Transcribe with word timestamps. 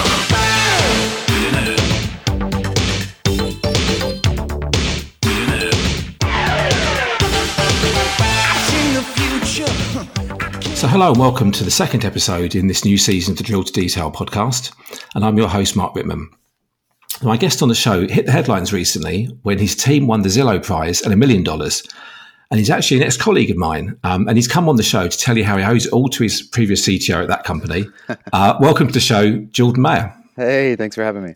So, 10.75 10.88
hello 10.88 11.09
and 11.09 11.18
welcome 11.20 11.52
to 11.54 11.63
the 11.63 11.71
second 11.71 12.05
episode 12.05 12.54
in 12.54 12.67
this 12.67 12.85
new 12.85 12.99
season 12.99 13.31
of 13.31 13.38
the 13.39 13.43
Drill 13.43 13.63
to 13.63 13.73
Detail 13.73 14.11
podcast. 14.11 14.71
And 15.15 15.25
I'm 15.25 15.35
your 15.39 15.47
host, 15.47 15.75
Mark 15.75 15.95
Rittman. 15.95 16.27
My 17.23 17.35
guest 17.35 17.63
on 17.63 17.69
the 17.69 17.73
show 17.73 18.07
hit 18.07 18.27
the 18.27 18.31
headlines 18.31 18.71
recently 18.71 19.25
when 19.41 19.57
his 19.57 19.75
team 19.75 20.05
won 20.05 20.21
the 20.21 20.29
Zillow 20.29 20.63
Prize 20.63 21.01
and 21.01 21.11
a 21.11 21.17
million 21.17 21.41
dollars. 21.41 21.81
And 22.50 22.59
he's 22.59 22.70
actually 22.70 22.98
an 22.98 23.04
ex 23.04 23.18
colleague 23.18 23.52
of 23.52 23.57
mine. 23.57 23.98
Um, 24.04 24.27
and 24.27 24.38
he's 24.38 24.48
come 24.48 24.70
on 24.70 24.77
the 24.77 24.84
show 24.84 25.07
to 25.07 25.18
tell 25.18 25.38
you 25.38 25.43
how 25.43 25.57
he 25.57 25.63
owes 25.63 25.86
it 25.86 25.93
all 25.93 26.07
to 26.09 26.23
his 26.23 26.41
previous 26.41 26.88
CTO 26.88 27.23
at 27.23 27.27
that 27.27 27.43
company. 27.43 27.86
Uh, 28.34 28.58
welcome 28.59 28.88
to 28.88 28.94
the 28.94 28.99
show, 28.99 29.38
Jordan 29.52 29.81
Meyer. 29.81 30.13
Hey, 30.35 30.76
thanks 30.76 30.95
for 30.95 31.04
having 31.04 31.23
me. 31.23 31.34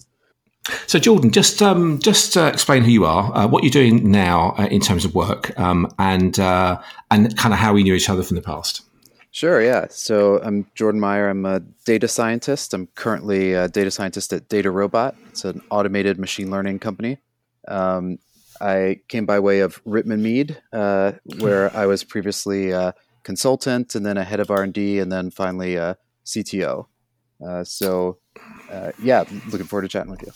So, 0.88 0.99
Jordan, 0.99 1.32
just 1.32 1.62
um, 1.62 1.99
just 1.99 2.38
uh, 2.38 2.45
explain 2.54 2.84
who 2.84 2.91
you 2.91 3.05
are, 3.05 3.35
uh, 3.35 3.48
what 3.48 3.63
you're 3.63 3.71
doing 3.71 4.12
now 4.12 4.54
uh, 4.58 4.68
in 4.68 4.82
terms 4.82 5.05
of 5.05 5.16
work, 5.16 5.58
um, 5.59 5.91
and 5.98 6.40
uh, 6.40 6.80
and 7.09 7.35
kind 7.38 7.54
of 7.54 7.59
how 7.59 7.73
we 7.73 7.84
knew 7.84 7.96
each 7.96 8.09
other 8.09 8.23
from 8.23 8.35
the 8.35 8.41
past. 8.41 8.82
Sure, 9.32 9.62
yeah. 9.62 9.88
So 9.90 10.40
I'm 10.43 10.68
Jordan 10.76 10.99
Meyer. 10.99 11.30
I'm 11.30 11.46
a 11.46 11.62
data 11.85 12.07
scientist. 12.07 12.73
I'm 12.73 12.88
currently 12.96 13.54
a 13.54 13.68
data 13.70 13.90
scientist 13.90 14.34
at 14.34 14.49
Data 14.49 14.70
Robot. 14.70 15.16
It's 15.30 15.46
an 15.46 15.62
automated 15.71 16.20
machine 16.20 16.52
learning 16.52 16.80
company. 16.80 17.18
Um, 17.68 18.20
I 18.61 19.01
came 19.07 19.25
by 19.25 19.39
way 19.39 19.61
of 19.61 19.83
Rittman 19.85 20.20
Mead, 20.20 20.61
uh, 20.71 21.13
where 21.39 21.75
I 21.83 21.85
was 21.85 22.03
previously 22.03 22.71
a 22.71 22.93
consultant, 23.23 23.95
and 23.95 24.05
then 24.05 24.17
a 24.17 24.23
head 24.23 24.39
of 24.39 24.51
R&D, 24.51 24.99
and 24.99 25.11
then 25.11 25.31
finally 25.31 25.75
a 25.75 25.97
CTO. 26.25 26.85
Uh, 27.45 27.63
so, 27.63 28.20
uh, 28.71 28.91
yeah, 29.01 29.23
looking 29.49 29.65
forward 29.65 29.84
to 29.84 29.87
chatting 29.87 30.12
with 30.12 30.21
you. 30.21 30.31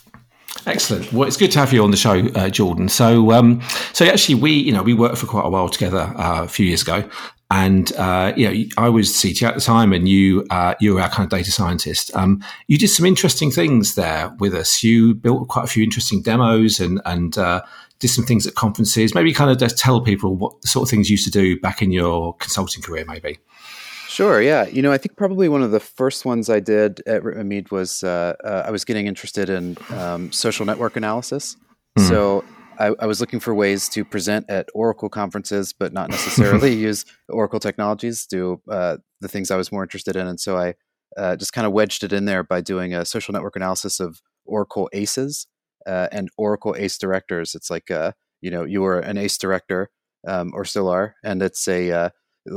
Excellent. 0.65 1.11
Well, 1.13 1.27
it's 1.27 1.37
good 1.37 1.51
to 1.51 1.59
have 1.59 1.73
you 1.73 1.83
on 1.83 1.91
the 1.91 1.97
show, 1.97 2.27
uh, 2.33 2.49
Jordan. 2.49 2.89
So, 2.89 3.31
um, 3.31 3.61
so 3.93 4.05
actually, 4.05 4.35
we 4.35 4.51
you 4.51 4.71
know 4.71 4.81
we 4.81 4.93
worked 4.93 5.17
for 5.17 5.27
quite 5.27 5.45
a 5.45 5.49
while 5.49 5.69
together 5.69 6.11
uh, 6.15 6.43
a 6.43 6.47
few 6.47 6.65
years 6.65 6.81
ago, 6.81 7.07
and 7.51 7.91
uh, 7.97 8.33
you 8.35 8.49
know 8.49 8.65
I 8.77 8.89
was 8.89 9.09
CTO 9.09 9.49
at 9.49 9.55
the 9.55 9.61
time, 9.61 9.93
and 9.93 10.07
you 10.07 10.45
uh, 10.49 10.73
you 10.79 10.95
were 10.95 11.01
our 11.01 11.09
kind 11.09 11.25
of 11.25 11.29
data 11.29 11.51
scientist. 11.51 12.09
Um, 12.15 12.43
you 12.67 12.77
did 12.77 12.87
some 12.87 13.05
interesting 13.05 13.51
things 13.51 13.95
there 13.95 14.33
with 14.39 14.55
us. 14.55 14.81
You 14.81 15.13
built 15.13 15.49
quite 15.49 15.65
a 15.65 15.67
few 15.67 15.83
interesting 15.83 16.21
demos 16.21 16.79
and 16.79 17.01
and 17.05 17.37
uh, 17.37 17.61
did 18.05 18.13
some 18.13 18.25
things 18.25 18.45
at 18.45 18.53
conferences. 18.53 19.15
Maybe 19.15 19.33
kind 19.33 19.49
of 19.49 19.57
just 19.57 19.77
tell 19.77 19.99
people 19.99 20.35
what 20.35 20.61
the 20.61 20.67
sort 20.67 20.83
of 20.83 20.89
things 20.89 21.09
you 21.09 21.13
used 21.13 21.25
to 21.25 21.31
do 21.31 21.59
back 21.59 21.81
in 21.81 21.91
your 21.91 22.35
consulting 22.35 22.83
career, 22.83 23.03
maybe. 23.07 23.39
Sure. 24.07 24.41
Yeah. 24.41 24.67
You 24.67 24.81
know, 24.81 24.91
I 24.91 24.97
think 24.97 25.17
probably 25.17 25.49
one 25.49 25.63
of 25.63 25.71
the 25.71 25.79
first 25.79 26.23
ones 26.23 26.49
I 26.49 26.59
did 26.59 27.01
at 27.07 27.23
Rittman 27.23 27.47
Mead 27.47 27.71
was 27.71 28.03
uh, 28.03 28.35
uh, 28.43 28.63
I 28.65 28.71
was 28.71 28.85
getting 28.85 29.07
interested 29.07 29.49
in 29.49 29.77
um, 29.89 30.31
social 30.31 30.65
network 30.65 30.95
analysis. 30.95 31.57
So 31.97 32.43
I, 32.77 32.87
I 32.99 33.05
was 33.05 33.21
looking 33.21 33.39
for 33.39 33.55
ways 33.55 33.87
to 33.89 34.03
present 34.03 34.49
at 34.49 34.67
Oracle 34.73 35.07
conferences, 35.07 35.71
but 35.71 35.93
not 35.93 36.09
necessarily 36.09 36.73
use 36.89 37.05
Oracle 37.29 37.59
technologies. 37.59 38.25
Do 38.25 38.61
uh, 38.69 38.97
the 39.21 39.29
things 39.29 39.49
I 39.49 39.55
was 39.55 39.71
more 39.71 39.81
interested 39.81 40.17
in, 40.17 40.27
and 40.27 40.37
so 40.37 40.57
I 40.57 40.73
uh, 41.15 41.37
just 41.37 41.53
kind 41.53 41.65
of 41.65 41.71
wedged 41.71 42.03
it 42.03 42.11
in 42.11 42.25
there 42.25 42.43
by 42.43 42.59
doing 42.59 42.93
a 42.93 43.05
social 43.05 43.31
network 43.31 43.55
analysis 43.55 44.01
of 44.01 44.21
Oracle 44.45 44.89
ACEs 44.91 45.47
uh, 45.86 46.08
and 46.11 46.30
Oracle 46.38 46.75
ACE 46.78 46.97
directors. 46.97 47.55
It's 47.55 47.69
like 47.69 47.91
uh, 47.91 48.11
you 48.41 48.52
know 48.52 48.64
you 48.64 48.81
were 48.81 49.00
an 49.00 49.17
ACE 49.17 49.38
director 49.38 49.89
um, 50.28 50.52
or 50.53 50.66
still 50.66 50.89
are, 50.89 51.16
and 51.23 51.41
it's 51.41 51.67
a 51.67 51.91
uh, 51.91 52.09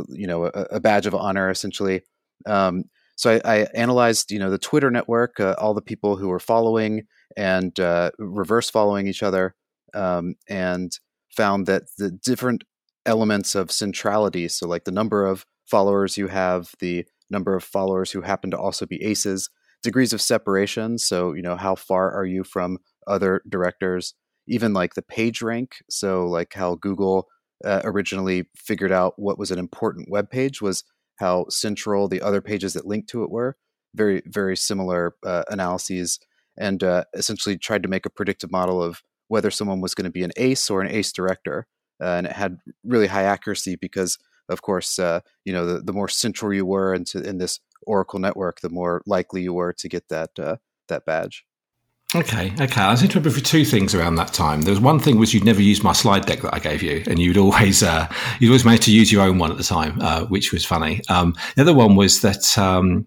you 0.08 0.26
know 0.26 0.46
a, 0.46 0.66
a 0.72 0.80
badge 0.80 1.06
of 1.06 1.14
honor 1.14 1.50
essentially. 1.50 2.02
Um, 2.46 2.84
so 3.16 3.32
I, 3.32 3.40
I 3.44 3.56
analyzed 3.74 4.30
you 4.30 4.38
know 4.38 4.50
the 4.50 4.58
Twitter 4.58 4.90
network, 4.90 5.40
uh, 5.40 5.54
all 5.58 5.74
the 5.74 5.82
people 5.82 6.16
who 6.16 6.28
were 6.28 6.40
following 6.40 7.06
and 7.36 7.78
uh, 7.78 8.10
reverse 8.18 8.70
following 8.70 9.06
each 9.06 9.22
other, 9.22 9.54
um, 9.94 10.34
and 10.48 10.92
found 11.36 11.66
that 11.66 11.84
the 11.98 12.10
different 12.10 12.64
elements 13.06 13.54
of 13.54 13.70
centrality, 13.70 14.48
so 14.48 14.66
like 14.68 14.84
the 14.84 14.90
number 14.90 15.26
of 15.26 15.46
followers 15.66 16.16
you 16.16 16.28
have, 16.28 16.70
the 16.80 17.04
number 17.30 17.54
of 17.54 17.64
followers 17.64 18.10
who 18.10 18.22
happen 18.22 18.50
to 18.50 18.58
also 18.58 18.86
be 18.86 19.02
aces, 19.02 19.50
degrees 19.82 20.12
of 20.12 20.20
separation, 20.20 20.98
so 20.98 21.32
you 21.32 21.42
know 21.42 21.56
how 21.56 21.74
far 21.74 22.12
are 22.12 22.24
you 22.24 22.44
from 22.44 22.78
other 23.08 23.42
directors, 23.48 24.14
even 24.46 24.72
like 24.72 24.94
the 24.94 25.02
page 25.02 25.42
rank, 25.42 25.76
so 25.88 26.26
like 26.26 26.54
how 26.54 26.76
Google 26.76 27.28
uh, 27.64 27.80
originally 27.84 28.48
figured 28.56 28.92
out 28.92 29.14
what 29.16 29.38
was 29.38 29.50
an 29.50 29.58
important 29.58 30.08
web 30.10 30.30
page 30.30 30.62
was 30.62 30.84
how 31.18 31.46
central 31.48 32.08
the 32.08 32.22
other 32.22 32.40
pages 32.40 32.72
that 32.74 32.86
linked 32.86 33.08
to 33.10 33.24
it 33.24 33.30
were. 33.30 33.56
Very, 33.94 34.22
very 34.26 34.56
similar 34.56 35.16
uh, 35.24 35.42
analyses, 35.50 36.20
and 36.56 36.82
uh, 36.82 37.04
essentially 37.14 37.56
tried 37.56 37.82
to 37.82 37.88
make 37.88 38.06
a 38.06 38.10
predictive 38.10 38.52
model 38.52 38.82
of 38.82 39.02
whether 39.28 39.50
someone 39.50 39.80
was 39.80 39.94
going 39.94 40.04
to 40.04 40.10
be 40.10 40.22
an 40.22 40.32
ace 40.36 40.70
or 40.70 40.80
an 40.80 40.90
ace 40.90 41.12
director. 41.12 41.66
Uh, 42.00 42.14
and 42.16 42.26
it 42.26 42.32
had 42.32 42.58
really 42.84 43.08
high 43.08 43.24
accuracy 43.24 43.76
because, 43.76 44.18
of 44.48 44.62
course, 44.62 44.98
uh, 44.98 45.20
you 45.44 45.52
know 45.52 45.66
the, 45.66 45.80
the 45.80 45.92
more 45.92 46.08
central 46.08 46.52
you 46.52 46.64
were 46.64 46.94
into 46.94 47.20
in 47.20 47.38
this 47.38 47.60
Oracle 47.86 48.18
network, 48.18 48.60
the 48.60 48.70
more 48.70 49.02
likely 49.06 49.42
you 49.42 49.52
were 49.52 49.72
to 49.72 49.88
get 49.88 50.08
that 50.08 50.30
uh, 50.38 50.56
that 50.88 51.04
badge. 51.04 51.44
Okay, 52.14 52.54
okay. 52.58 52.80
I 52.80 52.90
was 52.90 53.02
interested 53.02 53.30
for 53.30 53.40
two 53.40 53.66
things 53.66 53.94
around 53.94 54.14
that 54.14 54.32
time. 54.32 54.62
There 54.62 54.72
was 54.72 54.80
one 54.80 54.98
thing 54.98 55.18
was 55.18 55.34
you'd 55.34 55.44
never 55.44 55.60
used 55.60 55.84
my 55.84 55.92
slide 55.92 56.24
deck 56.24 56.40
that 56.40 56.54
I 56.54 56.58
gave 56.58 56.82
you, 56.82 57.04
and 57.06 57.18
you'd 57.18 57.36
always 57.36 57.82
uh, 57.82 58.08
you'd 58.40 58.48
always 58.48 58.64
managed 58.64 58.84
to 58.84 58.94
use 58.94 59.12
your 59.12 59.22
own 59.22 59.36
one 59.36 59.50
at 59.50 59.58
the 59.58 59.62
time, 59.62 60.00
uh, 60.00 60.24
which 60.24 60.50
was 60.50 60.64
funny. 60.64 61.02
Um, 61.10 61.36
the 61.56 61.62
other 61.62 61.74
one 61.74 61.96
was 61.96 62.22
that 62.22 62.56
um, 62.56 63.06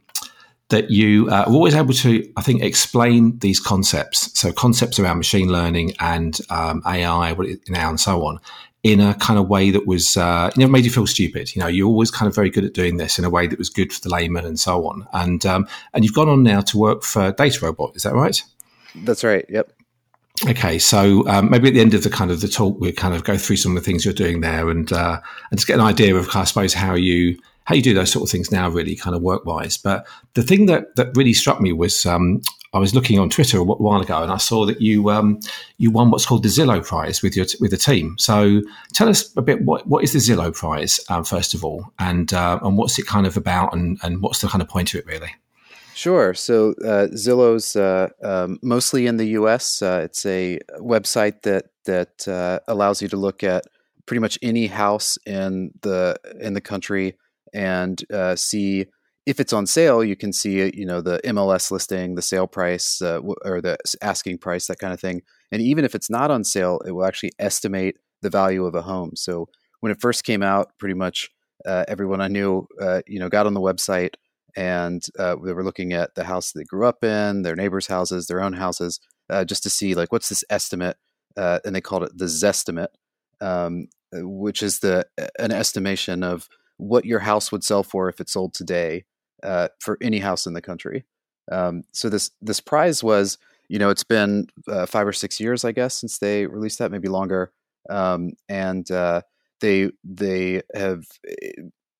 that 0.70 0.92
you 0.92 1.28
uh, 1.30 1.46
were 1.48 1.56
always 1.56 1.74
able 1.74 1.96
to, 1.96 2.32
I 2.38 2.44
think, 2.44 2.62
explain 2.62 3.40
these 3.40 3.60
concepts. 3.60 4.40
So 4.40 4.54
concepts 4.54 5.00
around 5.00 5.18
machine 5.18 5.52
learning 5.52 5.94
and 6.00 6.40
um, 6.52 6.84
AI, 6.86 7.32
what 7.32 7.48
it 7.48 7.68
now, 7.70 7.90
and 7.90 8.00
so 8.00 8.24
on, 8.28 8.40
in 8.84 9.00
a 9.00 9.16
kind 9.16 9.40
of 9.40 9.48
way 9.48 9.72
that 9.72 9.88
was 9.88 10.16
uh, 10.16 10.52
never 10.56 10.72
made 10.72 10.86
you 10.86 10.92
feel 10.92 11.08
stupid. 11.08 11.56
You 11.56 11.62
know, 11.62 11.68
you're 11.68 11.88
always 11.88 12.12
kind 12.12 12.28
of 12.28 12.36
very 12.36 12.52
good 12.52 12.66
at 12.66 12.74
doing 12.74 12.98
this 12.98 13.18
in 13.18 13.26
a 13.26 13.32
way 13.32 13.48
that 13.48 13.58
was 13.58 13.70
good 13.70 13.92
for 13.92 14.00
the 14.02 14.10
layman 14.10 14.46
and 14.46 14.60
so 14.60 14.88
on. 14.88 15.08
And 15.12 15.44
um, 15.44 15.68
and 15.96 16.04
you've 16.04 16.14
gone 16.14 16.30
on 16.30 16.44
now 16.44 16.62
to 16.62 16.78
work 16.78 17.02
for 17.02 17.32
Data 17.32 17.66
Robot. 17.66 17.96
Is 17.96 18.04
that 18.04 18.14
right? 18.14 18.44
That's 18.96 19.24
right. 19.24 19.46
Yep. 19.50 19.72
Okay, 20.48 20.80
so 20.80 21.28
um, 21.28 21.52
maybe 21.52 21.68
at 21.68 21.76
the 21.76 21.82
end 21.82 21.94
of 21.94 22.04
the 22.04 22.10
kind 22.10 22.32
of 22.32 22.42
the 22.42 22.48
talk, 22.48 22.80
we'll 22.80 22.94
kind 22.94 23.14
of 23.14 23.24
go 23.24 23.38
through 23.38 23.58
some 23.58 23.78
of 23.78 23.84
the 23.84 23.86
things 23.86 24.04
you're 24.04 24.14
doing 24.14 24.42
there, 24.42 24.70
and 24.70 24.92
uh, 24.92 25.20
and 25.52 25.60
just 25.60 25.68
get 25.68 25.76
an 25.76 25.86
idea 25.86 26.16
of, 26.16 26.36
I 26.36 26.46
suppose, 26.46 26.74
how 26.74 26.96
you 26.96 27.38
how 27.66 27.76
you 27.76 27.82
do 27.82 27.94
those 27.94 28.12
sort 28.12 28.24
of 28.24 28.32
things 28.32 28.52
now, 28.52 28.68
really, 28.70 28.96
kind 28.96 29.16
of 29.16 29.22
work 29.22 29.46
wise. 29.46 29.78
But 29.78 30.08
the 30.34 30.42
thing 30.42 30.66
that 30.66 30.96
that 30.96 31.16
really 31.16 31.34
struck 31.34 31.62
me 31.62 31.74
was 31.74 32.06
um, 32.08 32.42
I 32.74 32.80
was 32.80 32.96
looking 32.96 33.20
on 33.20 33.30
Twitter 33.30 33.60
a 33.60 33.64
while 33.64 34.02
ago, 34.02 34.24
and 34.24 34.32
I 34.32 34.38
saw 34.38 34.66
that 34.66 34.82
you 34.82 35.12
um, 35.12 35.40
you 35.78 35.92
won 35.92 36.10
what's 36.10 36.26
called 36.26 36.44
the 36.44 36.50
Zillow 36.50 36.84
Prize 36.84 37.22
with 37.22 37.36
your 37.36 37.46
with 37.60 37.72
the 37.72 37.78
team. 37.78 38.16
So 38.18 38.62
tell 38.94 39.10
us 39.10 39.32
a 39.38 39.42
bit 39.42 39.62
what 39.64 39.86
what 39.88 40.04
is 40.04 40.14
the 40.14 40.20
Zillow 40.20 40.56
Prize 40.56 41.00
um, 41.10 41.24
first 41.24 41.54
of 41.54 41.64
all, 41.64 41.86
and 42.00 42.34
uh, 42.34 42.60
and 42.64 42.78
what's 42.78 42.98
it 42.98 43.06
kind 43.06 43.28
of 43.28 43.38
about, 43.38 43.74
and 43.74 44.00
and 44.02 44.24
what's 44.24 44.40
the 44.40 44.48
kind 44.48 44.62
of 44.62 44.70
point 44.70 44.94
of 44.94 45.00
it 45.00 45.06
really? 45.06 45.36
Sure. 45.94 46.34
So 46.34 46.72
uh, 46.84 47.08
Zillow's 47.14 47.76
uh, 47.76 48.10
um, 48.24 48.60
mostly 48.62 49.08
in 49.08 49.18
the 49.18 49.28
U.S. 49.30 49.82
Uh, 49.82 50.02
it's 50.06 50.26
a 50.26 50.60
website 50.80 51.42
that 51.44 51.66
that 51.86 52.28
uh, 52.28 52.60
allows 52.68 53.02
you 53.02 53.08
to 53.10 53.18
look 53.18 53.44
at 53.44 53.66
pretty 54.06 54.22
much 54.22 54.38
any 54.42 54.68
house 54.68 55.18
in 55.26 55.72
the 55.82 56.18
in 56.40 56.54
the 56.54 56.62
country 56.62 57.18
and 57.54 58.02
uh, 58.14 58.36
see 58.36 58.86
if 59.26 59.40
it's 59.40 59.54
on 59.54 59.68
sale. 59.68 60.04
You 60.04 60.16
can 60.16 60.32
see 60.32 60.72
you 60.74 60.86
know 60.86 61.02
the 61.02 61.20
MLS 61.26 61.72
listing, 61.72 62.16
the 62.16 62.22
sale 62.22 62.48
price, 62.48 63.02
uh, 63.02 63.20
or 63.44 63.62
the 63.62 63.78
asking 64.02 64.38
price, 64.38 64.68
that 64.68 64.80
kind 64.80 64.94
of 64.94 65.00
thing. 65.00 65.22
And 65.52 65.62
even 65.62 65.84
if 65.84 65.94
it's 65.94 66.10
not 66.10 66.32
on 66.32 66.44
sale, 66.44 66.80
it 66.86 66.92
will 66.92 67.06
actually 67.06 67.34
estimate 67.38 67.98
the 68.22 68.30
value 68.30 68.66
of 68.66 68.76
a 68.76 68.82
home. 68.82 69.12
So 69.16 69.50
when 69.82 69.92
it 69.92 70.00
first 70.00 70.24
came 70.24 70.42
out, 70.44 70.72
pretty 70.80 70.96
much 70.96 71.30
everyone 71.66 72.22
I 72.22 72.28
knew, 72.28 72.68
you 73.08 73.20
know, 73.20 73.30
got 73.30 73.46
on 73.46 73.54
the 73.54 73.62
website 73.62 74.16
and 74.56 75.04
uh, 75.18 75.36
they 75.44 75.54
were 75.54 75.64
looking 75.64 75.94
at 75.94 76.16
the 76.16 76.24
house 76.24 76.52
they 76.52 76.64
grew 76.64 76.86
up 76.86 77.04
in, 77.04 77.42
their 77.42 77.56
neighbors' 77.56 77.88
houses, 77.88 78.28
their 78.28 78.42
own 78.42 78.54
houses, 78.54 79.00
uh, 79.30 79.46
just 79.46 79.64
to 79.64 79.70
see 79.70 79.96
like 79.96 80.12
what's 80.12 80.30
this 80.30 80.44
estimate, 80.50 80.98
uh, 81.38 81.60
and 81.66 81.76
they 81.76 81.82
called 81.82 82.04
it 82.04 82.18
the 82.18 82.26
Zestimate, 82.26 82.94
um, 83.40 83.88
which 84.14 84.62
is 84.62 84.80
the 84.80 85.06
an 85.40 85.52
estimation 85.52 86.24
of 86.24 86.48
what 86.78 87.06
your 87.06 87.20
house 87.20 87.52
would 87.52 87.64
sell 87.64 87.84
for 87.84 88.10
if 88.10 88.20
it 88.20 88.30
sold 88.30 88.54
today 88.54 89.06
uh, 89.44 89.70
for 89.80 89.98
any 90.02 90.20
house 90.20 90.46
in 90.46 90.54
the 90.54 90.62
country. 90.62 91.06
Um, 91.52 91.84
so 91.92 92.10
this 92.10 92.32
this 92.42 92.60
prize 92.60 93.04
was, 93.04 93.38
you 93.70 93.80
know, 93.80 93.90
it's 93.90 94.04
been 94.04 94.48
uh, 94.68 94.86
five 94.86 95.08
or 95.08 95.14
six 95.14 95.40
years, 95.40 95.64
I 95.64 95.72
guess, 95.72 95.96
since 95.98 96.18
they 96.18 96.46
released 96.46 96.80
that, 96.80 96.92
maybe 96.92 97.08
longer, 97.08 97.52
um, 97.90 98.34
and 98.50 98.90
uh, 98.92 99.22
they 99.60 99.92
they 100.04 100.62
have, 100.74 101.04
eh, 101.28 101.52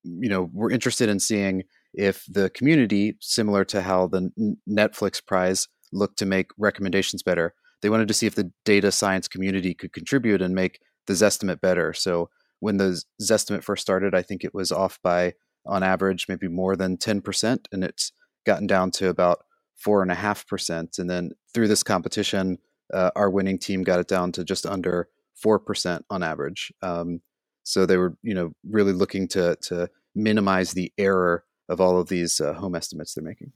you 0.04 0.28
know, 0.28 0.50
were 0.52 0.70
interested 0.70 1.08
in 1.08 1.20
seeing 1.20 1.64
if 1.94 2.24
the 2.28 2.50
community, 2.50 3.16
similar 3.20 3.64
to 3.66 3.82
how 3.82 4.06
the 4.06 4.30
Netflix 4.68 5.24
prize 5.24 5.68
looked 5.92 6.18
to 6.18 6.26
make 6.26 6.50
recommendations 6.56 7.22
better, 7.22 7.54
they 7.80 7.90
wanted 7.90 8.08
to 8.08 8.14
see 8.14 8.26
if 8.26 8.34
the 8.34 8.50
data 8.64 8.92
science 8.92 9.28
community 9.28 9.74
could 9.74 9.92
contribute 9.92 10.40
and 10.40 10.54
make 10.54 10.80
the 11.06 11.12
Zestimate 11.14 11.60
better. 11.60 11.92
So 11.92 12.30
when 12.60 12.76
the 12.76 13.02
Zestimate 13.20 13.64
first 13.64 13.82
started, 13.82 14.14
I 14.14 14.22
think 14.22 14.44
it 14.44 14.54
was 14.54 14.70
off 14.72 14.98
by 15.02 15.34
on 15.66 15.82
average, 15.82 16.26
maybe 16.28 16.48
more 16.48 16.76
than 16.76 16.96
10%, 16.96 17.66
and 17.72 17.84
it's 17.84 18.12
gotten 18.46 18.66
down 18.66 18.90
to 18.92 19.08
about 19.08 19.44
four 19.76 20.02
and 20.98 21.10
then 21.10 21.32
through 21.52 21.68
this 21.68 21.82
competition, 21.82 22.58
uh, 22.92 23.10
our 23.16 23.30
winning 23.30 23.58
team 23.58 23.82
got 23.82 24.00
it 24.00 24.08
down 24.08 24.32
to 24.32 24.44
just 24.44 24.66
under 24.66 25.08
four 25.34 25.58
percent 25.58 26.04
on 26.10 26.22
average. 26.22 26.72
Um, 26.82 27.20
so 27.64 27.86
they 27.86 27.96
were, 27.96 28.16
you 28.22 28.34
know, 28.34 28.52
really 28.68 28.92
looking 28.92 29.28
to 29.28 29.56
to 29.62 29.88
minimize 30.14 30.72
the 30.72 30.92
error 30.98 31.44
of 31.72 31.80
all 31.80 31.98
of 31.98 32.08
these 32.08 32.40
uh, 32.40 32.52
home 32.54 32.74
estimates 32.74 33.14
they're 33.14 33.24
making. 33.24 33.52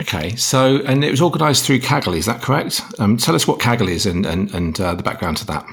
Okay, 0.00 0.36
so 0.36 0.80
and 0.86 1.04
it 1.04 1.10
was 1.10 1.20
organised 1.20 1.64
through 1.64 1.80
Kaggle, 1.80 2.16
is 2.16 2.26
that 2.26 2.40
correct? 2.42 2.82
Um, 2.98 3.16
tell 3.16 3.34
us 3.34 3.48
what 3.48 3.58
Kaggle 3.58 3.88
is 3.88 4.06
and 4.06 4.26
and, 4.26 4.52
and 4.54 4.80
uh, 4.80 4.94
the 4.94 5.02
background 5.02 5.36
to 5.38 5.46
that. 5.46 5.66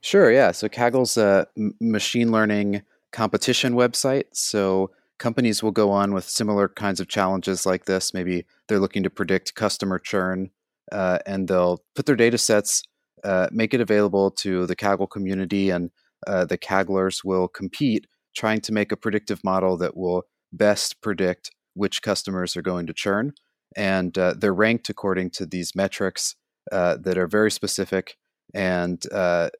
Sure, 0.00 0.32
yeah. 0.32 0.50
So 0.50 0.68
Kaggle's 0.68 1.16
a 1.16 1.46
machine 1.80 2.32
learning 2.32 2.82
competition 3.12 3.74
website. 3.74 4.24
So 4.32 4.90
companies 5.18 5.62
will 5.62 5.70
go 5.70 5.90
on 5.90 6.12
with 6.12 6.28
similar 6.28 6.68
kinds 6.68 6.98
of 6.98 7.08
challenges 7.08 7.64
like 7.64 7.84
this. 7.84 8.12
Maybe 8.12 8.44
they're 8.66 8.80
looking 8.80 9.04
to 9.04 9.10
predict 9.10 9.54
customer 9.54 9.98
churn, 9.98 10.50
uh, 10.90 11.18
and 11.26 11.46
they'll 11.46 11.82
put 11.94 12.06
their 12.06 12.16
data 12.16 12.38
sets, 12.38 12.82
uh, 13.22 13.48
make 13.52 13.74
it 13.74 13.80
available 13.80 14.30
to 14.32 14.66
the 14.66 14.76
Kaggle 14.76 15.08
community, 15.08 15.70
and 15.70 15.90
uh, 16.26 16.44
the 16.44 16.58
Kagglers 16.58 17.24
will 17.24 17.46
compete 17.48 18.06
trying 18.34 18.60
to 18.62 18.72
make 18.72 18.90
a 18.90 18.96
predictive 18.96 19.42
model 19.44 19.76
that 19.76 19.96
will 19.96 20.24
best 20.52 21.00
predict 21.00 21.50
which 21.74 22.02
customers 22.02 22.56
are 22.56 22.62
going 22.62 22.86
to 22.86 22.92
churn. 22.92 23.32
And 23.76 24.16
uh, 24.18 24.34
they're 24.36 24.54
ranked 24.54 24.90
according 24.90 25.30
to 25.30 25.46
these 25.46 25.74
metrics 25.74 26.36
uh, 26.70 26.96
that 27.00 27.18
are 27.18 27.26
very 27.26 27.50
specific, 27.50 28.16
and 28.54 29.02
uh, 29.12 29.50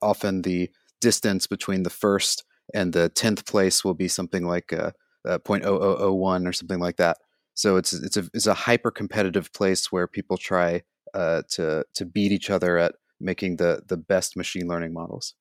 often 0.00 0.42
the 0.42 0.70
distance 1.00 1.46
between 1.46 1.82
the 1.82 1.90
first 1.90 2.44
and 2.74 2.92
the 2.92 3.10
10th 3.10 3.46
place 3.46 3.84
will 3.84 3.94
be 3.94 4.08
something 4.08 4.46
like 4.46 4.72
uh, 4.72 4.92
uh, 5.26 5.38
0.0001 5.38 6.48
or 6.48 6.52
something 6.52 6.78
like 6.78 6.96
that. 6.96 7.18
So 7.54 7.76
it's 7.76 7.92
it's 7.92 8.16
a 8.16 8.28
it's 8.32 8.46
a 8.46 8.54
hyper 8.54 8.90
competitive 8.90 9.52
place 9.52 9.92
where 9.92 10.06
people 10.06 10.38
try 10.38 10.82
uh, 11.12 11.42
to 11.50 11.84
to 11.94 12.04
beat 12.06 12.32
each 12.32 12.48
other 12.48 12.78
at 12.78 12.94
making 13.20 13.56
the 13.56 13.82
the 13.86 13.96
best 13.96 14.36
machine 14.36 14.66
learning 14.68 14.94
models. 14.94 15.34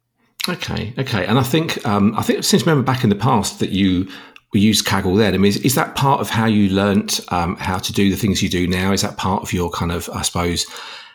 Okay, 0.49 0.93
okay, 0.97 1.25
and 1.25 1.39
I 1.39 1.43
think 1.43 1.85
um, 1.85 2.17
I 2.17 2.23
think 2.23 2.43
since 2.43 2.65
remember 2.65 2.83
back 2.83 3.03
in 3.03 3.09
the 3.09 3.15
past 3.15 3.59
that 3.59 3.69
you 3.69 4.09
we 4.53 4.59
used 4.59 4.85
Kaggle 4.85 5.17
then. 5.17 5.33
I 5.33 5.37
mean, 5.37 5.49
is, 5.49 5.57
is 5.57 5.75
that 5.75 5.95
part 5.95 6.19
of 6.19 6.29
how 6.29 6.45
you 6.45 6.69
learnt 6.69 7.19
um, 7.31 7.55
how 7.57 7.77
to 7.77 7.93
do 7.93 8.09
the 8.09 8.17
things 8.17 8.41
you 8.43 8.49
do 8.49 8.67
now? 8.67 8.91
Is 8.91 9.01
that 9.01 9.17
part 9.17 9.43
of 9.43 9.53
your 9.53 9.69
kind 9.69 9.91
of 9.91 10.09
I 10.13 10.21
suppose 10.23 10.65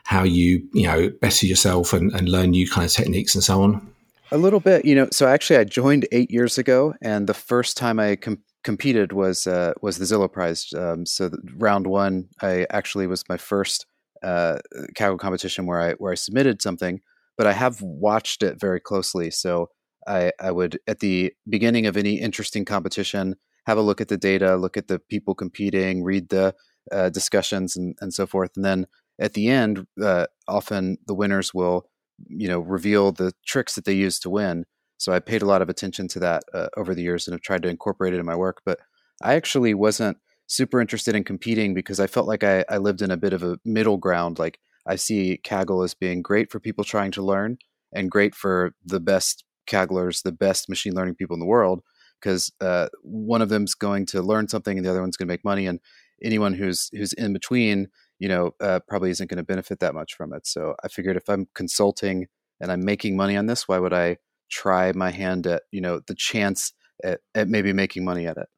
how 0.04 0.22
you 0.22 0.66
you 0.72 0.86
know 0.86 1.10
better 1.20 1.46
yourself 1.46 1.92
and, 1.92 2.12
and 2.12 2.28
learn 2.28 2.50
new 2.50 2.68
kind 2.68 2.84
of 2.86 2.92
techniques 2.92 3.34
and 3.34 3.44
so 3.44 3.62
on? 3.62 3.92
A 4.32 4.38
little 4.38 4.60
bit, 4.60 4.84
you 4.84 4.94
know. 4.94 5.08
So 5.12 5.28
actually, 5.28 5.58
I 5.58 5.64
joined 5.64 6.06
eight 6.12 6.30
years 6.30 6.58
ago, 6.58 6.94
and 7.02 7.26
the 7.26 7.34
first 7.34 7.76
time 7.76 8.00
I 8.00 8.16
com- 8.16 8.42
competed 8.64 9.12
was 9.12 9.46
uh, 9.46 9.74
was 9.82 9.98
the 9.98 10.04
Zillow 10.04 10.32
Prize. 10.32 10.72
Um, 10.74 11.06
so 11.06 11.30
round 11.56 11.86
one, 11.86 12.28
I 12.40 12.66
actually 12.70 13.06
was 13.06 13.22
my 13.28 13.36
first 13.36 13.86
uh, 14.22 14.58
Kaggle 14.94 15.18
competition 15.18 15.66
where 15.66 15.80
I 15.80 15.92
where 15.94 16.12
I 16.12 16.16
submitted 16.16 16.62
something, 16.62 17.00
but 17.36 17.46
I 17.46 17.52
have 17.52 17.82
watched 17.82 18.42
it 18.42 18.58
very 18.58 18.80
closely. 18.80 19.30
So 19.30 19.68
I, 20.06 20.32
I 20.40 20.50
would 20.50 20.78
at 20.86 21.00
the 21.00 21.32
beginning 21.48 21.86
of 21.86 21.96
any 21.96 22.20
interesting 22.20 22.64
competition 22.64 23.36
have 23.66 23.78
a 23.78 23.82
look 23.82 24.00
at 24.00 24.08
the 24.08 24.16
data, 24.16 24.56
look 24.56 24.76
at 24.76 24.88
the 24.88 24.98
people 24.98 25.34
competing, 25.34 26.04
read 26.04 26.28
the 26.28 26.54
uh, 26.92 27.10
discussions, 27.10 27.76
and, 27.76 27.96
and 28.00 28.14
so 28.14 28.26
forth, 28.26 28.50
and 28.56 28.64
then 28.64 28.86
at 29.18 29.32
the 29.32 29.48
end, 29.48 29.86
uh, 30.02 30.26
often 30.46 30.98
the 31.06 31.14
winners 31.14 31.54
will 31.54 31.88
you 32.28 32.48
know 32.48 32.60
reveal 32.60 33.12
the 33.12 33.32
tricks 33.44 33.74
that 33.74 33.84
they 33.84 33.92
use 33.94 34.18
to 34.20 34.30
win. 34.30 34.64
So 34.98 35.12
i 35.12 35.18
paid 35.18 35.42
a 35.42 35.46
lot 35.46 35.62
of 35.62 35.68
attention 35.68 36.08
to 36.08 36.20
that 36.20 36.44
uh, 36.54 36.68
over 36.76 36.94
the 36.94 37.02
years 37.02 37.26
and 37.26 37.34
have 37.34 37.42
tried 37.42 37.62
to 37.62 37.68
incorporate 37.68 38.14
it 38.14 38.20
in 38.20 38.26
my 38.26 38.36
work 38.36 38.62
but 38.64 38.78
i 39.22 39.34
actually 39.34 39.74
wasn't 39.74 40.16
super 40.46 40.80
interested 40.80 41.14
in 41.14 41.24
competing 41.24 41.74
because 41.74 42.00
i 42.00 42.06
felt 42.06 42.26
like 42.26 42.44
i, 42.44 42.64
I 42.68 42.78
lived 42.78 43.02
in 43.02 43.10
a 43.10 43.16
bit 43.16 43.32
of 43.32 43.42
a 43.42 43.58
middle 43.64 43.98
ground 43.98 44.38
like 44.38 44.58
i 44.86 44.96
see 44.96 45.40
kaggle 45.44 45.84
as 45.84 45.94
being 45.94 46.22
great 46.22 46.50
for 46.50 46.60
people 46.60 46.84
trying 46.84 47.10
to 47.12 47.22
learn 47.22 47.58
and 47.92 48.10
great 48.10 48.34
for 48.34 48.74
the 48.84 49.00
best 49.00 49.44
kagglers 49.66 50.22
the 50.22 50.32
best 50.32 50.68
machine 50.68 50.94
learning 50.94 51.14
people 51.14 51.34
in 51.34 51.40
the 51.40 51.46
world 51.46 51.82
because 52.20 52.50
uh, 52.60 52.88
one 53.02 53.42
of 53.42 53.48
them's 53.48 53.74
going 53.74 54.06
to 54.06 54.22
learn 54.22 54.48
something 54.48 54.78
and 54.78 54.86
the 54.86 54.90
other 54.90 55.00
one's 55.00 55.16
going 55.16 55.28
to 55.28 55.32
make 55.32 55.44
money 55.44 55.66
and 55.66 55.80
anyone 56.22 56.54
who's 56.54 56.88
who's 56.92 57.12
in 57.12 57.32
between 57.32 57.88
you 58.18 58.28
know, 58.28 58.54
uh, 58.60 58.80
probably 58.88 59.10
isn't 59.10 59.28
going 59.28 59.38
to 59.38 59.44
benefit 59.44 59.80
that 59.80 59.94
much 59.94 60.14
from 60.14 60.32
it. 60.32 60.46
So 60.46 60.74
I 60.82 60.88
figured 60.88 61.16
if 61.16 61.28
I'm 61.28 61.48
consulting 61.54 62.26
and 62.60 62.72
I'm 62.72 62.84
making 62.84 63.16
money 63.16 63.36
on 63.36 63.46
this, 63.46 63.68
why 63.68 63.78
would 63.78 63.92
I 63.92 64.16
try 64.50 64.92
my 64.92 65.10
hand 65.10 65.46
at, 65.46 65.62
you 65.70 65.80
know, 65.80 66.00
the 66.06 66.14
chance 66.14 66.72
at, 67.04 67.20
at 67.34 67.48
maybe 67.48 67.72
making 67.72 68.04
money 68.04 68.26
at 68.26 68.38
it? 68.38 68.48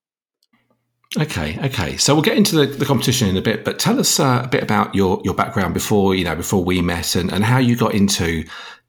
Okay, 1.18 1.58
okay. 1.64 1.96
So 1.96 2.14
we'll 2.14 2.22
get 2.22 2.36
into 2.36 2.54
the, 2.54 2.66
the 2.66 2.84
competition 2.84 3.28
in 3.28 3.36
a 3.36 3.42
bit, 3.42 3.64
but 3.64 3.78
tell 3.78 3.98
us 3.98 4.20
uh, 4.20 4.42
a 4.44 4.48
bit 4.48 4.62
about 4.62 4.94
your, 4.94 5.20
your 5.24 5.32
background 5.32 5.72
before 5.72 6.14
you 6.14 6.22
know 6.22 6.36
before 6.36 6.62
we 6.62 6.82
met 6.82 7.16
and, 7.16 7.32
and 7.32 7.42
how 7.42 7.56
you 7.56 7.76
got 7.76 7.94
into 7.94 8.44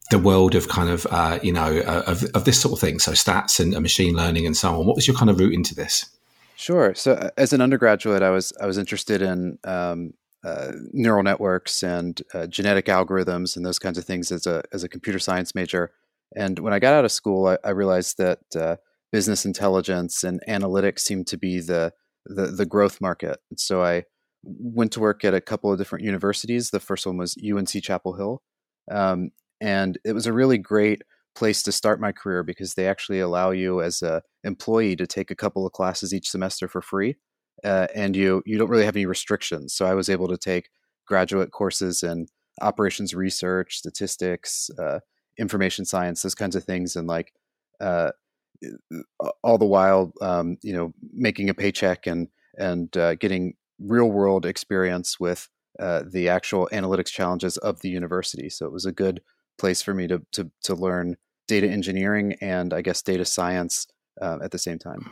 the 0.10 0.20
world 0.20 0.56
of 0.56 0.68
kind 0.68 0.90
of 0.90 1.06
uh, 1.12 1.40
you 1.42 1.54
know 1.54 1.80
uh, 1.80 2.04
of, 2.08 2.24
of 2.34 2.46
this 2.46 2.62
sort 2.62 2.74
of 2.74 2.80
thing. 2.80 3.00
So 3.00 3.12
stats 3.12 3.60
and, 3.60 3.80
machine 3.82 4.16
learning 4.16 4.46
and 4.46 4.56
so 4.56 4.80
on. 4.80 4.86
What 4.86 4.96
was 4.96 5.08
your 5.08 5.16
kind 5.16 5.30
of 5.30 5.40
route 5.40 5.54
into 5.54 5.76
this? 5.76 6.06
Sure. 6.56 6.94
So 6.94 7.14
uh, 7.14 7.30
as 7.38 7.54
an 7.54 7.62
undergraduate, 7.62 8.22
I 8.22 8.32
was 8.32 8.52
I 8.60 8.66
was 8.66 8.78
interested 8.78 9.22
in 9.22 9.58
um, 9.64 10.14
uh, 10.44 10.72
neural 10.92 11.24
networks 11.24 11.84
and 11.84 12.22
uh, 12.34 12.48
genetic 12.48 12.86
algorithms 12.86 13.56
and 13.56 13.66
those 13.66 13.80
kinds 13.80 13.98
of 13.98 14.06
things 14.06 14.32
as 14.32 14.48
a 14.48 14.64
as 14.74 14.84
a 14.84 14.90
computer 14.90 15.20
science 15.20 15.54
major. 15.56 15.92
And 16.36 16.60
when 16.60 16.74
I 16.74 16.80
got 16.80 16.94
out 16.94 17.06
of 17.06 17.12
school, 17.12 17.48
I, 17.48 17.58
I 17.64 17.72
realized 17.72 18.18
that 18.18 18.40
uh, 18.56 18.76
business 19.12 19.46
intelligence 19.46 20.24
and 20.24 20.42
analytics 20.48 21.00
seemed 21.00 21.28
to 21.28 21.38
be 21.38 21.60
the, 21.60 21.94
the 22.26 22.48
the 22.48 22.66
growth 22.66 23.00
market. 23.00 23.40
And 23.50 23.60
so 23.60 23.84
I 23.84 24.04
went 24.44 24.92
to 24.94 25.00
work 25.00 25.26
at 25.26 25.34
a 25.34 25.42
couple 25.42 25.72
of 25.72 25.78
different 25.78 26.06
universities. 26.06 26.70
The 26.70 26.80
first 26.80 27.06
one 27.06 27.18
was 27.18 27.36
UNC 27.38 27.70
Chapel 27.84 28.14
Hill, 28.14 28.42
um, 28.90 29.32
and 29.62 29.98
it 30.06 30.14
was 30.14 30.28
a 30.28 30.34
really 30.34 30.58
great 30.58 31.02
place 31.36 31.64
to 31.64 31.72
start 31.72 32.02
my 32.02 32.12
career 32.12 32.44
because 32.44 32.74
they 32.74 32.88
actually 32.88 33.20
allow 33.20 33.52
you 33.52 33.82
as 33.82 34.02
a 34.02 34.22
employee 34.44 34.96
to 34.96 35.08
take 35.08 35.32
a 35.32 35.36
couple 35.36 35.66
of 35.66 35.74
classes 35.74 36.14
each 36.14 36.30
semester 36.30 36.68
for 36.68 36.82
free 36.82 37.16
uh, 37.64 37.88
and 37.96 38.16
you 38.16 38.42
you 38.46 38.58
don't 38.58 38.70
really 38.70 38.86
have 38.86 38.96
any 38.96 39.06
restrictions. 39.06 39.74
So 39.74 39.86
I 39.86 39.94
was 39.94 40.10
able 40.10 40.28
to 40.28 40.38
take 40.38 40.70
graduate 41.08 41.52
courses 41.52 42.04
in 42.04 42.28
operations 42.62 43.14
research, 43.14 43.78
statistics, 43.78 44.70
uh, 44.80 45.00
information 45.38 45.86
science, 45.86 46.22
those 46.22 46.36
kinds 46.36 46.56
of 46.56 46.64
things, 46.64 46.96
and 46.96 47.08
like 47.08 47.34
uh, 47.80 48.12
all 49.44 49.58
the 49.58 49.66
while, 49.66 50.14
um, 50.22 50.58
you 50.62 50.74
know, 50.74 50.94
making 51.14 51.50
a 51.50 51.54
paycheck 51.54 52.08
and 52.08 52.28
and 52.58 52.96
uh, 52.98 53.16
getting 53.16 53.54
real 53.80 54.10
world 54.10 54.46
experience 54.46 55.20
with 55.20 55.50
uh, 55.80 56.04
the 56.10 56.28
actual 56.28 56.68
analytics 56.74 57.08
challenges 57.08 57.58
of 57.58 57.80
the 57.80 57.90
university. 57.90 58.50
So 58.50 58.66
it 58.66 58.74
was 58.74 58.86
a 58.86 58.92
good 58.92 59.22
place 59.60 59.82
for 59.82 59.94
me 59.94 60.08
to 60.08 60.22
to 60.32 60.50
to 60.64 60.76
learn 60.76 61.18
data 61.48 61.68
engineering 61.68 62.36
and 62.42 62.74
I 62.74 62.82
guess 62.82 63.02
data 63.02 63.26
science 63.26 63.88
uh, 64.22 64.40
at 64.42 64.52
the 64.52 64.60
same 64.60 64.80
time. 64.80 65.12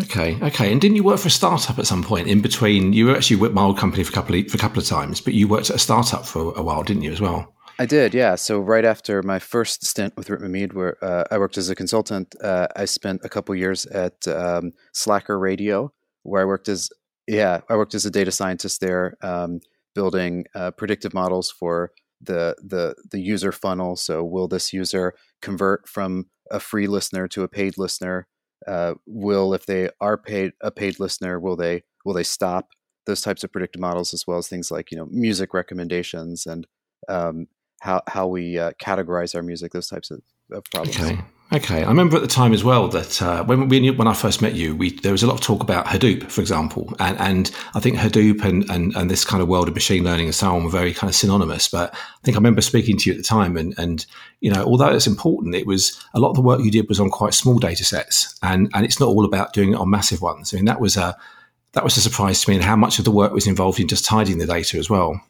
Okay, 0.00 0.38
okay. 0.40 0.72
And 0.72 0.80
didn't 0.80 0.96
you 0.96 1.04
work 1.04 1.18
for 1.18 1.28
a 1.28 1.30
startup 1.30 1.78
at 1.78 1.86
some 1.86 2.02
point 2.02 2.26
in 2.26 2.40
between? 2.40 2.94
You 2.94 3.06
were 3.06 3.16
actually 3.16 3.36
with 3.36 3.52
my 3.52 3.62
old 3.62 3.76
company 3.76 4.02
for 4.04 4.10
a 4.10 4.14
couple 4.14 4.34
of, 4.34 4.48
for 4.48 4.56
a 4.56 4.60
couple 4.60 4.80
of 4.80 4.86
times, 4.88 5.20
but 5.20 5.34
you 5.34 5.46
worked 5.46 5.68
at 5.68 5.76
a 5.76 5.78
startup 5.78 6.24
for 6.24 6.54
a 6.56 6.62
while, 6.62 6.82
didn't 6.82 7.02
you, 7.02 7.12
as 7.12 7.20
well? 7.20 7.54
I 7.78 7.84
did, 7.84 8.14
yeah. 8.14 8.36
So 8.36 8.58
right 8.60 8.86
after 8.86 9.22
my 9.22 9.38
first 9.38 9.84
stint 9.84 10.16
with 10.16 10.28
Rittman 10.28 10.50
Mead, 10.50 10.72
where 10.72 11.02
uh, 11.04 11.24
I 11.30 11.36
worked 11.36 11.58
as 11.58 11.68
a 11.68 11.74
consultant, 11.74 12.34
uh, 12.42 12.68
I 12.74 12.86
spent 12.86 13.20
a 13.24 13.28
couple 13.28 13.54
years 13.54 13.84
at 13.86 14.26
um, 14.28 14.72
Slacker 14.92 15.38
Radio, 15.38 15.92
where 16.22 16.40
I 16.40 16.44
worked 16.46 16.68
as 16.68 16.90
yeah, 17.26 17.60
I 17.68 17.76
worked 17.76 17.94
as 17.94 18.04
a 18.04 18.10
data 18.10 18.32
scientist 18.32 18.80
there, 18.80 19.16
um, 19.22 19.60
building 19.94 20.46
uh, 20.54 20.70
predictive 20.72 21.14
models 21.14 21.50
for 21.50 21.92
the 22.22 22.56
the 22.62 22.94
the 23.10 23.20
user 23.20 23.52
funnel. 23.52 23.96
So 23.96 24.24
will 24.24 24.48
this 24.48 24.72
user 24.72 25.14
convert 25.40 25.88
from 25.88 26.26
a 26.50 26.60
free 26.60 26.86
listener 26.86 27.28
to 27.28 27.42
a 27.42 27.48
paid 27.48 27.78
listener? 27.78 28.26
uh, 28.66 28.94
will 29.06 29.54
if 29.54 29.66
they 29.66 29.88
are 30.00 30.16
paid 30.16 30.52
a 30.60 30.70
paid 30.70 31.00
listener 31.00 31.38
will 31.38 31.56
they 31.56 31.82
will 32.04 32.14
they 32.14 32.22
stop 32.22 32.68
those 33.06 33.20
types 33.20 33.42
of 33.42 33.52
predictive 33.52 33.80
models 33.80 34.14
as 34.14 34.26
well 34.26 34.38
as 34.38 34.48
things 34.48 34.70
like 34.70 34.90
you 34.90 34.96
know 34.96 35.06
music 35.10 35.54
recommendations 35.54 36.46
and 36.46 36.66
um, 37.08 37.46
how 37.80 38.02
how 38.08 38.26
we 38.26 38.58
uh, 38.58 38.72
categorize 38.82 39.34
our 39.34 39.42
music 39.42 39.72
those 39.72 39.88
types 39.88 40.10
of, 40.10 40.20
of 40.52 40.64
problems 40.70 41.00
okay 41.00 41.18
Okay, 41.54 41.84
I 41.84 41.88
remember 41.88 42.16
at 42.16 42.22
the 42.22 42.28
time 42.28 42.54
as 42.54 42.64
well 42.64 42.88
that 42.88 43.20
uh, 43.20 43.44
when 43.44 43.68
we, 43.68 43.90
when 43.90 44.08
I 44.08 44.14
first 44.14 44.40
met 44.40 44.54
you, 44.54 44.74
we, 44.74 44.92
there 45.00 45.12
was 45.12 45.22
a 45.22 45.26
lot 45.26 45.34
of 45.34 45.42
talk 45.42 45.62
about 45.62 45.84
Hadoop, 45.84 46.30
for 46.30 46.40
example, 46.40 46.94
and, 46.98 47.18
and 47.20 47.50
I 47.74 47.80
think 47.80 47.98
Hadoop 47.98 48.42
and, 48.42 48.68
and, 48.70 48.96
and 48.96 49.10
this 49.10 49.22
kind 49.22 49.42
of 49.42 49.48
world 49.48 49.68
of 49.68 49.74
machine 49.74 50.02
learning 50.02 50.24
and 50.26 50.34
so 50.34 50.54
on 50.54 50.64
were 50.64 50.70
very 50.70 50.94
kind 50.94 51.10
of 51.10 51.14
synonymous. 51.14 51.68
But 51.68 51.92
I 51.92 51.98
think 52.24 52.38
I 52.38 52.38
remember 52.38 52.62
speaking 52.62 52.96
to 52.96 53.10
you 53.10 53.12
at 53.12 53.18
the 53.18 53.28
time, 53.28 53.58
and 53.58 53.74
and 53.78 54.06
you 54.40 54.50
know, 54.50 54.64
although 54.64 54.94
it's 54.94 55.06
important, 55.06 55.54
it 55.54 55.66
was 55.66 56.02
a 56.14 56.20
lot 56.20 56.30
of 56.30 56.36
the 56.36 56.40
work 56.40 56.60
you 56.62 56.70
did 56.70 56.88
was 56.88 56.98
on 56.98 57.10
quite 57.10 57.34
small 57.34 57.58
data 57.58 57.84
sets, 57.84 58.34
and 58.42 58.70
and 58.72 58.86
it's 58.86 58.98
not 58.98 59.08
all 59.08 59.26
about 59.26 59.52
doing 59.52 59.72
it 59.72 59.78
on 59.78 59.90
massive 59.90 60.22
ones. 60.22 60.54
I 60.54 60.56
mean, 60.56 60.64
that 60.64 60.80
was 60.80 60.96
a 60.96 61.18
that 61.72 61.84
was 61.84 61.98
a 61.98 62.00
surprise 62.00 62.42
to 62.42 62.50
me, 62.50 62.56
and 62.56 62.64
how 62.64 62.76
much 62.76 62.98
of 62.98 63.04
the 63.04 63.10
work 63.10 63.32
was 63.32 63.46
involved 63.46 63.78
in 63.78 63.88
just 63.88 64.06
tidying 64.06 64.38
the 64.38 64.46
data 64.46 64.78
as 64.78 64.88
well. 64.88 65.20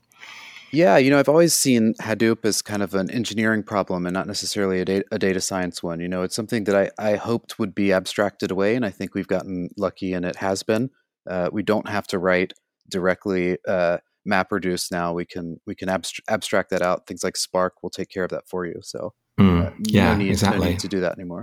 Yeah, 0.73 0.97
you 0.97 1.11
know, 1.11 1.19
I've 1.19 1.29
always 1.29 1.53
seen 1.55 1.95
Hadoop 2.01 2.45
as 2.47 2.63
kind 2.63 2.83
of 2.83 2.95
an 2.95 3.11
engineering 3.11 3.63
problem 3.63 4.07
and 4.07 4.15
not 4.15 4.27
necessarily 4.27 4.81
a 4.81 4.85
data, 4.85 5.05
a 5.13 5.19
data 5.19 5.41
science 5.41 5.83
one. 5.83 6.01
You 6.01 6.09
know, 6.09 6.23
it's 6.23 6.35
something 6.35 6.65
that 6.65 6.75
I, 6.99 7.13
I 7.13 7.17
hoped 7.17 7.59
would 7.59 7.75
be 7.75 7.93
abstracted 7.93 8.51
away, 8.51 8.75
and 8.75 8.85
I 8.85 8.91
think 8.91 9.15
we've 9.15 9.29
gotten 9.29 9.69
lucky 9.77 10.15
and 10.15 10.25
it 10.25 10.37
has 10.37 10.63
been. 10.63 10.91
Uh, 11.29 11.51
we 11.53 11.63
don't 11.63 11.89
have 11.89 12.07
to 12.09 12.19
write 12.19 12.55
directly 12.91 13.59
uh, 13.69 13.99
MapReduce 14.27 14.91
now. 14.91 15.13
We 15.13 15.27
can 15.27 15.61
we 15.67 15.75
can 15.75 15.89
abst- 15.89 16.21
abstract 16.29 16.71
that 16.71 16.83
out. 16.83 17.07
Things 17.07 17.23
like 17.23 17.37
Spark 17.37 17.75
will 17.83 17.91
take 17.91 18.09
care 18.09 18.25
of 18.25 18.31
that 18.31 18.49
for 18.49 18.65
you. 18.67 18.77
So 18.83 19.13
Mm, 19.41 19.67
uh, 19.67 19.71
yeah, 19.85 20.13
no 20.13 20.19
need, 20.19 20.31
exactly. 20.31 20.61
no 20.61 20.71
need 20.71 20.81
to 20.81 20.89
do 20.89 21.01
that 21.01 21.13
anymore. 21.19 21.43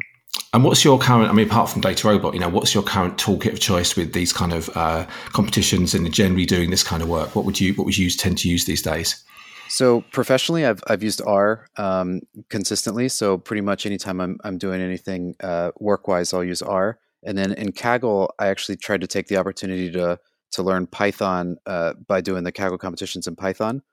And 0.52 0.64
what's 0.64 0.84
your 0.84 0.98
current? 0.98 1.30
I 1.30 1.34
mean, 1.34 1.48
apart 1.48 1.70
from 1.70 1.82
Data 1.82 2.08
Robot, 2.08 2.34
you 2.34 2.40
know, 2.40 2.50
what's 2.50 2.74
your 2.74 2.82
current 2.82 3.18
toolkit 3.18 3.54
of 3.54 3.60
choice 3.60 3.96
with 3.96 4.14
these 4.14 4.34
kind 4.34 4.52
of 4.52 4.70
uh, 4.76 5.06
competitions 5.32 5.94
and 5.94 6.12
generally 6.12 6.46
doing 6.46 6.72
this 6.72 6.84
kind 6.84 7.04
of 7.04 7.10
work? 7.10 7.36
What 7.36 7.46
would 7.46 7.60
you 7.60 7.74
what 7.76 7.86
would 7.86 7.98
you 7.98 8.10
tend 8.10 8.40
to 8.40 8.50
use 8.50 8.66
these 8.66 8.82
days? 8.82 9.24
So 9.70 10.02
professionally, 10.12 10.66
I've 10.66 10.82
I've 10.88 11.04
used 11.04 11.22
R 11.26 11.68
um, 11.78 12.22
consistently. 12.50 13.10
So 13.10 13.38
pretty 13.38 13.62
much 13.62 13.86
anytime 13.86 14.20
I'm 14.20 14.40
I'm 14.44 14.58
doing 14.58 14.82
anything 14.82 15.36
uh, 15.42 15.72
work 15.80 16.08
wise, 16.08 16.34
I'll 16.34 16.44
use 16.44 16.64
R. 16.64 16.98
And 17.24 17.38
then 17.38 17.54
in 17.54 17.72
Kaggle, 17.72 18.30
I 18.40 18.48
actually 18.48 18.78
tried 18.78 19.02
to 19.02 19.08
take 19.08 19.28
the 19.28 19.38
opportunity 19.38 19.92
to 19.92 20.18
to 20.54 20.64
learn 20.64 20.88
Python 20.88 21.58
uh, 21.68 21.94
by 22.08 22.22
doing 22.22 22.44
the 22.44 22.52
Kaggle 22.52 22.80
competitions 22.80 23.28
in 23.28 23.36
Python. 23.36 23.84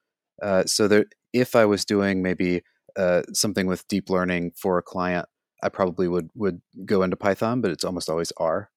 Uh, 0.43 0.65
so 0.65 0.89
that 0.89 1.09
if 1.35 1.55
I 1.55 1.67
was 1.67 1.85
doing 1.85 2.23
maybe 2.23 2.63
uh, 2.97 3.23
something 3.35 3.67
with 3.67 3.87
deep 3.89 4.09
learning 4.09 4.53
for 4.57 4.79
a 4.79 4.83
client, 4.83 5.29
I 5.63 5.69
probably 5.69 6.09
would 6.09 6.31
would 6.35 6.61
go 6.85 7.03
into 7.03 7.17
Python, 7.17 7.61
but 7.61 7.71
it's 7.71 7.85
almost 7.85 8.09
always 8.09 8.33
R. 8.37 8.71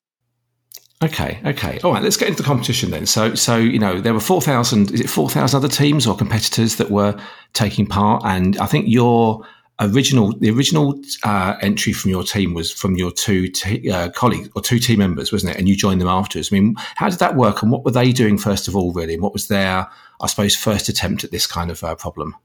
Okay, 1.02 1.40
okay, 1.46 1.80
all 1.80 1.94
right. 1.94 2.04
Let's 2.04 2.18
get 2.18 2.28
into 2.28 2.44
the 2.44 2.48
competition 2.48 2.92
then. 2.92 3.06
So, 3.06 3.34
so 3.34 3.56
you 3.56 3.80
know, 3.80 4.02
there 4.02 4.14
were 4.14 4.20
four 4.20 4.42
thousand. 4.42 4.92
Is 4.92 5.00
it 5.00 5.10
four 5.10 5.30
thousand 5.30 5.58
other 5.58 5.70
teams 5.70 6.06
or 6.06 6.18
competitors 6.18 6.76
that 6.76 6.92
were 6.92 7.18
taking 7.54 7.86
part? 7.86 8.24
And 8.26 8.58
I 8.58 8.66
think 8.66 8.86
your 8.90 9.46
original, 9.80 10.38
the 10.38 10.50
original 10.50 11.00
uh, 11.24 11.56
entry 11.62 11.94
from 11.94 12.12
your 12.12 12.24
team 12.24 12.54
was 12.54 12.70
from 12.70 12.98
your 12.98 13.12
two 13.12 13.50
uh, 13.92 14.10
colleagues 14.10 14.50
or 14.56 14.62
two 14.62 14.78
team 14.78 15.00
members, 15.00 15.32
wasn't 15.32 15.54
it? 15.54 15.58
And 15.58 15.70
you 15.70 15.76
joined 15.78 16.02
them 16.02 16.10
afterwards. 16.10 16.52
I 16.52 16.60
mean, 16.60 16.76
how 16.96 17.10
did 17.10 17.20
that 17.20 17.36
work? 17.36 17.62
And 17.62 17.72
what 17.72 17.86
were 17.86 17.92
they 17.92 18.12
doing 18.12 18.38
first 18.38 18.68
of 18.68 18.76
all, 18.76 18.92
really? 18.92 19.14
And 19.14 19.24
what 19.24 19.32
was 19.34 19.48
their, 19.48 19.88
I 20.22 20.28
suppose, 20.28 20.56
first 20.56 20.90
attempt 20.90 21.24
at 21.24 21.32
this 21.32 21.48
kind 21.48 21.72
of 21.72 21.82
uh, 21.82 21.96
problem? 21.96 22.36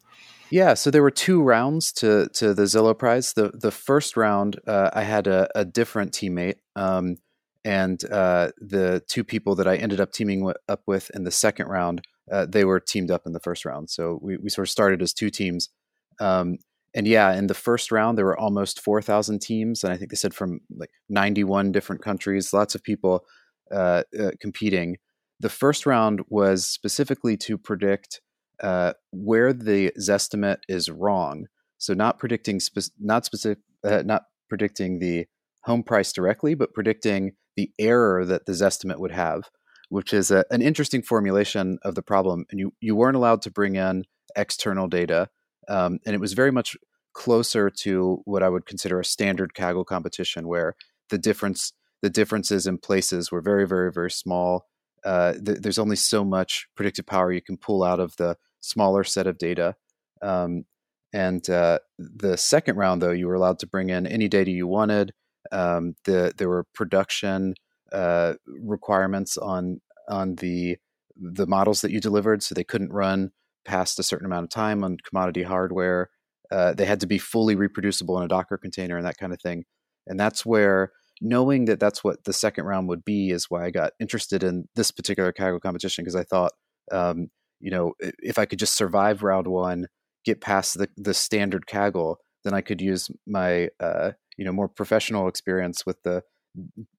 Yeah, 0.50 0.74
so 0.74 0.90
there 0.90 1.02
were 1.02 1.10
two 1.10 1.42
rounds 1.42 1.92
to 1.94 2.28
to 2.34 2.54
the 2.54 2.62
Zillow 2.64 2.96
Prize. 2.96 3.32
The 3.32 3.50
the 3.54 3.70
first 3.70 4.16
round, 4.16 4.60
uh, 4.66 4.90
I 4.92 5.02
had 5.02 5.26
a, 5.26 5.48
a 5.54 5.64
different 5.64 6.12
teammate, 6.12 6.56
um, 6.76 7.16
and 7.64 8.02
uh, 8.10 8.52
the 8.58 9.02
two 9.08 9.24
people 9.24 9.54
that 9.56 9.66
I 9.66 9.76
ended 9.76 10.00
up 10.00 10.12
teaming 10.12 10.40
w- 10.40 10.54
up 10.68 10.82
with 10.86 11.10
in 11.14 11.24
the 11.24 11.30
second 11.30 11.66
round, 11.68 12.02
uh, 12.30 12.46
they 12.46 12.64
were 12.64 12.78
teamed 12.80 13.10
up 13.10 13.22
in 13.26 13.32
the 13.32 13.40
first 13.40 13.64
round. 13.64 13.90
So 13.90 14.18
we 14.22 14.36
we 14.36 14.50
sort 14.50 14.68
of 14.68 14.70
started 14.70 15.02
as 15.02 15.12
two 15.12 15.30
teams. 15.30 15.70
Um, 16.20 16.58
and 16.94 17.08
yeah, 17.08 17.34
in 17.34 17.48
the 17.48 17.54
first 17.54 17.90
round, 17.90 18.16
there 18.16 18.24
were 18.26 18.38
almost 18.38 18.80
four 18.80 19.02
thousand 19.02 19.40
teams, 19.40 19.82
and 19.82 19.92
I 19.92 19.96
think 19.96 20.10
they 20.10 20.16
said 20.16 20.34
from 20.34 20.60
like 20.76 20.90
ninety 21.08 21.42
one 21.42 21.72
different 21.72 22.02
countries, 22.02 22.52
lots 22.52 22.74
of 22.74 22.82
people 22.82 23.24
uh, 23.72 24.02
uh, 24.20 24.30
competing. 24.40 24.98
The 25.40 25.48
first 25.48 25.86
round 25.86 26.20
was 26.28 26.64
specifically 26.66 27.36
to 27.38 27.58
predict 27.58 28.20
uh, 28.62 28.92
where 29.10 29.52
the 29.52 29.92
Zestimate 29.98 30.60
is 30.68 30.90
wrong. 30.90 31.46
So 31.78 31.94
not 31.94 32.18
predicting 32.18 32.60
spe- 32.60 32.92
not 32.98 33.24
specific 33.24 33.58
uh, 33.84 34.02
not 34.04 34.22
predicting 34.48 34.98
the 34.98 35.26
home 35.64 35.82
price 35.82 36.12
directly, 36.12 36.54
but 36.54 36.72
predicting 36.72 37.32
the 37.56 37.70
error 37.78 38.24
that 38.24 38.46
the 38.46 38.52
Zestimate 38.52 38.98
would 38.98 39.10
have, 39.12 39.50
which 39.88 40.12
is 40.12 40.30
a, 40.30 40.44
an 40.50 40.62
interesting 40.62 41.02
formulation 41.02 41.78
of 41.82 41.94
the 41.94 42.02
problem. 42.02 42.46
And 42.50 42.60
you 42.60 42.72
you 42.80 42.94
weren't 42.94 43.16
allowed 43.16 43.42
to 43.42 43.50
bring 43.50 43.76
in 43.76 44.04
external 44.36 44.88
data, 44.88 45.28
um, 45.68 45.98
and 46.06 46.14
it 46.14 46.20
was 46.20 46.32
very 46.32 46.52
much 46.52 46.76
closer 47.12 47.70
to 47.70 48.20
what 48.24 48.42
I 48.42 48.48
would 48.48 48.66
consider 48.66 48.98
a 48.98 49.04
standard 49.04 49.54
Kaggle 49.54 49.86
competition, 49.86 50.48
where 50.48 50.74
the 51.10 51.18
difference 51.18 51.72
the 52.02 52.10
differences 52.10 52.66
in 52.66 52.78
places 52.78 53.30
were 53.30 53.40
very 53.40 53.66
very 53.66 53.90
very 53.92 54.10
small 54.10 54.66
uh, 55.04 55.32
th- 55.32 55.58
there's 55.58 55.78
only 55.78 55.96
so 55.96 56.24
much 56.24 56.66
predictive 56.76 57.06
power 57.06 57.32
you 57.32 57.42
can 57.42 57.56
pull 57.56 57.82
out 57.82 58.00
of 58.00 58.16
the 58.16 58.36
smaller 58.60 59.04
set 59.04 59.26
of 59.26 59.38
data. 59.38 59.76
Um, 60.22 60.64
and 61.12 61.48
uh, 61.48 61.78
the 61.98 62.36
second 62.36 62.76
round, 62.76 63.00
though, 63.00 63.12
you 63.12 63.28
were 63.28 63.34
allowed 63.34 63.58
to 63.60 63.66
bring 63.66 63.90
in 63.90 64.06
any 64.06 64.28
data 64.28 64.50
you 64.50 64.66
wanted. 64.66 65.12
Um, 65.52 65.94
the, 66.04 66.32
there 66.36 66.48
were 66.48 66.66
production 66.74 67.54
uh, 67.92 68.34
requirements 68.46 69.36
on 69.36 69.80
on 70.08 70.34
the 70.36 70.76
the 71.16 71.46
models 71.46 71.80
that 71.82 71.92
you 71.92 72.00
delivered, 72.00 72.42
so 72.42 72.54
they 72.54 72.64
couldn't 72.64 72.92
run 72.92 73.30
past 73.64 73.98
a 73.98 74.02
certain 74.02 74.26
amount 74.26 74.44
of 74.44 74.50
time 74.50 74.82
on 74.82 74.96
commodity 75.08 75.42
hardware. 75.42 76.10
Uh, 76.50 76.74
they 76.74 76.84
had 76.84 77.00
to 77.00 77.06
be 77.06 77.18
fully 77.18 77.54
reproducible 77.54 78.18
in 78.18 78.24
a 78.24 78.28
Docker 78.28 78.58
container 78.58 78.96
and 78.96 79.06
that 79.06 79.18
kind 79.18 79.32
of 79.32 79.40
thing. 79.40 79.64
And 80.06 80.18
that's 80.18 80.44
where 80.44 80.92
knowing 81.20 81.66
that 81.66 81.80
that's 81.80 82.02
what 82.02 82.24
the 82.24 82.32
second 82.32 82.64
round 82.64 82.88
would 82.88 83.04
be 83.04 83.30
is 83.30 83.50
why 83.50 83.64
I 83.64 83.70
got 83.70 83.92
interested 84.00 84.42
in 84.42 84.68
this 84.74 84.90
particular 84.90 85.32
Kaggle 85.32 85.60
competition 85.60 86.04
because 86.04 86.16
I 86.16 86.24
thought, 86.24 86.52
um, 86.92 87.28
you 87.60 87.70
know, 87.70 87.94
if 88.00 88.38
I 88.38 88.46
could 88.46 88.58
just 88.58 88.76
survive 88.76 89.22
round 89.22 89.46
one, 89.46 89.86
get 90.24 90.40
past 90.40 90.78
the 90.78 90.88
the 90.96 91.14
standard 91.14 91.66
Kaggle, 91.66 92.16
then 92.44 92.54
I 92.54 92.60
could 92.60 92.80
use 92.80 93.10
my 93.26 93.68
uh, 93.80 94.12
you 94.36 94.44
know 94.44 94.52
more 94.52 94.68
professional 94.68 95.28
experience 95.28 95.86
with 95.86 96.02
the 96.02 96.22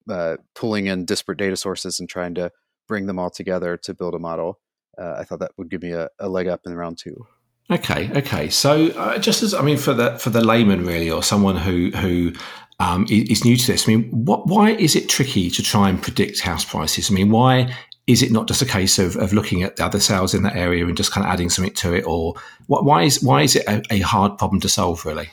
uh, 0.10 0.38
pulling 0.54 0.88
in 0.88 1.06
disparate 1.06 1.38
data 1.38 1.56
sources 1.56 2.00
and 2.00 2.10
trying 2.10 2.36
to 2.36 2.52
bring 2.88 3.08
them 3.08 3.20
all 3.20 3.30
together 3.30 3.78
to 3.78 3.94
build 3.94 4.14
a 4.14 4.20
model. 4.20 4.60
Uh, 4.98 5.16
I 5.20 5.24
thought 5.24 5.40
that 5.40 5.52
would 5.58 5.70
give 5.70 5.82
me 5.82 5.92
a, 5.92 6.10
a, 6.20 6.30
leg 6.30 6.48
up 6.48 6.62
in 6.66 6.76
round 6.76 6.98
two. 6.98 7.26
Okay, 7.70 8.12
okay. 8.16 8.50
So 8.50 8.90
uh, 8.92 9.18
just 9.18 9.44
as 9.44 9.54
I 9.54 9.62
mean, 9.62 9.78
for 9.78 9.94
the 9.94 10.18
for 10.20 10.30
the 10.30 10.42
layman 10.42 10.86
really, 10.86 11.10
or 11.10 11.24
someone 11.24 11.58
who 11.58 11.90
who 11.92 12.34
um, 12.80 13.06
is 13.10 13.46
new 13.46 13.56
to 13.56 13.68
this, 13.68 13.88
I 13.88 13.96
mean, 13.96 14.10
what, 14.12 14.48
why 14.48 14.72
is 14.72 14.96
it 14.96 15.08
tricky 15.08 15.50
to 15.50 15.64
try 15.64 15.90
and 15.90 16.02
predict 16.02 16.42
house 16.42 16.66
prices? 16.66 17.10
I 17.10 17.14
mean, 17.14 17.30
why 17.30 17.74
is 18.08 18.22
it 18.22 18.32
not 18.32 18.48
just 18.48 18.62
a 18.62 18.66
case 18.66 19.00
of, 19.00 19.16
of 19.16 19.34
looking 19.34 19.64
at 19.64 19.78
the 19.78 19.86
other 19.86 20.00
sales 20.00 20.34
in 20.34 20.44
that 20.44 20.56
area 20.56 20.86
and 20.86 20.96
just 20.96 21.12
kind 21.12 21.26
of 21.26 21.32
adding 21.32 21.50
something 21.50 21.74
to 21.74 21.94
it, 21.94 22.06
or 22.06 22.36
why 22.68 23.04
is 23.04 23.24
why 23.24 23.42
is 23.42 23.56
it 23.56 23.66
a, 23.68 23.82
a, 23.92 24.00
hard 24.00 24.38
problem 24.38 24.60
to 24.62 24.70
solve 24.70 25.06
really? 25.06 25.30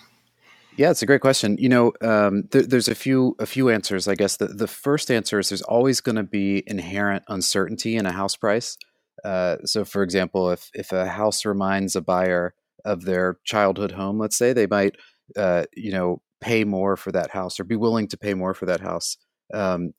Yeah, 0.76 0.90
it's 0.90 1.02
a 1.02 1.06
great 1.06 1.20
question. 1.20 1.58
You 1.58 1.68
know, 1.68 1.92
um, 2.00 2.44
th- 2.50 2.66
there's 2.66 2.88
a 2.88 2.94
few 2.94 3.36
a 3.38 3.44
few 3.44 3.68
answers. 3.68 4.08
I 4.08 4.14
guess 4.14 4.36
the 4.36 4.46
the 4.46 4.66
first 4.66 5.10
answer 5.10 5.38
is 5.38 5.50
there's 5.50 5.62
always 5.62 6.00
going 6.00 6.16
to 6.16 6.22
be 6.22 6.62
inherent 6.66 7.24
uncertainty 7.28 7.96
in 7.96 8.06
a 8.06 8.12
house 8.12 8.36
price. 8.36 8.78
Uh, 9.22 9.58
so, 9.64 9.84
for 9.84 10.02
example, 10.02 10.50
if 10.50 10.70
if 10.72 10.92
a 10.92 11.06
house 11.08 11.44
reminds 11.44 11.94
a 11.94 12.00
buyer 12.00 12.54
of 12.86 13.04
their 13.04 13.38
childhood 13.44 13.92
home, 13.92 14.18
let's 14.18 14.36
say 14.36 14.54
they 14.54 14.66
might, 14.66 14.96
uh, 15.36 15.64
you 15.76 15.92
know, 15.92 16.22
pay 16.42 16.64
more 16.64 16.96
for 16.96 17.12
that 17.12 17.30
house 17.30 17.58
or 17.58 17.64
be 17.64 17.76
willing 17.76 18.08
to 18.08 18.18
pay 18.18 18.34
more 18.34 18.52
for 18.52 18.66
that 18.66 18.80
house. 18.80 19.16
Um, 19.54 19.92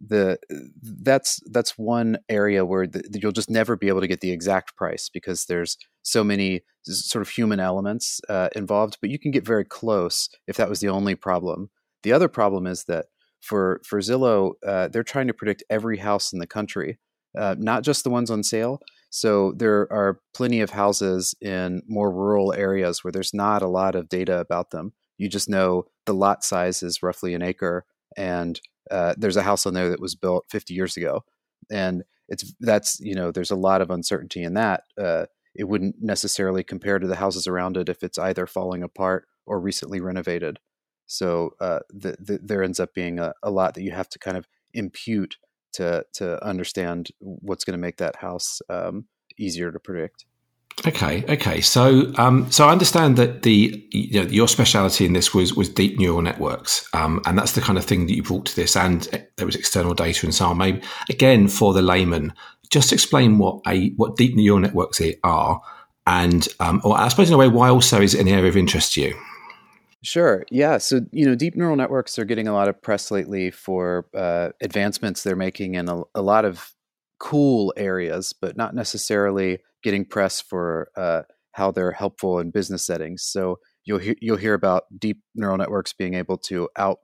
the 0.00 0.38
that's 0.82 1.40
that's 1.52 1.76
one 1.76 2.18
area 2.28 2.64
where 2.64 2.86
the, 2.86 3.02
you'll 3.20 3.32
just 3.32 3.50
never 3.50 3.76
be 3.76 3.88
able 3.88 4.00
to 4.00 4.08
get 4.08 4.22
the 4.22 4.32
exact 4.32 4.74
price 4.76 5.10
because 5.12 5.44
there's 5.44 5.76
so 6.02 6.24
many 6.24 6.62
sort 6.84 7.20
of 7.20 7.28
human 7.28 7.60
elements 7.60 8.20
uh, 8.28 8.48
involved. 8.56 8.96
But 9.00 9.10
you 9.10 9.18
can 9.18 9.30
get 9.30 9.44
very 9.44 9.64
close 9.64 10.28
if 10.46 10.56
that 10.56 10.70
was 10.70 10.80
the 10.80 10.88
only 10.88 11.14
problem. 11.14 11.70
The 12.02 12.12
other 12.12 12.28
problem 12.28 12.66
is 12.66 12.84
that 12.84 13.06
for 13.42 13.82
for 13.84 14.00
Zillow, 14.00 14.52
uh, 14.66 14.88
they're 14.88 15.02
trying 15.02 15.26
to 15.26 15.34
predict 15.34 15.62
every 15.68 15.98
house 15.98 16.32
in 16.32 16.38
the 16.38 16.46
country, 16.46 16.98
uh, 17.38 17.56
not 17.58 17.84
just 17.84 18.02
the 18.04 18.10
ones 18.10 18.30
on 18.30 18.42
sale. 18.42 18.80
So 19.10 19.52
there 19.56 19.92
are 19.92 20.20
plenty 20.34 20.60
of 20.60 20.70
houses 20.70 21.34
in 21.40 21.82
more 21.88 22.12
rural 22.12 22.54
areas 22.54 23.02
where 23.02 23.12
there's 23.12 23.34
not 23.34 23.60
a 23.60 23.68
lot 23.68 23.94
of 23.96 24.08
data 24.08 24.38
about 24.38 24.70
them. 24.70 24.92
You 25.20 25.28
just 25.28 25.50
know 25.50 25.84
the 26.06 26.14
lot 26.14 26.42
size 26.42 26.82
is 26.82 27.02
roughly 27.02 27.34
an 27.34 27.42
acre, 27.42 27.84
and 28.16 28.58
uh, 28.90 29.14
there's 29.18 29.36
a 29.36 29.42
house 29.42 29.66
on 29.66 29.74
there 29.74 29.90
that 29.90 30.00
was 30.00 30.14
built 30.14 30.46
50 30.48 30.72
years 30.72 30.96
ago, 30.96 31.24
and 31.70 32.04
it's 32.28 32.54
that's 32.60 32.98
you 33.00 33.14
know 33.14 33.30
there's 33.30 33.50
a 33.50 33.56
lot 33.56 33.82
of 33.82 33.90
uncertainty 33.90 34.42
in 34.42 34.54
that. 34.54 34.84
Uh, 34.98 35.26
it 35.54 35.64
wouldn't 35.64 35.96
necessarily 36.00 36.64
compare 36.64 36.98
to 36.98 37.06
the 37.06 37.16
houses 37.16 37.46
around 37.46 37.76
it 37.76 37.90
if 37.90 38.02
it's 38.02 38.18
either 38.18 38.46
falling 38.46 38.82
apart 38.82 39.26
or 39.44 39.60
recently 39.60 40.00
renovated. 40.00 40.58
So 41.06 41.50
uh, 41.60 41.80
the, 41.90 42.16
the, 42.18 42.38
there 42.42 42.62
ends 42.62 42.80
up 42.80 42.94
being 42.94 43.18
a, 43.18 43.34
a, 43.42 43.50
lot 43.50 43.74
that 43.74 43.82
you 43.82 43.90
have 43.90 44.08
to 44.10 44.18
kind 44.18 44.38
of 44.38 44.46
impute 44.72 45.36
to 45.72 46.06
to 46.14 46.42
understand 46.42 47.10
what's 47.18 47.64
going 47.64 47.74
to 47.74 47.78
make 47.78 47.98
that 47.98 48.16
house 48.16 48.62
um, 48.70 49.04
easier 49.36 49.70
to 49.70 49.78
predict. 49.78 50.24
Okay, 50.86 51.24
okay. 51.28 51.60
So, 51.60 52.10
um, 52.16 52.50
so 52.50 52.66
I 52.66 52.72
understand 52.72 53.16
that 53.18 53.42
the 53.42 53.86
you 53.90 54.22
know, 54.22 54.28
your 54.30 54.48
speciality 54.48 55.04
in 55.04 55.12
this 55.12 55.34
was 55.34 55.54
was 55.54 55.68
deep 55.68 55.98
neural 55.98 56.22
networks, 56.22 56.88
um, 56.94 57.20
and 57.26 57.36
that's 57.36 57.52
the 57.52 57.60
kind 57.60 57.76
of 57.76 57.84
thing 57.84 58.06
that 58.06 58.14
you 58.14 58.22
brought 58.22 58.46
to 58.46 58.56
this. 58.56 58.76
And 58.76 59.02
there 59.36 59.44
was 59.44 59.56
external 59.56 59.92
data 59.92 60.24
and 60.24 60.34
so 60.34 60.46
on. 60.46 60.56
Maybe 60.56 60.80
again 61.10 61.48
for 61.48 61.74
the 61.74 61.82
layman, 61.82 62.32
just 62.70 62.94
explain 62.94 63.36
what 63.36 63.60
a 63.66 63.90
what 63.90 64.16
deep 64.16 64.34
neural 64.34 64.58
networks 64.58 65.02
are, 65.22 65.60
and 66.06 66.48
um, 66.60 66.80
or 66.82 66.98
I 66.98 67.08
suppose 67.08 67.28
in 67.28 67.34
a 67.34 67.38
way, 67.38 67.48
why 67.48 67.68
also 67.68 68.00
is 68.00 68.14
it 68.14 68.20
an 68.22 68.28
area 68.28 68.48
of 68.48 68.56
interest 68.56 68.94
to 68.94 69.02
you? 69.02 69.20
Sure. 70.02 70.44
Yeah. 70.50 70.78
So, 70.78 71.00
you 71.12 71.26
know, 71.26 71.34
deep 71.34 71.54
neural 71.56 71.76
networks 71.76 72.18
are 72.18 72.24
getting 72.24 72.48
a 72.48 72.54
lot 72.54 72.68
of 72.68 72.80
press 72.80 73.10
lately 73.10 73.50
for 73.50 74.06
uh, 74.14 74.48
advancements 74.62 75.22
they're 75.22 75.36
making 75.36 75.74
in 75.74 75.90
a, 75.90 76.02
a 76.14 76.22
lot 76.22 76.46
of 76.46 76.72
cool 77.20 77.72
areas, 77.76 78.32
but 78.32 78.56
not 78.56 78.74
necessarily 78.74 79.58
getting 79.82 80.04
press 80.04 80.40
for 80.40 80.90
uh, 80.96 81.22
how 81.52 81.70
they're 81.70 81.92
helpful 81.92 82.40
in 82.40 82.50
business 82.50 82.84
settings. 82.84 83.22
So 83.22 83.58
you'll 83.84 83.98
hear, 83.98 84.16
you'll 84.20 84.36
hear 84.36 84.54
about 84.54 84.84
deep 84.98 85.18
neural 85.34 85.58
networks 85.58 85.92
being 85.92 86.14
able 86.14 86.38
to 86.38 86.68
out 86.76 86.98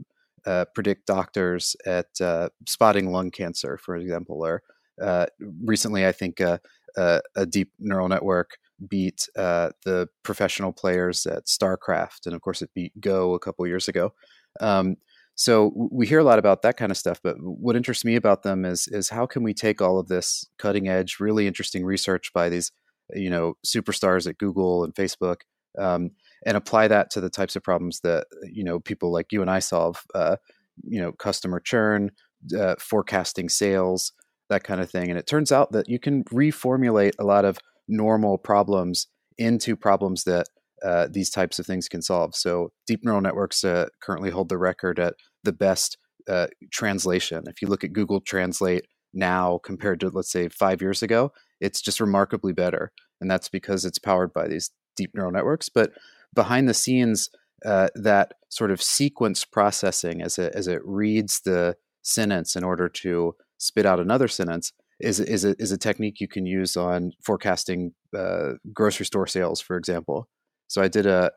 uh, 0.46 0.64
predict 0.74 1.06
doctors 1.06 1.76
at 1.86 2.06
uh, 2.20 2.48
spotting 2.66 3.12
lung 3.12 3.30
cancer, 3.30 3.78
for 3.78 3.96
example. 3.96 4.44
Or 4.44 4.62
uh, 5.00 5.26
recently, 5.64 6.06
I 6.06 6.12
think 6.12 6.40
uh, 6.40 6.58
uh, 6.96 7.20
a 7.34 7.44
deep 7.46 7.72
neural 7.78 8.08
network 8.08 8.56
beat 8.88 9.26
the 9.34 10.08
professional 10.22 10.72
players 10.72 11.26
at 11.26 11.46
StarCraft, 11.46 12.26
and 12.26 12.34
of 12.34 12.40
course, 12.40 12.62
it 12.62 12.70
beat 12.74 12.92
Go 13.00 13.34
a 13.34 13.38
couple 13.38 13.66
years 13.66 13.88
ago. 13.88 14.12
Um, 14.60 14.96
so 15.36 15.72
we 15.76 16.06
hear 16.06 16.18
a 16.18 16.24
lot 16.24 16.38
about 16.38 16.62
that 16.62 16.76
kind 16.76 16.90
of 16.90 16.96
stuff, 16.96 17.20
but 17.22 17.36
what 17.38 17.76
interests 17.76 18.04
me 18.04 18.16
about 18.16 18.42
them 18.42 18.64
is 18.64 18.88
is 18.88 19.10
how 19.10 19.26
can 19.26 19.42
we 19.42 19.54
take 19.54 19.80
all 19.80 19.98
of 19.98 20.08
this 20.08 20.46
cutting 20.58 20.88
edge, 20.88 21.18
really 21.20 21.46
interesting 21.46 21.84
research 21.84 22.32
by 22.32 22.48
these 22.48 22.72
you 23.14 23.30
know 23.30 23.54
superstars 23.64 24.26
at 24.28 24.38
Google 24.38 24.82
and 24.82 24.94
Facebook, 24.94 25.42
um, 25.78 26.10
and 26.44 26.56
apply 26.56 26.88
that 26.88 27.10
to 27.10 27.20
the 27.20 27.30
types 27.30 27.54
of 27.54 27.62
problems 27.62 28.00
that 28.00 28.26
you 28.50 28.64
know 28.64 28.80
people 28.80 29.12
like 29.12 29.30
you 29.30 29.42
and 29.42 29.50
I 29.50 29.60
solve. 29.60 30.02
Uh, 30.14 30.36
you 30.84 31.00
know, 31.00 31.12
customer 31.12 31.60
churn, 31.60 32.10
uh, 32.58 32.74
forecasting 32.78 33.48
sales, 33.48 34.12
that 34.48 34.64
kind 34.64 34.80
of 34.80 34.90
thing. 34.90 35.10
And 35.10 35.18
it 35.18 35.26
turns 35.26 35.52
out 35.52 35.72
that 35.72 35.88
you 35.88 35.98
can 35.98 36.24
reformulate 36.24 37.12
a 37.18 37.24
lot 37.24 37.44
of 37.44 37.58
normal 37.88 38.38
problems 38.38 39.06
into 39.38 39.76
problems 39.76 40.24
that 40.24 40.48
uh, 40.84 41.08
these 41.10 41.30
types 41.30 41.58
of 41.58 41.66
things 41.66 41.88
can 41.88 42.02
solve. 42.02 42.34
So 42.34 42.72
deep 42.86 43.00
neural 43.04 43.20
networks 43.20 43.64
uh, 43.64 43.86
currently 44.02 44.30
hold 44.30 44.48
the 44.48 44.58
record 44.58 44.98
at 44.98 45.14
the 45.42 45.52
best 45.52 45.98
uh, 46.28 46.48
translation. 46.72 47.44
If 47.46 47.62
you 47.62 47.68
look 47.68 47.84
at 47.84 47.92
Google 47.92 48.20
Translate 48.20 48.86
now 49.14 49.58
compared 49.64 50.00
to 50.00 50.10
let's 50.10 50.30
say 50.30 50.48
five 50.48 50.82
years 50.82 51.02
ago, 51.02 51.32
it's 51.60 51.80
just 51.80 52.00
remarkably 52.00 52.52
better, 52.52 52.92
and 53.20 53.30
that's 53.30 53.48
because 53.48 53.84
it's 53.84 53.98
powered 53.98 54.32
by 54.32 54.48
these 54.48 54.70
deep 54.96 55.12
neural 55.14 55.32
networks. 55.32 55.68
But 55.68 55.92
behind 56.34 56.68
the 56.68 56.74
scenes, 56.74 57.30
uh, 57.64 57.88
that 57.94 58.34
sort 58.50 58.70
of 58.70 58.82
sequence 58.82 59.44
processing 59.44 60.20
as 60.20 60.38
it 60.38 60.52
as 60.54 60.68
it 60.68 60.80
reads 60.84 61.40
the 61.44 61.76
sentence 62.02 62.54
in 62.54 62.64
order 62.64 62.88
to 62.88 63.34
spit 63.58 63.86
out 63.86 64.00
another 64.00 64.28
sentence 64.28 64.72
is 65.00 65.20
is 65.20 65.44
a, 65.44 65.54
is 65.58 65.72
a 65.72 65.78
technique 65.78 66.20
you 66.20 66.28
can 66.28 66.46
use 66.46 66.76
on 66.76 67.12
forecasting 67.22 67.92
uh, 68.16 68.52
grocery 68.72 69.06
store 69.06 69.26
sales, 69.26 69.60
for 69.60 69.76
example. 69.76 70.28
So 70.68 70.82
I 70.82 70.88
did 70.88 71.06
a 71.06 71.32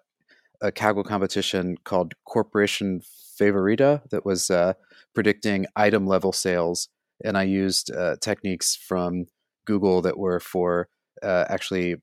a 0.62 0.72
Kaggle 0.72 1.06
competition 1.06 1.78
called 1.84 2.14
Corporation 2.26 3.02
Favorita 3.40 4.02
that 4.10 4.26
was 4.26 4.50
uh, 4.50 4.74
predicting 5.14 5.66
item 5.76 6.06
level 6.06 6.34
sales, 6.34 6.90
and 7.24 7.38
I 7.38 7.44
used 7.44 7.92
uh, 7.92 8.18
techniques 8.22 8.76
from 8.76 9.26
Google 9.66 10.02
that 10.02 10.18
were 10.18 10.40
for 10.40 10.90
uh, 11.24 11.46
actually 11.50 11.96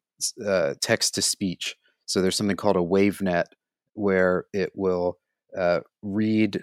uh, 0.46 0.74
text 0.80 1.14
to 1.14 1.22
speech. 1.22 1.76
So 2.06 2.22
there's 2.22 2.36
something 2.36 2.56
called 2.56 2.76
a 2.76 2.80
WaveNet 2.80 3.46
where 3.94 4.46
it 4.52 4.72
will 4.74 5.18
uh, 5.56 5.80
read 6.02 6.62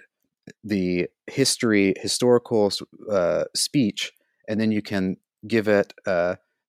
the 0.63 1.07
history, 1.27 1.93
historical 1.97 2.71
uh, 3.11 3.45
speech, 3.55 4.11
and 4.47 4.59
then 4.59 4.71
you 4.71 4.81
can 4.81 5.17
give 5.47 5.67
it 5.67 5.93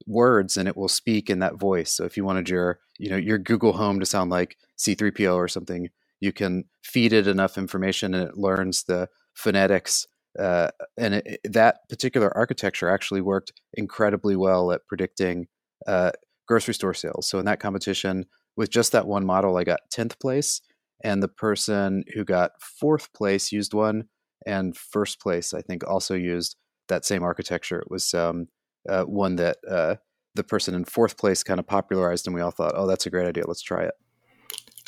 words 0.06 0.56
and 0.56 0.68
it 0.68 0.76
will 0.76 0.88
speak 0.88 1.30
in 1.30 1.38
that 1.40 1.56
voice. 1.58 1.92
So 1.92 2.04
if 2.04 2.16
you 2.16 2.24
wanted 2.24 2.48
your, 2.48 2.80
you 2.98 3.10
know, 3.10 3.16
your 3.16 3.38
Google 3.38 3.72
Home 3.72 4.00
to 4.00 4.06
sound 4.06 4.30
like 4.30 4.56
C3PO 4.78 5.34
or 5.34 5.48
something, 5.48 5.88
you 6.20 6.32
can 6.32 6.64
feed 6.82 7.12
it 7.12 7.26
enough 7.26 7.58
information 7.58 8.14
and 8.14 8.28
it 8.28 8.36
learns 8.36 8.84
the 8.84 9.08
phonetics. 9.34 10.06
Uh, 10.38 10.68
and 10.96 11.14
it, 11.14 11.40
that 11.44 11.88
particular 11.88 12.36
architecture 12.36 12.88
actually 12.88 13.20
worked 13.20 13.52
incredibly 13.74 14.36
well 14.36 14.72
at 14.72 14.86
predicting 14.86 15.46
uh, 15.86 16.10
grocery 16.46 16.74
store 16.74 16.94
sales. 16.94 17.28
So 17.28 17.38
in 17.38 17.44
that 17.46 17.60
competition, 17.60 18.26
with 18.56 18.70
just 18.70 18.92
that 18.92 19.06
one 19.06 19.26
model, 19.26 19.56
I 19.56 19.64
got 19.64 19.80
10th 19.92 20.18
place. 20.20 20.60
And 21.02 21.22
the 21.22 21.28
person 21.28 22.04
who 22.14 22.24
got 22.24 22.52
fourth 22.60 23.12
place 23.12 23.52
used 23.52 23.74
one, 23.74 24.04
and 24.46 24.76
first 24.76 25.20
place, 25.20 25.52
I 25.52 25.60
think, 25.60 25.86
also 25.86 26.14
used 26.14 26.56
that 26.88 27.04
same 27.04 27.22
architecture. 27.22 27.78
It 27.78 27.90
was 27.90 28.14
um, 28.14 28.48
uh, 28.88 29.04
one 29.04 29.36
that 29.36 29.58
uh, 29.68 29.96
the 30.34 30.44
person 30.44 30.74
in 30.74 30.84
fourth 30.84 31.16
place 31.16 31.42
kind 31.42 31.60
of 31.60 31.66
popularized, 31.66 32.26
and 32.26 32.34
we 32.34 32.40
all 32.40 32.50
thought, 32.50 32.72
"Oh, 32.74 32.86
that's 32.86 33.06
a 33.06 33.10
great 33.10 33.26
idea. 33.26 33.44
Let's 33.46 33.62
try 33.62 33.84
it." 33.84 33.94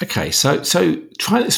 Okay, 0.02 0.30
so 0.30 0.62
so 0.62 0.96
try 1.18 1.48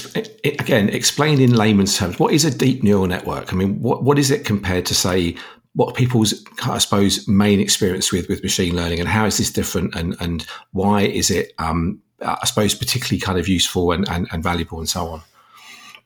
again 0.44 0.88
explain 0.90 1.40
in 1.40 1.54
layman's 1.54 1.96
terms 1.96 2.18
what 2.20 2.32
is 2.32 2.44
a 2.44 2.56
deep 2.56 2.84
neural 2.84 3.06
network. 3.06 3.52
I 3.52 3.56
mean, 3.56 3.80
what 3.80 4.04
what 4.04 4.18
is 4.18 4.30
it 4.30 4.44
compared 4.44 4.86
to 4.86 4.94
say 4.94 5.36
what 5.74 5.94
people's 5.94 6.44
I 6.64 6.78
suppose 6.78 7.26
main 7.26 7.60
experience 7.60 8.12
with 8.12 8.28
with 8.28 8.42
machine 8.42 8.76
learning, 8.76 9.00
and 9.00 9.08
how 9.08 9.26
is 9.26 9.38
this 9.38 9.50
different, 9.50 9.94
and 9.94 10.16
and 10.20 10.46
why 10.72 11.02
is 11.02 11.30
it 11.30 11.52
um, 11.58 12.00
I 12.20 12.46
suppose 12.46 12.74
particularly 12.74 13.20
kind 13.20 13.38
of 13.38 13.48
useful 13.48 13.92
and, 13.92 14.08
and, 14.08 14.26
and 14.32 14.42
valuable 14.42 14.78
and 14.78 14.88
so 14.88 15.06
on. 15.08 15.22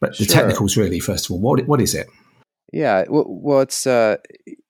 But 0.01 0.19
the 0.19 0.25
sure. 0.25 0.35
technicals 0.35 0.77
really, 0.77 1.01
first 1.01 1.27
of 1.27 1.33
all, 1.33 1.41
what 1.41 1.67
what 1.67 1.81
is 1.81 1.95
it? 1.95 2.09
Yeah, 2.73 3.05
well, 3.09 3.25
well 3.29 3.61
it's 3.61 3.87
uh, 3.87 4.17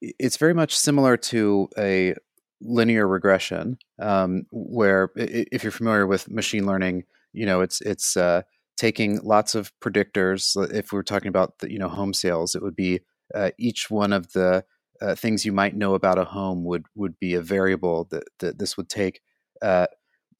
it's 0.03 0.37
very 0.37 0.55
much 0.55 0.77
similar 0.77 1.17
to 1.17 1.69
a 1.79 2.15
linear 2.61 3.07
regression, 3.07 3.79
um, 4.01 4.45
where 4.51 5.11
if 5.17 5.63
you're 5.63 5.73
familiar 5.73 6.07
with 6.07 6.31
machine 6.31 6.67
learning, 6.67 7.05
you 7.33 7.47
know 7.47 7.61
it's 7.61 7.81
it's 7.81 8.17
uh, 8.17 8.43
taking 8.77 9.21
lots 9.23 9.55
of 9.55 9.73
predictors. 9.81 10.57
If 10.73 10.93
we're 10.93 11.03
talking 11.03 11.29
about 11.29 11.59
the, 11.61 11.71
you 11.73 11.79
know 11.79 11.89
home 11.89 12.15
sales, 12.15 12.55
it 12.55 12.63
would 12.63 12.77
be 12.77 13.01
uh, 13.35 13.51
each 13.59 13.91
one 13.91 14.13
of 14.13 14.33
the 14.33 14.65
uh, 15.01 15.15
things 15.15 15.45
you 15.45 15.53
might 15.53 15.77
know 15.77 15.95
about 15.95 16.19
a 16.19 16.25
home 16.25 16.65
would 16.65 16.87
would 16.95 17.19
be 17.19 17.35
a 17.35 17.43
variable 17.43 18.07
that, 18.11 18.25
that 18.41 18.59
this 18.59 18.77
would 18.77 18.89
take, 18.89 19.21
uh, 19.63 19.87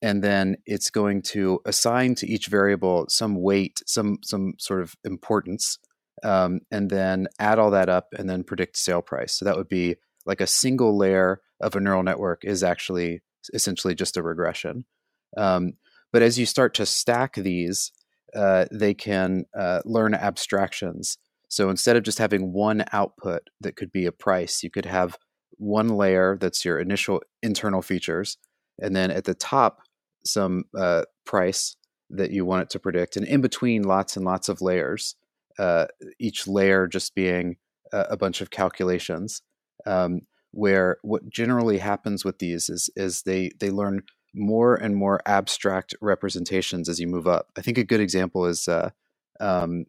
and 0.01 0.23
then 0.23 0.57
it's 0.67 0.91
going 0.91 1.23
to 1.23 1.61
assign 1.65 2.15
to 2.17 2.27
each 2.27 2.49
variable 2.49 3.07
some 3.09 3.41
weight, 3.41 3.81
some 3.87 4.19
some 4.23 4.55
sort 4.59 4.83
of 4.83 4.97
importance, 5.05 5.79
um, 6.23 6.61
and 6.71 6.91
then 6.91 7.27
add 7.39 7.59
all 7.59 7.71
that 7.71 7.89
up 7.89 8.09
and 8.17 8.29
then 8.29 8.45
predict 8.45 8.77
sale 8.77 9.03
price. 9.03 9.35
So 9.35 9.45
that 9.45 9.57
would 9.57 9.69
be 9.69 9.97
like 10.27 10.41
a 10.41 10.47
single 10.47 10.97
layer 10.97 11.41
of 11.61 11.75
a 11.75 11.81
neural 11.81 12.03
network 12.03 12.45
is 12.45 12.63
actually 12.63 13.23
essentially 13.55 13.95
just 13.95 14.17
a 14.17 14.23
regression. 14.23 14.85
Um, 15.37 15.75
but 16.13 16.23
as 16.23 16.39
you 16.39 16.47
start 16.47 16.75
to 16.75 16.87
stack 16.87 17.35
these, 17.35 17.91
uh, 18.35 18.67
they 18.71 18.95
can 18.95 19.45
uh, 19.59 19.81
learn 19.85 20.15
abstractions. 20.15 21.19
So 21.49 21.71
instead 21.71 21.97
of 21.97 22.03
just 22.03 22.19
having 22.19 22.53
one 22.53 22.85
output 22.93 23.43
that 23.61 23.77
could 23.77 23.93
be 23.93 24.07
a 24.07 24.13
price, 24.13 24.63
you 24.63 24.71
could 24.71 24.87
have 24.87 25.17
one 25.59 25.89
layer 25.89 26.39
that's 26.41 26.65
your 26.65 26.79
initial 26.79 27.21
internal 27.43 27.83
features, 27.83 28.39
and 28.81 28.97
then 28.97 29.11
at 29.11 29.25
the 29.25 29.35
top, 29.35 29.83
some 30.25 30.65
uh, 30.77 31.03
price 31.25 31.77
that 32.11 32.31
you 32.31 32.45
want 32.45 32.63
it 32.63 32.71
to 32.71 32.79
predict, 32.79 33.17
and 33.17 33.27
in 33.27 33.41
between, 33.41 33.83
lots 33.83 34.17
and 34.17 34.25
lots 34.25 34.49
of 34.49 34.63
layers 34.63 35.15
uh, 35.59 35.87
each 36.19 36.47
layer 36.47 36.87
just 36.87 37.15
being 37.15 37.57
a, 37.93 38.07
a 38.11 38.17
bunch 38.17 38.41
of 38.41 38.51
calculations. 38.51 39.43
Um, 39.87 40.23
where 40.53 40.99
what 41.03 41.29
generally 41.31 41.79
happens 41.79 42.25
with 42.25 42.39
these 42.39 42.69
is 42.69 42.91
is 42.95 43.23
they 43.23 43.51
they 43.59 43.71
learn 43.71 44.03
more 44.35 44.75
and 44.75 44.97
more 44.97 45.21
abstract 45.27 45.95
representations 46.01 46.89
as 46.89 47.01
you 47.01 47.07
move 47.07 47.27
up. 47.27 47.49
I 47.57 47.63
think 47.63 47.79
a 47.79 47.85
good 47.85 48.01
example 48.01 48.47
is 48.47 48.69
uh, 48.69 48.91
um, 49.41 49.87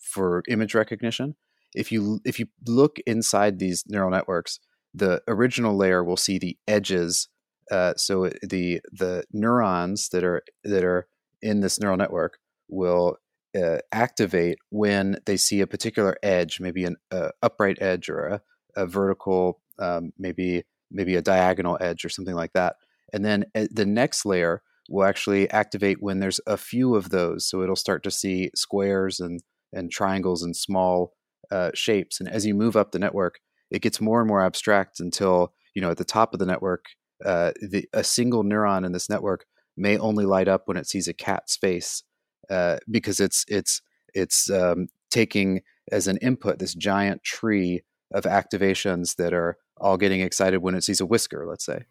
for 0.00 0.42
image 0.48 0.74
recognition. 0.74 1.36
If 1.74 1.92
you 1.92 2.20
if 2.24 2.38
you 2.38 2.46
look 2.66 2.96
inside 3.06 3.58
these 3.58 3.84
neural 3.86 4.10
networks, 4.10 4.58
the 4.94 5.22
original 5.28 5.76
layer 5.76 6.02
will 6.02 6.16
see 6.16 6.38
the 6.38 6.56
edges. 6.66 7.28
Uh, 7.70 7.94
so 7.96 8.30
the 8.42 8.80
the 8.92 9.24
neurons 9.32 10.08
that 10.10 10.24
are 10.24 10.42
that 10.64 10.84
are 10.84 11.06
in 11.42 11.60
this 11.60 11.78
neural 11.78 11.96
network 11.96 12.38
will 12.68 13.18
uh, 13.56 13.78
activate 13.92 14.58
when 14.70 15.18
they 15.26 15.36
see 15.36 15.60
a 15.60 15.66
particular 15.66 16.16
edge, 16.22 16.60
maybe 16.60 16.84
an 16.84 16.96
uh, 17.10 17.30
upright 17.42 17.78
edge 17.80 18.08
or 18.08 18.26
a, 18.26 18.40
a 18.76 18.86
vertical, 18.86 19.60
um, 19.78 20.12
maybe 20.18 20.64
maybe 20.90 21.16
a 21.16 21.22
diagonal 21.22 21.76
edge 21.80 22.04
or 22.04 22.08
something 22.08 22.34
like 22.34 22.52
that. 22.52 22.76
And 23.12 23.24
then 23.24 23.44
uh, 23.54 23.66
the 23.70 23.86
next 23.86 24.24
layer 24.24 24.62
will 24.88 25.04
actually 25.04 25.50
activate 25.50 25.98
when 26.00 26.20
there's 26.20 26.40
a 26.46 26.56
few 26.56 26.94
of 26.94 27.10
those. 27.10 27.48
So 27.48 27.62
it'll 27.62 27.76
start 27.76 28.02
to 28.04 28.10
see 28.10 28.50
squares 28.54 29.20
and 29.20 29.40
and 29.72 29.90
triangles 29.90 30.42
and 30.42 30.54
small 30.54 31.12
uh, 31.50 31.70
shapes. 31.74 32.20
And 32.20 32.28
as 32.28 32.46
you 32.46 32.54
move 32.54 32.76
up 32.76 32.92
the 32.92 32.98
network, 32.98 33.38
it 33.70 33.82
gets 33.82 34.00
more 34.00 34.20
and 34.20 34.28
more 34.28 34.42
abstract 34.44 35.00
until 35.00 35.52
you 35.74 35.82
know 35.82 35.90
at 35.90 35.98
the 35.98 36.04
top 36.04 36.32
of 36.32 36.40
the 36.40 36.46
network, 36.46 36.84
uh, 37.24 37.52
the, 37.60 37.88
a 37.92 38.04
single 38.04 38.44
neuron 38.44 38.84
in 38.84 38.92
this 38.92 39.08
network 39.08 39.44
may 39.76 39.98
only 39.98 40.24
light 40.24 40.48
up 40.48 40.62
when 40.66 40.76
it 40.76 40.86
sees 40.86 41.08
a 41.08 41.12
cat's 41.12 41.56
face 41.56 42.02
uh, 42.50 42.78
because 42.90 43.20
it's 43.20 43.44
it's 43.48 43.82
it's 44.14 44.50
um, 44.50 44.88
taking 45.10 45.62
as 45.92 46.08
an 46.08 46.16
input 46.18 46.58
this 46.58 46.74
giant 46.74 47.22
tree 47.22 47.82
of 48.12 48.24
activations 48.24 49.16
that 49.16 49.32
are 49.32 49.56
all 49.78 49.96
getting 49.96 50.20
excited 50.20 50.58
when 50.58 50.74
it 50.74 50.84
sees 50.84 51.00
a 51.00 51.06
whisker, 51.06 51.46
let's 51.46 51.64
say. 51.64 51.84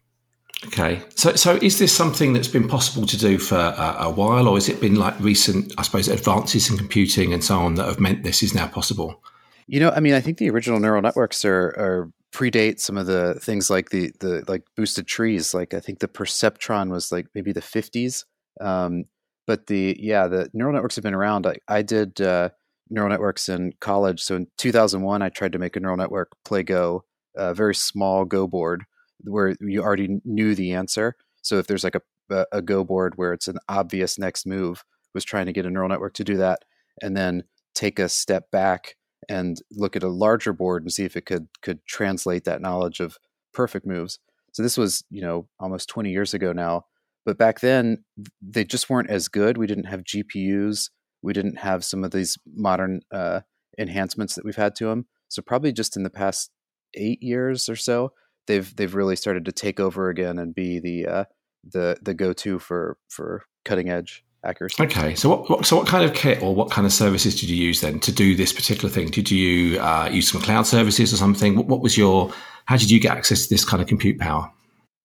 Okay, 0.66 1.02
so 1.14 1.34
so 1.34 1.56
is 1.56 1.78
this 1.78 1.94
something 1.94 2.32
that's 2.32 2.48
been 2.48 2.66
possible 2.66 3.06
to 3.06 3.18
do 3.18 3.36
for 3.36 3.56
a, 3.56 3.96
a, 4.00 4.10
while, 4.10 4.48
or 4.48 4.54
has 4.54 4.70
it 4.70 4.80
been 4.80 4.94
like 4.94 5.18
recent, 5.20 5.72
I 5.76 5.82
suppose, 5.82 6.08
advances 6.08 6.70
in 6.70 6.78
computing 6.78 7.34
and 7.34 7.44
so 7.44 7.58
on 7.58 7.74
that 7.74 7.86
have 7.86 8.00
meant 8.00 8.22
this 8.22 8.42
is 8.42 8.54
now 8.54 8.66
possible? 8.66 9.22
You 9.66 9.80
know, 9.80 9.90
I 9.90 10.00
mean, 10.00 10.14
I 10.14 10.20
think 10.20 10.38
the 10.38 10.48
original 10.48 10.80
neural 10.80 11.02
networks 11.02 11.44
are 11.44 11.74
are 11.76 12.10
predate 12.32 12.80
some 12.80 12.96
of 12.96 13.06
the 13.06 13.34
things 13.40 13.68
like 13.68 13.90
the 13.90 14.12
the 14.20 14.44
like 14.48 14.62
boosted 14.76 15.06
trees. 15.06 15.52
Like 15.52 15.74
I 15.74 15.80
think 15.80 15.98
the 15.98 16.08
perceptron 16.08 16.90
was 16.90 17.12
like 17.12 17.26
maybe 17.34 17.52
the 17.52 17.60
50s. 17.60 18.24
Um, 18.58 19.04
but 19.46 19.66
the 19.66 19.96
yeah, 19.98 20.26
the 20.26 20.50
neural 20.52 20.74
networks 20.74 20.96
have 20.96 21.04
been 21.04 21.14
around. 21.14 21.46
I, 21.46 21.56
I 21.68 21.82
did 21.82 22.20
uh, 22.20 22.50
neural 22.90 23.10
networks 23.10 23.48
in 23.48 23.72
college. 23.80 24.22
So 24.22 24.36
in 24.36 24.46
2001, 24.58 25.22
I 25.22 25.28
tried 25.28 25.52
to 25.52 25.58
make 25.58 25.76
a 25.76 25.80
neural 25.80 25.96
network 25.96 26.32
play 26.44 26.62
Go, 26.62 27.04
a 27.36 27.54
very 27.54 27.74
small 27.74 28.24
Go 28.24 28.46
board 28.46 28.84
where 29.24 29.56
you 29.60 29.82
already 29.82 30.20
knew 30.24 30.54
the 30.54 30.72
answer. 30.72 31.16
So 31.42 31.58
if 31.58 31.66
there's 31.66 31.84
like 31.84 31.96
a, 31.96 32.44
a 32.52 32.62
Go 32.62 32.84
board 32.84 33.14
where 33.16 33.32
it's 33.32 33.48
an 33.48 33.58
obvious 33.68 34.18
next 34.18 34.46
move, 34.46 34.84
was 35.14 35.24
trying 35.24 35.46
to 35.46 35.52
get 35.52 35.66
a 35.66 35.70
neural 35.70 35.88
network 35.88 36.14
to 36.14 36.24
do 36.24 36.36
that, 36.36 36.64
and 37.02 37.16
then 37.16 37.44
take 37.74 37.98
a 37.98 38.08
step 38.08 38.50
back 38.50 38.96
and 39.28 39.60
look 39.72 39.96
at 39.96 40.02
a 40.02 40.08
larger 40.08 40.52
board 40.52 40.82
and 40.82 40.92
see 40.92 41.04
if 41.04 41.16
it 41.16 41.26
could 41.26 41.48
could 41.62 41.84
translate 41.86 42.44
that 42.44 42.60
knowledge 42.60 43.00
of 43.00 43.16
perfect 43.52 43.86
moves. 43.86 44.18
So 44.52 44.62
this 44.62 44.76
was 44.76 45.04
you 45.10 45.22
know 45.22 45.48
almost 45.58 45.88
20 45.88 46.10
years 46.10 46.34
ago 46.34 46.52
now, 46.52 46.84
but 47.26 47.36
back 47.36 47.60
then 47.60 48.04
they 48.40 48.64
just 48.64 48.88
weren't 48.88 49.10
as 49.10 49.28
good. 49.28 49.58
We 49.58 49.66
didn't 49.66 49.84
have 49.84 50.04
GPUs. 50.04 50.90
We 51.22 51.32
didn't 51.32 51.58
have 51.58 51.84
some 51.84 52.04
of 52.04 52.12
these 52.12 52.38
modern 52.46 53.00
uh, 53.12 53.40
enhancements 53.78 54.36
that 54.36 54.44
we've 54.44 54.56
had 54.56 54.76
to 54.76 54.86
them. 54.86 55.06
So 55.28 55.42
probably 55.42 55.72
just 55.72 55.96
in 55.96 56.04
the 56.04 56.10
past 56.10 56.50
eight 56.94 57.22
years 57.22 57.68
or 57.68 57.76
so, 57.76 58.12
they've 58.46 58.74
they've 58.76 58.94
really 58.94 59.16
started 59.16 59.44
to 59.46 59.52
take 59.52 59.80
over 59.80 60.08
again 60.08 60.38
and 60.38 60.54
be 60.54 60.78
the 60.78 61.06
uh, 61.06 61.24
the 61.64 61.98
the 62.00 62.14
go 62.14 62.32
to 62.32 62.60
for 62.60 62.96
for 63.08 63.42
cutting 63.64 63.90
edge 63.90 64.24
accuracy. 64.44 64.84
Okay, 64.84 65.16
so 65.16 65.28
what, 65.28 65.50
what, 65.50 65.66
so 65.66 65.76
what 65.76 65.88
kind 65.88 66.04
of 66.04 66.14
kit 66.14 66.40
or 66.40 66.54
what 66.54 66.70
kind 66.70 66.86
of 66.86 66.92
services 66.92 67.38
did 67.40 67.48
you 67.48 67.56
use 67.56 67.80
then 67.80 67.98
to 68.00 68.12
do 68.12 68.36
this 68.36 68.52
particular 68.52 68.88
thing? 68.88 69.08
Did 69.08 69.30
you 69.30 69.80
uh, 69.80 70.08
use 70.12 70.30
some 70.30 70.40
cloud 70.40 70.66
services 70.66 71.12
or 71.12 71.16
something? 71.16 71.56
What, 71.56 71.66
what, 71.66 71.80
was 71.80 71.98
your 71.98 72.32
how 72.66 72.76
did 72.76 72.90
you 72.90 73.00
get 73.00 73.16
access 73.16 73.44
to 73.44 73.48
this 73.48 73.64
kind 73.64 73.82
of 73.82 73.88
compute 73.88 74.20
power? 74.20 74.52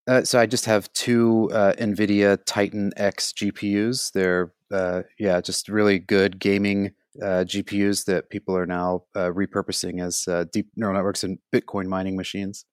Uh, 0.08 0.24
so 0.24 0.40
I 0.40 0.46
just 0.46 0.66
have 0.66 0.92
two 0.94 1.50
uh, 1.54 1.74
NVIDIA 1.74 2.40
Titan 2.46 2.92
X 2.98 3.34
GPUs. 3.34 4.12
They're 4.12 4.52
uh, 4.72 5.04
yeah, 5.20 5.42
just 5.42 5.70
really 5.70 6.00
good 6.00 6.40
gaming 6.40 6.92
uh, 7.22 7.44
GPUs 7.44 8.06
that 8.06 8.30
people 8.30 8.56
are 8.56 8.66
now 8.66 9.04
uh, 9.16 9.30
repurposing 9.30 10.02
as 10.02 10.28
deep 10.52 10.68
neural 10.76 10.96
networks 10.96 11.24
and 11.24 11.40
Bitcoin 11.54 11.86
mining 11.86 12.16
machines. 12.16 12.66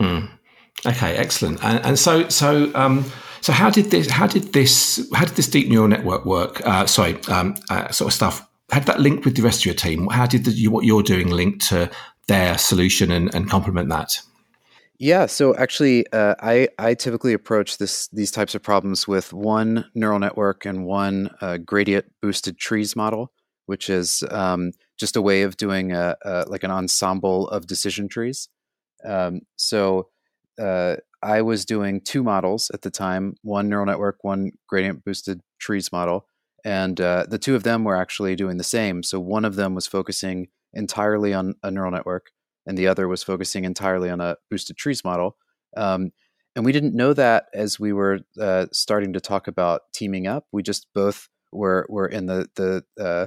Mm. 0.00 0.30
Okay, 0.86 1.16
excellent. 1.16 1.62
And, 1.64 1.84
and 1.84 1.98
so, 1.98 2.28
so, 2.28 2.70
um, 2.74 3.04
so, 3.40 3.52
how 3.52 3.68
did 3.70 3.86
this? 3.86 4.08
How 4.08 4.26
did 4.26 4.52
this? 4.52 5.08
How 5.12 5.24
did 5.24 5.34
this 5.34 5.48
deep 5.48 5.68
neural 5.68 5.88
network 5.88 6.24
work? 6.24 6.64
Uh, 6.64 6.86
sorry, 6.86 7.20
um, 7.24 7.56
uh, 7.68 7.90
sort 7.90 8.10
of 8.10 8.14
stuff. 8.14 8.48
Did 8.72 8.84
that 8.84 9.00
link 9.00 9.24
with 9.24 9.36
the 9.36 9.42
rest 9.42 9.60
of 9.60 9.66
your 9.66 9.74
team? 9.74 10.06
How 10.08 10.26
did 10.26 10.44
the, 10.44 10.68
what 10.68 10.84
you're 10.84 11.02
doing 11.02 11.30
link 11.30 11.62
to 11.68 11.90
their 12.28 12.58
solution 12.58 13.10
and, 13.10 13.34
and 13.34 13.48
complement 13.48 13.88
that? 13.88 14.20
Yeah, 15.00 15.26
so 15.26 15.54
actually, 15.54 16.10
uh, 16.12 16.34
I 16.40 16.68
I 16.78 16.94
typically 16.94 17.32
approach 17.32 17.78
this 17.78 18.08
these 18.08 18.32
types 18.32 18.54
of 18.56 18.62
problems 18.62 19.06
with 19.06 19.32
one 19.32 19.84
neural 19.94 20.18
network 20.18 20.66
and 20.66 20.84
one 20.84 21.30
uh, 21.40 21.58
gradient 21.58 22.06
boosted 22.20 22.58
trees 22.58 22.96
model, 22.96 23.32
which 23.66 23.88
is 23.90 24.24
um, 24.32 24.72
just 24.98 25.14
a 25.16 25.22
way 25.22 25.42
of 25.42 25.56
doing 25.56 25.92
a, 25.92 26.16
a, 26.24 26.44
like 26.48 26.64
an 26.64 26.72
ensemble 26.72 27.48
of 27.50 27.68
decision 27.68 28.08
trees. 28.08 28.48
Um, 29.04 29.42
so 29.54 30.08
uh, 30.60 30.96
I 31.22 31.42
was 31.42 31.64
doing 31.64 32.00
two 32.00 32.24
models 32.24 32.68
at 32.74 32.82
the 32.82 32.90
time: 32.90 33.36
one 33.42 33.68
neural 33.68 33.86
network, 33.86 34.24
one 34.24 34.50
gradient 34.68 35.04
boosted 35.04 35.40
trees 35.60 35.92
model, 35.92 36.26
and 36.64 37.00
uh, 37.00 37.24
the 37.28 37.38
two 37.38 37.54
of 37.54 37.62
them 37.62 37.84
were 37.84 37.96
actually 37.96 38.34
doing 38.34 38.56
the 38.56 38.64
same. 38.64 39.04
So 39.04 39.20
one 39.20 39.44
of 39.44 39.54
them 39.54 39.76
was 39.76 39.86
focusing 39.86 40.48
entirely 40.74 41.32
on 41.34 41.54
a 41.62 41.70
neural 41.70 41.92
network, 41.92 42.32
and 42.68 42.78
the 42.78 42.86
other 42.86 43.08
was 43.08 43.24
focusing 43.24 43.64
entirely 43.64 44.10
on 44.10 44.20
a 44.20 44.36
boosted 44.50 44.76
trees 44.76 45.04
model. 45.04 45.36
Um, 45.76 46.12
and 46.54 46.64
we 46.64 46.72
didn't 46.72 46.94
know 46.94 47.12
that 47.14 47.46
as 47.52 47.80
we 47.80 47.92
were 47.92 48.20
uh, 48.40 48.66
starting 48.72 49.12
to 49.14 49.20
talk 49.20 49.48
about 49.48 49.82
teaming 49.92 50.28
up. 50.28 50.46
We 50.52 50.62
just 50.62 50.86
both 50.94 51.28
were 51.50 51.84
were 51.88 52.06
in 52.06 52.26
the 52.26 52.48
the 52.54 52.84
uh, 53.00 53.26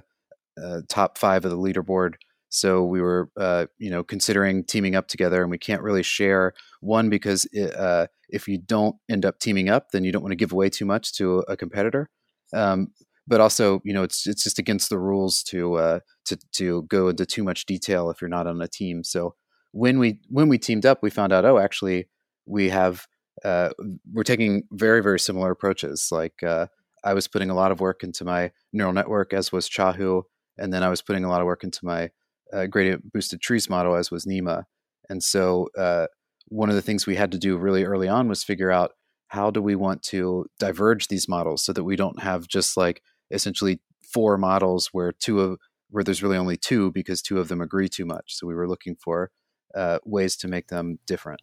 uh, 0.62 0.82
top 0.88 1.18
five 1.18 1.44
of 1.44 1.52
the 1.52 1.58
leaderboard 1.58 2.16
so 2.54 2.84
we 2.84 3.02
were, 3.02 3.32
uh, 3.38 3.68
you 3.78 3.90
know, 3.90 4.04
considering 4.04 4.66
teaming 4.66 4.94
up 4.94 5.08
together, 5.08 5.42
and 5.42 5.50
we 5.50 5.58
can't 5.58 5.82
really 5.82 6.04
share 6.04 6.54
one 6.82 7.10
because 7.10 7.48
it, 7.54 7.74
uh, 7.78 8.08
if 8.28 8.46
you 8.46 8.58
don't 8.58 8.98
end 9.10 9.26
up 9.26 9.40
teaming 9.40 9.70
up, 9.70 9.92
then 9.92 10.04
you 10.04 10.12
don't 10.12 10.22
want 10.22 10.34
to 10.34 10.38
give 10.38 10.52
away 10.52 10.70
too 10.70 10.86
much 10.86 11.14
to 11.14 11.46
a 11.48 11.56
competitor. 11.56 12.10
Um, 12.54 12.90
but 13.26 13.40
also, 13.40 13.82
you 13.86 13.94
know, 13.94 14.04
it's 14.04 14.28
it's 14.28 14.44
just 14.44 14.60
against 14.60 14.90
the 14.90 15.00
rules 15.00 15.44
to 15.44 15.76
uh, 15.76 16.00
to 16.26 16.38
to 16.54 16.84
go 16.84 17.10
into 17.10 17.26
too 17.26 17.44
much 17.44 17.66
detail 17.66 18.10
if 18.10 18.22
you're 18.22 18.30
not 18.30 18.48
on 18.48 18.62
a 18.62 18.68
team. 18.68 19.04
So 19.04 19.36
when 19.72 20.00
we 20.00 20.20
when 20.30 20.50
we 20.50 20.58
teamed 20.58 20.86
up, 20.86 21.00
we 21.02 21.10
found 21.10 21.34
out, 21.34 21.46
oh, 21.46 21.58
actually, 21.58 22.08
we 22.46 22.70
have 22.70 23.08
uh, 23.44 23.70
we're 24.12 24.24
taking 24.24 24.64
very 24.72 25.02
very 25.02 25.20
similar 25.20 25.52
approaches. 25.52 26.10
Like 26.12 26.44
uh, 26.44 26.68
I 27.04 27.14
was 27.14 27.28
putting 27.28 27.50
a 27.50 27.56
lot 27.56 27.72
of 27.72 27.80
work 27.80 28.04
into 28.04 28.26
my 28.26 28.52
neural 28.74 28.94
network, 28.94 29.34
as 29.34 29.52
was 29.52 29.70
Chahhou, 29.70 30.24
and 30.58 30.74
then 30.74 30.84
I 30.84 30.90
was 30.90 31.02
putting 31.02 31.24
a 31.24 31.30
lot 31.30 31.42
of 31.42 31.48
work 31.48 31.64
into 31.64 31.80
my 31.84 32.12
uh, 32.54 32.68
gradient 32.68 33.12
boosted 33.12 33.42
trees 33.42 33.70
model, 33.70 33.96
as 33.96 34.12
was 34.12 34.26
Nima. 34.26 34.64
And 35.10 35.24
so, 35.24 35.70
uh, 35.78 36.08
one 36.48 36.70
of 36.70 36.76
the 36.76 36.82
things 36.82 37.08
we 37.08 37.16
had 37.16 37.32
to 37.32 37.38
do 37.38 37.58
really 37.58 37.86
early 37.86 38.08
on 38.08 38.28
was 38.28 38.44
figure 38.44 38.72
out 38.72 38.92
how 39.30 39.50
do 39.50 39.62
we 39.62 39.76
want 39.76 40.04
to 40.04 40.46
diverge 40.60 41.08
these 41.08 41.30
models 41.30 41.64
so 41.64 41.72
that 41.72 41.86
we 41.86 41.96
don't 41.96 42.22
have 42.22 42.48
just 42.48 42.76
like 42.76 43.02
essentially 43.32 43.80
four 44.04 44.38
models 44.38 44.90
where 44.92 45.14
two 45.14 45.40
of 45.40 45.58
where 45.92 46.04
there's 46.04 46.24
really 46.24 46.38
only 46.38 46.58
two 46.58 46.92
because 46.92 47.22
two 47.22 47.40
of 47.40 47.48
them 47.48 47.62
agree 47.62 47.88
too 47.88 48.06
much. 48.06 48.36
So 48.36 48.48
we 48.48 48.56
were 48.56 48.68
looking 48.68 48.96
for 48.96 49.30
uh, 49.76 50.00
ways 50.04 50.36
to 50.38 50.48
make 50.48 50.68
them 50.68 51.00
different. 51.06 51.42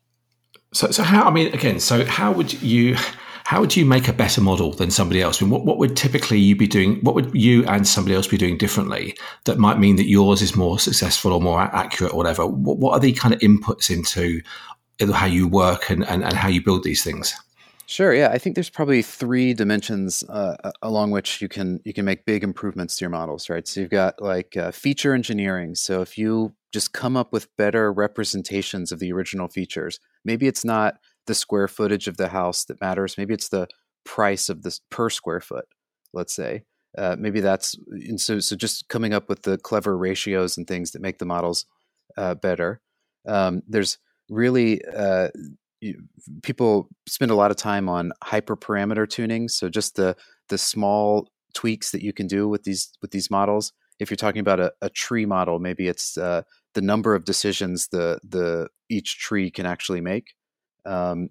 So, 0.72 0.90
so 0.90 1.02
how? 1.02 1.28
I 1.28 1.30
mean, 1.30 1.52
again, 1.54 1.80
so 1.80 2.04
how 2.04 2.32
would 2.32 2.60
you? 2.62 2.96
how 3.48 3.60
would 3.60 3.74
you 3.74 3.86
make 3.86 4.08
a 4.08 4.12
better 4.12 4.42
model 4.42 4.74
than 4.74 4.90
somebody 4.90 5.22
else? 5.22 5.40
I 5.40 5.46
mean, 5.46 5.50
what, 5.50 5.64
what 5.64 5.78
would 5.78 5.96
typically 5.96 6.38
you 6.38 6.54
be 6.54 6.66
doing? 6.66 7.00
What 7.00 7.14
would 7.14 7.34
you 7.34 7.64
and 7.64 7.88
somebody 7.88 8.14
else 8.14 8.26
be 8.26 8.36
doing 8.36 8.58
differently 8.58 9.16
that 9.46 9.56
might 9.56 9.78
mean 9.78 9.96
that 9.96 10.06
yours 10.06 10.42
is 10.42 10.54
more 10.54 10.78
successful 10.78 11.32
or 11.32 11.40
more 11.40 11.58
accurate 11.58 12.12
or 12.12 12.18
whatever? 12.18 12.46
What, 12.46 12.76
what 12.76 12.92
are 12.92 13.00
the 13.00 13.14
kind 13.14 13.32
of 13.32 13.40
inputs 13.40 13.88
into 13.88 14.42
how 15.14 15.24
you 15.24 15.48
work 15.48 15.88
and, 15.88 16.06
and, 16.06 16.22
and 16.22 16.34
how 16.34 16.48
you 16.48 16.62
build 16.62 16.84
these 16.84 17.02
things? 17.02 17.34
Sure. 17.90 18.12
Yeah, 18.12 18.28
I 18.30 18.36
think 18.36 18.54
there's 18.54 18.68
probably 18.68 19.00
three 19.00 19.54
dimensions 19.54 20.22
uh, 20.28 20.72
along 20.82 21.10
which 21.10 21.40
you 21.40 21.48
can 21.48 21.80
you 21.86 21.94
can 21.94 22.04
make 22.04 22.26
big 22.26 22.44
improvements 22.44 22.96
to 22.96 23.04
your 23.04 23.10
models, 23.10 23.48
right? 23.48 23.66
So 23.66 23.80
you've 23.80 23.88
got 23.88 24.20
like 24.20 24.58
uh, 24.58 24.72
feature 24.72 25.14
engineering. 25.14 25.74
So 25.74 26.02
if 26.02 26.18
you 26.18 26.52
just 26.70 26.92
come 26.92 27.16
up 27.16 27.32
with 27.32 27.48
better 27.56 27.90
representations 27.90 28.92
of 28.92 28.98
the 28.98 29.10
original 29.10 29.48
features, 29.48 30.00
maybe 30.22 30.46
it's 30.46 30.66
not 30.66 30.98
the 31.26 31.34
square 31.34 31.66
footage 31.66 32.08
of 32.08 32.18
the 32.18 32.28
house 32.28 32.66
that 32.66 32.78
matters. 32.82 33.16
Maybe 33.16 33.32
it's 33.32 33.48
the 33.48 33.66
price 34.04 34.50
of 34.50 34.62
this 34.64 34.82
per 34.90 35.08
square 35.08 35.40
foot, 35.40 35.64
let's 36.12 36.34
say. 36.34 36.64
Uh, 36.96 37.16
maybe 37.18 37.40
that's 37.40 37.74
and 37.90 38.20
so 38.20 38.38
so 38.38 38.54
just 38.54 38.86
coming 38.90 39.14
up 39.14 39.30
with 39.30 39.42
the 39.44 39.56
clever 39.56 39.96
ratios 39.96 40.58
and 40.58 40.66
things 40.66 40.90
that 40.90 41.00
make 41.00 41.16
the 41.18 41.24
models 41.24 41.64
uh, 42.18 42.34
better. 42.34 42.82
Um, 43.26 43.62
there's 43.66 43.96
really 44.28 44.82
uh, 44.94 45.28
people 46.42 46.88
spend 47.06 47.30
a 47.30 47.34
lot 47.34 47.50
of 47.50 47.56
time 47.56 47.88
on 47.88 48.12
hyperparameter 48.24 49.08
tuning. 49.08 49.48
So 49.48 49.68
just 49.68 49.96
the 49.96 50.16
the 50.48 50.58
small 50.58 51.28
tweaks 51.54 51.90
that 51.90 52.02
you 52.02 52.12
can 52.12 52.26
do 52.26 52.48
with 52.48 52.64
these 52.64 52.90
with 53.02 53.10
these 53.10 53.30
models. 53.30 53.72
If 53.98 54.10
you're 54.10 54.16
talking 54.16 54.40
about 54.40 54.60
a, 54.60 54.72
a 54.80 54.90
tree 54.90 55.26
model, 55.26 55.58
maybe 55.58 55.88
it's 55.88 56.16
uh, 56.16 56.42
the 56.74 56.82
number 56.82 57.14
of 57.14 57.24
decisions 57.24 57.88
the 57.88 58.20
the 58.22 58.68
each 58.88 59.18
tree 59.18 59.50
can 59.50 59.66
actually 59.66 60.00
make 60.00 60.34
um, 60.86 61.30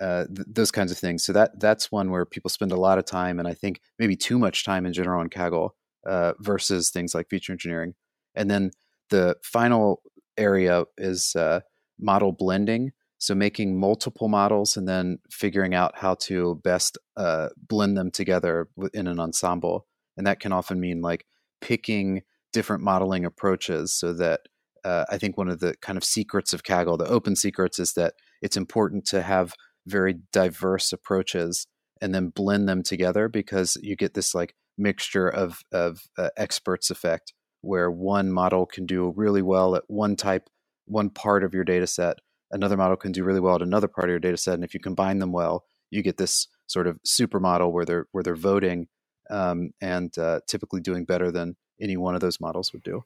uh, 0.00 0.24
th- 0.26 0.46
those 0.50 0.70
kinds 0.70 0.92
of 0.92 0.98
things. 0.98 1.24
So 1.24 1.32
that 1.32 1.58
that's 1.60 1.90
one 1.92 2.10
where 2.10 2.24
people 2.24 2.50
spend 2.50 2.72
a 2.72 2.76
lot 2.76 2.98
of 2.98 3.04
time, 3.04 3.38
and 3.38 3.48
I 3.48 3.54
think 3.54 3.80
maybe 3.98 4.16
too 4.16 4.38
much 4.38 4.64
time 4.64 4.86
in 4.86 4.92
general 4.92 5.20
on 5.20 5.28
Kaggle 5.28 5.70
uh, 6.06 6.32
versus 6.40 6.90
things 6.90 7.14
like 7.14 7.28
feature 7.28 7.52
engineering. 7.52 7.94
And 8.34 8.50
then 8.50 8.70
the 9.10 9.36
final 9.42 10.02
area 10.36 10.84
is 10.96 11.34
uh, 11.34 11.60
model 11.98 12.32
blending. 12.32 12.92
So 13.18 13.34
making 13.34 13.78
multiple 13.78 14.28
models 14.28 14.76
and 14.76 14.88
then 14.88 15.18
figuring 15.30 15.74
out 15.74 15.98
how 15.98 16.14
to 16.14 16.60
best 16.62 16.98
uh, 17.16 17.48
blend 17.56 17.96
them 17.96 18.10
together 18.10 18.68
in 18.94 19.06
an 19.06 19.18
ensemble. 19.18 19.86
And 20.16 20.26
that 20.26 20.40
can 20.40 20.52
often 20.52 20.80
mean 20.80 21.00
like 21.00 21.26
picking 21.60 22.22
different 22.52 22.82
modeling 22.82 23.24
approaches 23.24 23.92
so 23.92 24.12
that 24.14 24.42
uh, 24.84 25.04
I 25.10 25.18
think 25.18 25.36
one 25.36 25.48
of 25.48 25.60
the 25.60 25.74
kind 25.82 25.96
of 25.98 26.04
secrets 26.04 26.52
of 26.52 26.62
Kaggle, 26.62 26.98
the 26.98 27.08
open 27.08 27.36
secrets, 27.36 27.78
is 27.78 27.94
that 27.94 28.14
it's 28.40 28.56
important 28.56 29.04
to 29.06 29.22
have 29.22 29.52
very 29.86 30.20
diverse 30.32 30.92
approaches 30.92 31.66
and 32.00 32.14
then 32.14 32.28
blend 32.28 32.68
them 32.68 32.82
together 32.82 33.28
because 33.28 33.76
you 33.82 33.96
get 33.96 34.14
this 34.14 34.34
like 34.34 34.54
mixture 34.76 35.28
of 35.28 35.60
of 35.72 36.02
uh, 36.16 36.28
experts 36.36 36.90
effect 36.90 37.32
where 37.62 37.90
one 37.90 38.30
model 38.30 38.64
can 38.64 38.86
do 38.86 39.12
really 39.16 39.42
well 39.42 39.74
at 39.74 39.82
one 39.88 40.14
type 40.14 40.48
one 40.86 41.10
part 41.10 41.42
of 41.42 41.52
your 41.52 41.64
data 41.64 41.86
set 41.86 42.18
another 42.50 42.76
model 42.76 42.96
can 42.96 43.12
do 43.12 43.24
really 43.24 43.40
well 43.40 43.56
at 43.56 43.62
another 43.62 43.88
part 43.88 44.08
of 44.08 44.10
your 44.10 44.20
data 44.20 44.36
set 44.36 44.54
and 44.54 44.64
if 44.64 44.74
you 44.74 44.80
combine 44.80 45.18
them 45.18 45.32
well 45.32 45.64
you 45.90 46.02
get 46.02 46.16
this 46.16 46.48
sort 46.66 46.86
of 46.86 46.98
super 47.04 47.40
model 47.40 47.72
where 47.72 47.84
they're 47.84 48.06
where 48.12 48.22
they're 48.22 48.36
voting 48.36 48.88
um, 49.30 49.70
and 49.80 50.16
uh, 50.18 50.40
typically 50.46 50.80
doing 50.80 51.04
better 51.04 51.30
than 51.30 51.56
any 51.80 51.96
one 51.96 52.14
of 52.14 52.20
those 52.20 52.40
models 52.40 52.72
would 52.72 52.82
do 52.82 53.04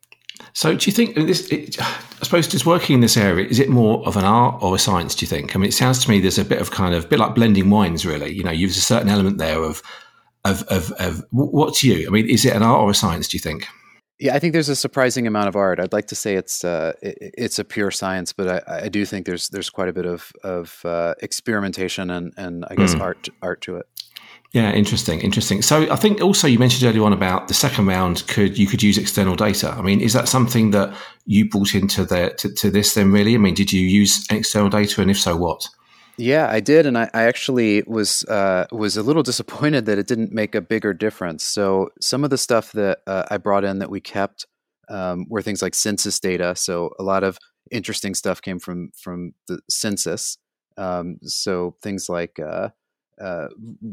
So, 0.53 0.75
do 0.75 0.91
you 0.91 0.95
think 0.95 1.15
this? 1.15 1.49
It, 1.51 1.81
I 1.81 2.25
suppose 2.25 2.49
just 2.49 2.65
working 2.67 2.95
in 2.95 3.01
this 3.01 3.17
area 3.17 3.47
is 3.47 3.59
it 3.59 3.69
more 3.69 4.07
of 4.07 4.17
an 4.17 4.25
art 4.25 4.63
or 4.63 4.75
a 4.75 4.79
science? 4.79 5.15
Do 5.15 5.25
you 5.25 5.29
think? 5.29 5.55
I 5.55 5.59
mean, 5.59 5.69
it 5.69 5.75
sounds 5.75 6.03
to 6.05 6.11
me 6.11 6.21
there's 6.21 6.39
a 6.39 6.45
bit 6.45 6.61
of 6.61 6.71
kind 6.71 6.95
of 6.95 7.09
bit 7.09 7.19
like 7.19 7.35
blending 7.35 7.71
wines, 7.71 8.07
really. 8.07 8.33
You 8.33 8.43
know, 8.43 8.51
there's 8.51 8.77
a 8.77 8.81
certain 8.81 9.09
element 9.09 9.39
there 9.39 9.63
of 9.63 9.83
of 10.45 10.63
of, 10.65 10.91
of 10.93 11.25
what's 11.31 11.83
you? 11.83 12.07
I 12.07 12.11
mean, 12.11 12.29
is 12.29 12.45
it 12.45 12.55
an 12.55 12.63
art 12.63 12.81
or 12.81 12.91
a 12.91 12.95
science? 12.95 13.29
Do 13.29 13.37
you 13.37 13.41
think? 13.43 13.67
Yeah, 14.23 14.37
I 14.37 14.39
think 14.39 14.53
there's 14.53 14.69
a 14.69 14.77
surprising 14.77 15.27
amount 15.27 15.49
of 15.49 15.57
art. 15.57 15.81
I'd 15.81 15.93
like 15.93 16.07
to 16.07 16.15
say 16.15 16.37
it's 16.37 16.65
uh, 16.65 16.93
it, 17.03 17.19
it's 17.37 17.59
a 17.59 17.65
pure 17.65 17.91
science, 17.91 18.33
but 18.33 18.65
I, 18.69 18.85
I, 18.85 18.89
do 18.89 19.05
think 19.05 19.27
there's 19.27 19.49
there's 19.49 19.69
quite 19.69 19.89
a 19.89 19.93
bit 19.93 20.07
of 20.07 20.31
of 20.45 20.81
uh, 20.85 21.15
experimentation 21.21 22.09
and 22.09 22.33
and 22.37 22.65
I 22.71 22.77
guess 22.77 22.95
mm. 22.95 23.01
art 23.01 23.29
art 23.43 23.63
to 23.63 23.79
it. 23.79 23.87
Yeah, 24.53 24.71
interesting, 24.71 25.21
interesting. 25.23 25.61
So 25.61 25.91
I 25.91 25.97
think 25.97 26.21
also 26.21 26.47
you 26.47 26.61
mentioned 26.61 26.89
earlier 26.89 27.03
on 27.03 27.13
about 27.13 27.49
the 27.49 27.55
second 27.55 27.87
round 27.87 28.25
could 28.29 28.57
you 28.57 28.69
could 28.69 28.81
use 28.81 28.97
external 28.97 29.35
data. 29.35 29.71
I 29.71 29.83
mean, 29.83 30.01
is 30.01 30.13
that 30.13 30.29
something 30.29 30.71
that 30.71 30.95
you 31.27 31.49
brought 31.49 31.75
into 31.75 32.05
the 32.05 32.33
to, 32.39 32.55
to 32.55 32.71
this 32.71 32.95
then 32.95 33.11
really? 33.11 33.35
I 33.35 33.39
mean, 33.39 33.55
did 33.55 33.73
you 33.73 33.81
use 33.81 34.25
external 34.31 34.69
data 34.69 35.03
and 35.03 35.11
if 35.11 35.19
so 35.19 35.37
what? 35.37 35.67
Yeah, 36.23 36.49
I 36.49 36.61
did, 36.61 36.87
and 36.87 36.97
I, 36.97 37.11
I 37.13 37.25
actually 37.25 37.83
was 37.85 38.25
uh, 38.27 38.67
was 38.71 38.97
a 38.97 39.03
little 39.03 39.23
disappointed 39.31 39.87
that 39.87 39.99
it 39.99 40.07
didn't 40.07 40.33
make 40.33 40.55
a 40.55 40.61
bigger 40.61 40.95
difference. 40.95 41.43
So 41.43 41.91
some 42.01 42.23
of 42.23 42.31
the 42.31 42.39
stuff 42.39 42.71
that 42.73 43.01
uh, 43.09 43.25
I 43.29 43.39
brought 43.39 43.65
in 43.65 43.81
that 43.81 43.91
we 43.91 44.01
kept 44.01 44.47
um, 44.89 45.27
were 45.29 45.43
things 45.43 45.63
like 45.63 45.75
census 45.75 46.21
data. 46.21 46.55
So 46.55 46.95
a 47.01 47.03
lot 47.03 47.25
of 47.25 47.39
interesting 47.73 48.15
stuff 48.15 48.41
came 48.41 48.61
from 48.61 48.93
from 48.97 49.33
the 49.49 49.59
census. 49.69 50.39
Um, 50.77 51.19
so 51.25 51.75
things 51.83 52.09
like 52.09 52.39
uh, 52.39 52.69
uh, 53.21 53.49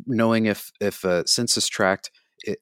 knowing 0.06 0.46
if 0.46 0.72
if 0.80 1.04
a 1.04 1.28
census 1.28 1.68
tract 1.68 2.12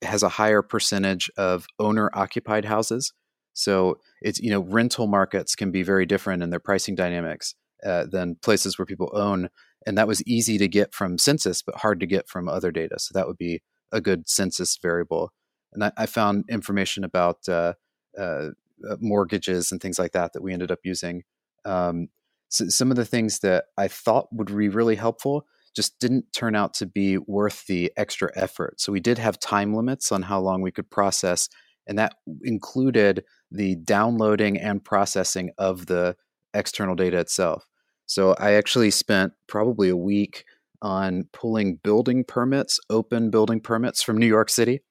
has 0.01 0.23
a 0.23 0.29
higher 0.29 0.61
percentage 0.61 1.29
of 1.37 1.67
owner 1.77 2.09
occupied 2.13 2.63
houses. 2.63 3.11
So 3.51 3.99
it's 4.21 4.39
you 4.39 4.49
know 4.49 4.61
rental 4.61 5.07
markets 5.07 5.55
can 5.55 5.71
be 5.71 5.83
very 5.83 6.05
different 6.05 6.41
in 6.41 6.51
their 6.51 6.61
pricing 6.61 6.95
dynamics 6.95 7.53
uh, 7.85 8.05
than 8.05 8.35
places 8.35 8.77
where 8.77 8.85
people 8.85 9.11
own, 9.13 9.49
and 9.85 9.97
that 9.97 10.07
was 10.07 10.23
easy 10.27 10.57
to 10.57 10.67
get 10.67 10.93
from 10.93 11.17
census, 11.17 11.61
but 11.61 11.75
hard 11.75 11.99
to 11.99 12.05
get 12.05 12.27
from 12.27 12.49
other 12.49 12.71
data. 12.71 12.95
So 12.99 13.11
that 13.13 13.27
would 13.27 13.37
be 13.37 13.61
a 13.91 14.01
good 14.01 14.27
census 14.27 14.77
variable. 14.81 15.31
And 15.73 15.83
I, 15.83 15.91
I 15.97 16.05
found 16.05 16.45
information 16.49 17.03
about 17.03 17.47
uh, 17.47 17.73
uh, 18.17 18.49
uh 18.87 18.97
mortgages 18.99 19.71
and 19.71 19.81
things 19.81 19.99
like 19.99 20.11
that 20.11 20.33
that 20.33 20.41
we 20.41 20.53
ended 20.53 20.71
up 20.71 20.79
using. 20.83 21.23
Um, 21.65 22.09
so 22.49 22.69
some 22.69 22.91
of 22.91 22.97
the 22.97 23.05
things 23.05 23.39
that 23.39 23.65
I 23.77 23.87
thought 23.87 24.27
would 24.31 24.47
be 24.47 24.69
really 24.69 24.95
helpful 24.95 25.45
just 25.75 25.99
didn't 25.99 26.31
turn 26.33 26.55
out 26.55 26.73
to 26.75 26.85
be 26.85 27.17
worth 27.17 27.67
the 27.67 27.91
extra 27.97 28.31
effort. 28.35 28.81
So 28.81 28.91
we 28.91 28.99
did 28.99 29.19
have 29.19 29.39
time 29.39 29.75
limits 29.75 30.11
on 30.11 30.23
how 30.23 30.39
long 30.39 30.61
we 30.61 30.71
could 30.71 30.89
process, 30.89 31.49
and 31.85 31.99
that 31.99 32.15
included 32.43 33.23
the 33.51 33.75
downloading 33.75 34.57
and 34.57 34.83
processing 34.83 35.51
of 35.57 35.85
the 35.85 36.15
external 36.57 36.95
data 36.95 37.17
itself. 37.19 37.67
So 38.05 38.33
I 38.39 38.53
actually 38.53 38.91
spent 38.91 39.33
probably 39.47 39.89
a 39.89 39.97
week 39.97 40.45
on 40.81 41.27
pulling 41.33 41.75
building 41.83 42.23
permits, 42.23 42.79
open 42.89 43.29
building 43.29 43.59
permits 43.59 44.01
from 44.01 44.17
New 44.17 44.27
York 44.27 44.49
City, 44.49 44.81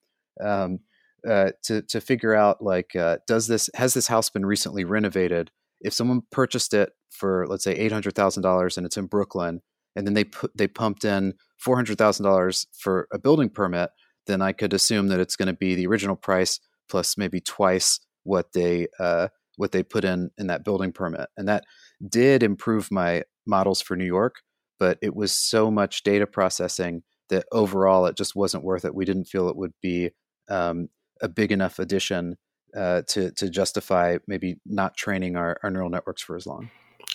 um, 0.42 0.80
uh, 1.28 1.50
to 1.64 1.82
to 1.82 2.00
figure 2.00 2.34
out 2.34 2.62
like 2.62 2.94
uh, 2.94 3.18
does 3.26 3.46
this 3.46 3.70
has 3.74 3.94
this 3.94 4.06
house 4.06 4.30
been 4.30 4.46
recently 4.46 4.84
renovated? 4.84 5.50
If 5.80 5.92
someone 5.92 6.22
purchased 6.30 6.74
it 6.74 6.90
for 7.10 7.46
let's 7.48 7.64
say 7.64 7.72
eight 7.72 7.92
hundred 7.92 8.14
thousand 8.14 8.42
dollars 8.42 8.76
and 8.76 8.86
it's 8.86 8.96
in 8.96 9.06
Brooklyn, 9.06 9.60
and 9.94 10.06
then 10.06 10.14
they 10.14 10.24
put 10.24 10.56
they 10.56 10.68
pumped 10.68 11.04
in 11.04 11.34
four 11.58 11.76
hundred 11.76 11.98
thousand 11.98 12.24
dollars 12.24 12.66
for 12.78 13.08
a 13.12 13.18
building 13.18 13.48
permit, 13.48 13.90
then 14.26 14.42
I 14.42 14.52
could 14.52 14.72
assume 14.72 15.08
that 15.08 15.20
it's 15.20 15.36
going 15.36 15.48
to 15.48 15.52
be 15.52 15.74
the 15.74 15.86
original 15.86 16.16
price 16.16 16.60
plus 16.88 17.16
maybe 17.16 17.40
twice 17.40 17.98
what 18.24 18.52
they 18.52 18.88
uh, 19.00 19.28
what 19.56 19.72
they 19.72 19.82
put 19.82 20.04
in 20.04 20.30
in 20.38 20.46
that 20.48 20.64
building 20.64 20.92
permit, 20.92 21.28
and 21.36 21.48
that 21.48 21.64
did 22.08 22.42
improve 22.42 22.90
my 22.90 23.24
models 23.46 23.80
for 23.80 23.96
New 23.96 24.04
York. 24.04 24.36
But 24.78 24.98
it 25.00 25.16
was 25.16 25.32
so 25.32 25.70
much 25.70 26.02
data 26.02 26.26
processing 26.26 27.02
that 27.30 27.46
overall 27.52 28.06
it 28.06 28.16
just 28.16 28.36
wasn't 28.36 28.64
worth 28.64 28.84
it. 28.84 28.94
We 28.94 29.04
didn't 29.04 29.24
feel 29.24 29.48
it 29.48 29.56
would 29.56 29.72
be 29.82 30.10
um, 30.48 30.88
a 31.20 31.28
big 31.28 31.50
enough 31.50 31.78
addition 31.78 32.36
uh, 32.76 33.02
to 33.08 33.30
to 33.32 33.48
justify 33.48 34.18
maybe 34.26 34.56
not 34.66 34.96
training 34.96 35.36
our, 35.36 35.58
our 35.62 35.70
neural 35.70 35.90
networks 35.90 36.22
for 36.22 36.36
as 36.36 36.46
long. 36.46 36.70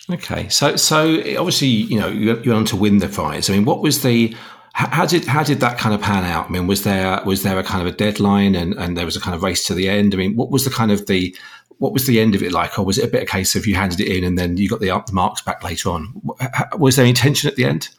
Okay, 0.09 0.49
so 0.49 0.75
so 0.75 1.19
obviously 1.37 1.67
you 1.67 1.99
know 1.99 2.07
you 2.07 2.33
went 2.33 2.47
on 2.47 2.65
to 2.65 2.75
win 2.75 2.97
the 2.97 3.07
prize. 3.07 3.49
I 3.49 3.53
mean, 3.53 3.65
what 3.65 3.81
was 3.81 4.01
the 4.01 4.35
how 4.73 5.05
did 5.05 5.25
how 5.25 5.43
did 5.43 5.59
that 5.59 5.77
kind 5.77 5.93
of 5.93 6.01
pan 6.01 6.23
out? 6.23 6.47
I 6.47 6.49
mean, 6.49 6.65
was 6.65 6.83
there 6.83 7.21
was 7.25 7.43
there 7.43 7.59
a 7.59 7.63
kind 7.63 7.85
of 7.85 7.93
a 7.93 7.95
deadline 7.95 8.55
and, 8.55 8.73
and 8.75 8.97
there 8.97 9.05
was 9.05 9.15
a 9.15 9.21
kind 9.21 9.35
of 9.35 9.43
race 9.43 9.65
to 9.65 9.73
the 9.73 9.89
end? 9.89 10.13
I 10.13 10.17
mean, 10.17 10.35
what 10.35 10.49
was 10.49 10.63
the 10.63 10.69
kind 10.69 10.91
of 10.91 11.07
the 11.07 11.35
what 11.81 11.93
was 11.93 12.05
the 12.05 12.19
end 12.19 12.35
of 12.35 12.43
it 12.43 12.51
like, 12.51 12.77
or 12.77 12.85
was 12.85 12.99
it 12.99 13.05
a 13.05 13.07
bit 13.07 13.23
of 13.23 13.27
a 13.27 13.31
case 13.31 13.55
of 13.55 13.65
you 13.65 13.73
handed 13.73 13.99
it 13.99 14.15
in 14.15 14.23
and 14.23 14.37
then 14.37 14.55
you 14.55 14.69
got 14.69 14.81
the, 14.81 15.03
marks 15.11 15.41
back 15.41 15.63
later 15.63 15.89
on? 15.89 16.13
Was 16.77 16.95
there 16.95 17.05
any 17.05 17.13
tension 17.13 17.49
at 17.49 17.55
the 17.55 17.65
end? 17.65 17.89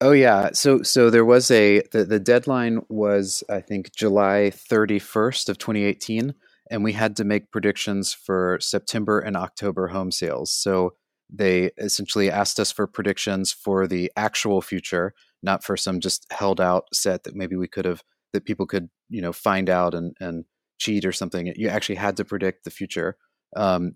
Oh 0.00 0.12
yeah, 0.12 0.48
so 0.54 0.82
so 0.82 1.10
there 1.10 1.24
was 1.24 1.50
a 1.50 1.82
the, 1.92 2.04
the 2.04 2.18
deadline 2.18 2.80
was 2.88 3.44
I 3.50 3.60
think 3.60 3.94
July 3.94 4.50
thirty 4.50 4.98
first 4.98 5.50
of 5.50 5.58
twenty 5.58 5.84
eighteen, 5.84 6.32
and 6.70 6.82
we 6.82 6.94
had 6.94 7.14
to 7.16 7.24
make 7.24 7.50
predictions 7.50 8.14
for 8.14 8.58
September 8.60 9.20
and 9.20 9.36
October 9.36 9.88
home 9.88 10.10
sales. 10.10 10.50
So 10.50 10.94
they 11.28 11.72
essentially 11.76 12.30
asked 12.30 12.58
us 12.58 12.72
for 12.72 12.86
predictions 12.86 13.52
for 13.52 13.86
the 13.86 14.10
actual 14.16 14.62
future, 14.62 15.12
not 15.42 15.62
for 15.62 15.76
some 15.76 16.00
just 16.00 16.26
held 16.32 16.58
out 16.58 16.84
set 16.94 17.24
that 17.24 17.36
maybe 17.36 17.54
we 17.54 17.68
could 17.68 17.84
have 17.84 18.02
that 18.32 18.46
people 18.46 18.66
could 18.66 18.88
you 19.10 19.20
know 19.20 19.32
find 19.32 19.68
out 19.68 19.92
and 19.92 20.16
and 20.20 20.46
cheat 20.78 21.04
or 21.04 21.12
something. 21.12 21.52
You 21.56 21.68
actually 21.68 21.96
had 21.96 22.16
to 22.18 22.24
predict 22.24 22.64
the 22.64 22.70
future, 22.70 23.16
um, 23.56 23.94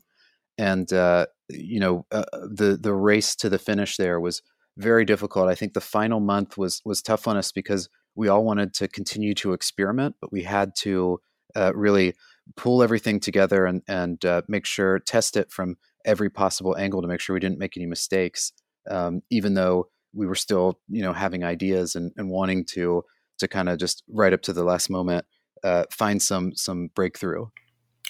and 0.56 0.92
uh, 0.92 1.26
you 1.48 1.80
know 1.80 2.06
uh, 2.10 2.24
the 2.32 2.78
the 2.80 2.94
race 2.94 3.34
to 3.36 3.48
the 3.48 3.58
finish 3.58 3.96
there 3.96 4.20
was 4.20 4.42
very 4.76 5.04
difficult. 5.04 5.48
I 5.48 5.54
think 5.54 5.74
the 5.74 5.80
final 5.80 6.20
month 6.20 6.56
was 6.56 6.80
was 6.84 7.02
tough 7.02 7.26
on 7.26 7.36
us 7.36 7.52
because 7.52 7.88
we 8.14 8.28
all 8.28 8.44
wanted 8.44 8.74
to 8.74 8.88
continue 8.88 9.34
to 9.34 9.52
experiment, 9.52 10.16
but 10.20 10.32
we 10.32 10.42
had 10.42 10.74
to 10.76 11.20
uh, 11.54 11.72
really 11.74 12.14
pull 12.56 12.82
everything 12.82 13.20
together 13.20 13.66
and 13.66 13.82
and 13.88 14.24
uh, 14.24 14.42
make 14.48 14.66
sure 14.66 14.98
test 14.98 15.36
it 15.36 15.50
from 15.50 15.76
every 16.04 16.30
possible 16.30 16.76
angle 16.76 17.02
to 17.02 17.08
make 17.08 17.20
sure 17.20 17.34
we 17.34 17.40
didn't 17.40 17.58
make 17.58 17.76
any 17.76 17.86
mistakes, 17.86 18.52
um, 18.90 19.22
even 19.30 19.54
though 19.54 19.88
we 20.14 20.26
were 20.26 20.34
still, 20.34 20.80
you 20.88 21.02
know, 21.02 21.12
having 21.12 21.44
ideas 21.44 21.94
and, 21.94 22.12
and 22.16 22.30
wanting 22.30 22.64
to 22.64 23.04
to 23.38 23.48
kind 23.48 23.68
of 23.68 23.78
just 23.78 24.02
right 24.08 24.32
up 24.32 24.42
to 24.42 24.52
the 24.52 24.64
last 24.64 24.90
moment 24.90 25.24
uh, 25.64 25.84
find 25.90 26.22
some 26.22 26.54
some 26.54 26.90
breakthrough. 26.94 27.46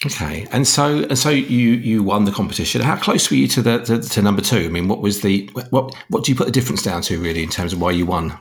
Okay, 0.07 0.47
and 0.53 0.67
so 0.67 1.05
and 1.05 1.19
so 1.19 1.31
you 1.31 1.71
you 1.71 2.03
won 2.03 2.25
the 2.25 2.31
competition. 2.31 2.81
How 2.83 2.97
close 2.97 3.31
were 3.31 3.37
you 3.37 3.49
to 3.49 3.63
the 3.63 3.79
to, 3.79 4.01
to 4.01 4.23
number 4.23 4.43
two? 4.43 4.65
I 4.65 4.69
mean, 4.69 4.87
what 4.87 5.01
was 5.01 5.23
the 5.23 5.51
what 5.71 5.95
what 6.09 6.25
do 6.25 6.31
you 6.31 6.37
put 6.37 6.47
the 6.47 6.53
difference 6.53 6.83
down 6.83 7.03
to 7.03 7.21
really 7.21 7.43
in 7.43 7.49
terms 7.49 7.73
of 7.73 7.81
why 7.81 7.91
you 7.91 8.07
won? 8.07 8.39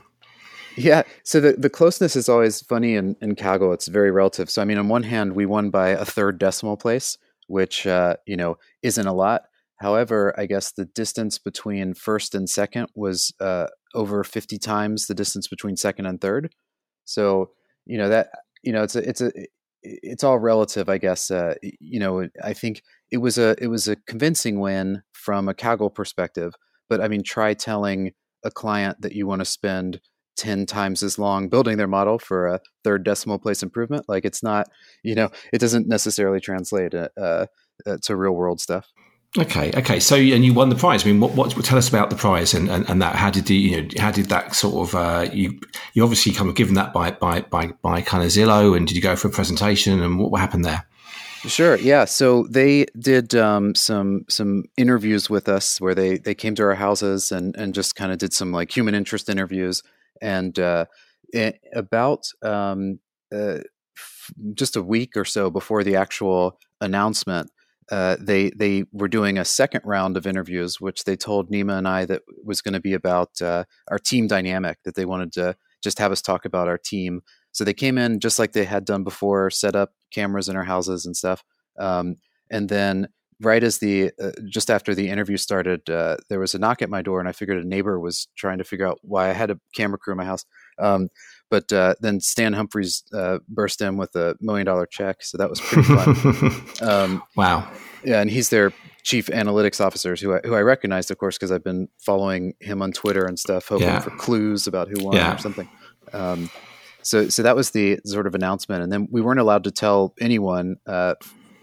Yeah, 0.76 1.02
so 1.24 1.40
the, 1.40 1.54
the 1.54 1.68
closeness 1.68 2.14
is 2.14 2.28
always 2.28 2.62
funny 2.62 2.94
in, 2.94 3.16
in 3.20 3.34
Kaggle. 3.34 3.74
It's 3.74 3.88
very 3.88 4.12
relative. 4.12 4.48
So 4.48 4.62
I 4.62 4.64
mean, 4.64 4.78
on 4.78 4.88
one 4.88 5.02
hand, 5.02 5.32
we 5.32 5.44
won 5.44 5.70
by 5.70 5.88
a 5.88 6.04
third 6.04 6.38
decimal 6.38 6.76
place, 6.76 7.18
which 7.48 7.84
uh, 7.84 8.14
you 8.26 8.36
know 8.36 8.58
isn't 8.82 9.06
a 9.06 9.12
lot. 9.12 9.42
However, 9.78 10.34
I 10.38 10.46
guess 10.46 10.70
the 10.70 10.84
distance 10.84 11.38
between 11.38 11.94
first 11.94 12.36
and 12.36 12.48
second 12.48 12.88
was 12.94 13.32
uh, 13.40 13.66
over 13.94 14.22
50 14.22 14.58
times 14.58 15.06
the 15.06 15.14
distance 15.14 15.48
between 15.48 15.76
second 15.76 16.06
and 16.06 16.20
third. 16.20 16.54
So 17.04 17.50
you 17.84 17.98
know 17.98 18.08
that 18.10 18.28
you 18.62 18.72
know 18.72 18.82
it's 18.82 18.96
a 18.96 19.08
it's 19.08 19.20
a 19.20 19.30
it's 19.82 20.24
all 20.24 20.38
relative, 20.38 20.88
I 20.88 20.98
guess. 20.98 21.30
Uh, 21.30 21.54
you 21.62 22.00
know, 22.00 22.28
I 22.42 22.52
think 22.52 22.82
it 23.10 23.18
was 23.18 23.38
a 23.38 23.54
it 23.62 23.68
was 23.68 23.88
a 23.88 23.96
convincing 23.96 24.60
win 24.60 25.02
from 25.12 25.48
a 25.48 25.54
Kaggle 25.54 25.94
perspective. 25.94 26.54
But 26.88 27.00
I 27.00 27.08
mean, 27.08 27.22
try 27.22 27.54
telling 27.54 28.12
a 28.44 28.50
client 28.50 29.00
that 29.02 29.12
you 29.12 29.26
want 29.26 29.40
to 29.40 29.44
spend 29.44 30.00
10 30.36 30.66
times 30.66 31.02
as 31.02 31.18
long 31.18 31.48
building 31.48 31.76
their 31.76 31.88
model 31.88 32.18
for 32.18 32.46
a 32.46 32.60
third 32.84 33.04
decimal 33.04 33.40
place 33.40 33.60
improvement 33.60 34.04
like 34.06 34.24
it's 34.24 34.40
not 34.40 34.68
you 35.02 35.12
know 35.12 35.28
it 35.52 35.58
doesn't 35.58 35.88
necessarily 35.88 36.38
translate 36.38 36.94
uh, 36.94 37.08
uh, 37.18 37.46
to 38.00 38.14
real 38.14 38.30
world 38.30 38.60
stuff 38.60 38.86
okay 39.36 39.70
okay 39.76 40.00
so 40.00 40.16
and 40.16 40.44
you 40.44 40.54
won 40.54 40.70
the 40.70 40.74
prize 40.74 41.04
i 41.04 41.10
mean 41.10 41.20
what, 41.20 41.34
what 41.34 41.50
tell 41.64 41.76
us 41.76 41.88
about 41.88 42.08
the 42.08 42.16
prize 42.16 42.54
and, 42.54 42.70
and, 42.70 42.88
and 42.88 43.02
that 43.02 43.14
how 43.14 43.30
did 43.30 43.44
the 43.46 43.54
you 43.54 43.82
know 43.82 43.88
how 43.98 44.10
did 44.10 44.26
that 44.26 44.54
sort 44.54 44.88
of 44.88 44.94
uh, 44.94 45.28
you 45.32 45.60
you 45.92 46.02
obviously 46.02 46.32
kind 46.32 46.48
of 46.48 46.56
given 46.56 46.74
that 46.74 46.92
by 46.94 47.10
by 47.10 47.42
by 47.42 47.66
by 47.82 48.00
kind 48.00 48.24
of 48.24 48.30
zillow 48.30 48.74
and 48.74 48.86
did 48.88 48.96
you 48.96 49.02
go 49.02 49.14
for 49.16 49.28
a 49.28 49.30
presentation 49.30 50.00
and 50.00 50.18
what, 50.18 50.30
what 50.30 50.40
happened 50.40 50.64
there 50.64 50.86
Sure. 51.46 51.76
Yeah. 51.76 52.04
So 52.04 52.48
they 52.50 52.86
did 52.98 53.34
um, 53.36 53.74
some 53.76 54.24
some 54.28 54.64
interviews 54.76 55.30
with 55.30 55.48
us 55.48 55.80
where 55.80 55.94
they 55.94 56.18
they 56.18 56.34
came 56.34 56.56
to 56.56 56.64
our 56.64 56.74
houses 56.74 57.30
and 57.30 57.54
and 57.54 57.74
just 57.74 57.94
kind 57.94 58.10
of 58.10 58.18
did 58.18 58.32
some 58.32 58.50
like 58.50 58.76
human 58.76 58.94
interest 58.94 59.28
interviews 59.28 59.84
and 60.20 60.58
uh, 60.58 60.86
about 61.74 62.26
um, 62.42 62.98
uh, 63.32 63.60
f- 63.96 64.32
just 64.54 64.76
a 64.76 64.82
week 64.82 65.16
or 65.16 65.24
so 65.24 65.48
before 65.48 65.84
the 65.84 65.96
actual 65.96 66.58
announcement, 66.80 67.50
uh, 67.90 68.16
they 68.20 68.50
they 68.50 68.84
were 68.92 69.08
doing 69.08 69.38
a 69.38 69.44
second 69.44 69.82
round 69.84 70.16
of 70.16 70.26
interviews, 70.26 70.80
which 70.80 71.04
they 71.04 71.16
told 71.16 71.50
Nima 71.50 71.78
and 71.78 71.88
I 71.88 72.04
that 72.06 72.22
was 72.44 72.60
going 72.60 72.74
to 72.74 72.80
be 72.80 72.94
about 72.94 73.40
uh, 73.40 73.64
our 73.88 73.98
team 73.98 74.26
dynamic. 74.26 74.78
That 74.84 74.94
they 74.94 75.04
wanted 75.04 75.32
to 75.34 75.56
just 75.82 75.98
have 75.98 76.12
us 76.12 76.22
talk 76.22 76.44
about 76.44 76.68
our 76.68 76.78
team. 76.78 77.22
So 77.52 77.64
they 77.64 77.74
came 77.74 77.98
in 77.98 78.20
just 78.20 78.38
like 78.38 78.52
they 78.52 78.64
had 78.64 78.84
done 78.84 79.04
before, 79.04 79.50
set 79.50 79.74
up 79.74 79.92
cameras 80.12 80.48
in 80.48 80.56
our 80.56 80.64
houses 80.64 81.06
and 81.06 81.16
stuff. 81.16 81.42
Um, 81.78 82.16
and 82.50 82.68
then 82.68 83.08
right 83.40 83.62
as 83.62 83.78
the 83.78 84.10
uh, 84.22 84.32
just 84.48 84.70
after 84.70 84.94
the 84.94 85.08
interview 85.08 85.36
started, 85.36 85.88
uh, 85.88 86.16
there 86.28 86.40
was 86.40 86.54
a 86.54 86.58
knock 86.58 86.82
at 86.82 86.90
my 86.90 87.02
door, 87.02 87.20
and 87.20 87.28
I 87.28 87.32
figured 87.32 87.62
a 87.62 87.66
neighbor 87.66 87.98
was 87.98 88.28
trying 88.36 88.58
to 88.58 88.64
figure 88.64 88.86
out 88.86 88.98
why 89.02 89.30
I 89.30 89.32
had 89.32 89.50
a 89.50 89.58
camera 89.74 89.98
crew 89.98 90.12
in 90.12 90.18
my 90.18 90.24
house. 90.24 90.44
Um, 90.78 91.08
but 91.50 91.72
uh, 91.72 91.94
then 92.00 92.20
Stan 92.20 92.52
Humphries 92.52 93.04
uh, 93.12 93.38
burst 93.48 93.80
in 93.80 93.96
with 93.96 94.14
a 94.16 94.36
million 94.40 94.66
dollar 94.66 94.86
check, 94.86 95.22
so 95.22 95.38
that 95.38 95.48
was 95.48 95.60
pretty 95.60 95.82
fun. 95.82 96.62
um, 96.88 97.22
wow! 97.36 97.70
Yeah, 98.04 98.20
and 98.20 98.30
he's 98.30 98.50
their 98.50 98.72
chief 99.02 99.26
analytics 99.26 99.84
officer, 99.84 100.16
who 100.16 100.34
I, 100.34 100.40
who 100.44 100.54
I 100.54 100.60
recognized, 100.60 101.10
of 101.10 101.18
course, 101.18 101.36
because 101.36 101.50
I've 101.50 101.64
been 101.64 101.88
following 101.98 102.54
him 102.60 102.82
on 102.82 102.92
Twitter 102.92 103.24
and 103.24 103.38
stuff, 103.38 103.68
hoping 103.68 103.86
yeah. 103.86 104.00
for 104.00 104.10
clues 104.10 104.66
about 104.66 104.88
who 104.88 105.02
won 105.04 105.16
yeah. 105.16 105.34
or 105.34 105.38
something. 105.38 105.68
Um, 106.12 106.50
so, 107.02 107.28
so 107.28 107.42
that 107.42 107.56
was 107.56 107.70
the 107.70 107.98
sort 108.04 108.26
of 108.26 108.34
announcement, 108.34 108.82
and 108.82 108.92
then 108.92 109.08
we 109.10 109.20
weren't 109.20 109.40
allowed 109.40 109.64
to 109.64 109.70
tell 109.70 110.14
anyone 110.20 110.76
uh, 110.86 111.14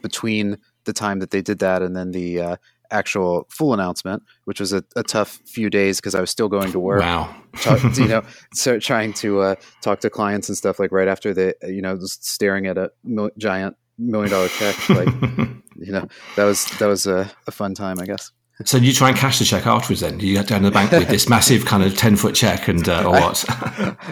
between 0.01 0.57
the 0.85 0.93
time 0.93 1.19
that 1.19 1.31
they 1.31 1.41
did 1.41 1.59
that 1.59 1.81
and 1.81 1.95
then 1.95 2.11
the 2.11 2.39
uh, 2.39 2.55
actual 2.91 3.47
full 3.49 3.73
announcement, 3.73 4.23
which 4.45 4.59
was 4.59 4.73
a, 4.73 4.83
a 4.95 5.03
tough 5.03 5.39
few 5.45 5.69
days 5.69 5.99
because 5.99 6.15
I 6.15 6.21
was 6.21 6.29
still 6.29 6.49
going 6.49 6.71
to 6.71 6.79
work. 6.79 7.01
Wow. 7.01 7.35
talk, 7.61 7.83
you 7.97 8.07
know, 8.07 8.23
so 8.53 8.79
trying 8.79 9.13
to 9.13 9.41
uh, 9.41 9.55
talk 9.81 9.99
to 10.01 10.09
clients 10.09 10.49
and 10.49 10.57
stuff 10.57 10.79
like 10.79 10.91
right 10.91 11.07
after 11.07 11.33
the, 11.33 11.55
you 11.63 11.81
know, 11.81 11.97
just 11.97 12.25
staring 12.25 12.67
at 12.67 12.77
a 12.77 12.91
mil- 13.03 13.31
giant 13.37 13.75
million 13.97 14.31
dollar 14.31 14.47
check. 14.49 14.89
Like, 14.89 15.07
you 15.75 15.91
know, 15.91 16.07
that 16.35 16.43
was 16.43 16.65
that 16.79 16.87
was 16.87 17.07
a, 17.07 17.29
a 17.47 17.51
fun 17.51 17.73
time, 17.73 17.99
I 17.99 18.05
guess. 18.05 18.31
So 18.63 18.77
you 18.77 18.93
try 18.93 19.09
and 19.09 19.17
cash 19.17 19.39
the 19.39 19.45
check 19.45 19.67
afterwards? 19.67 19.99
Then 19.99 20.19
you 20.21 20.33
get 20.33 20.47
down 20.47 20.61
to 20.61 20.69
the 20.69 20.71
bank 20.71 20.91
with 20.91 21.09
this 21.09 21.27
massive 21.27 21.65
kind 21.65 21.83
of 21.83 21.97
ten 21.97 22.15
foot 22.15 22.35
check, 22.35 22.69
and 22.69 22.87
uh, 22.87 23.03
or 23.03 23.11
what? 23.11 23.43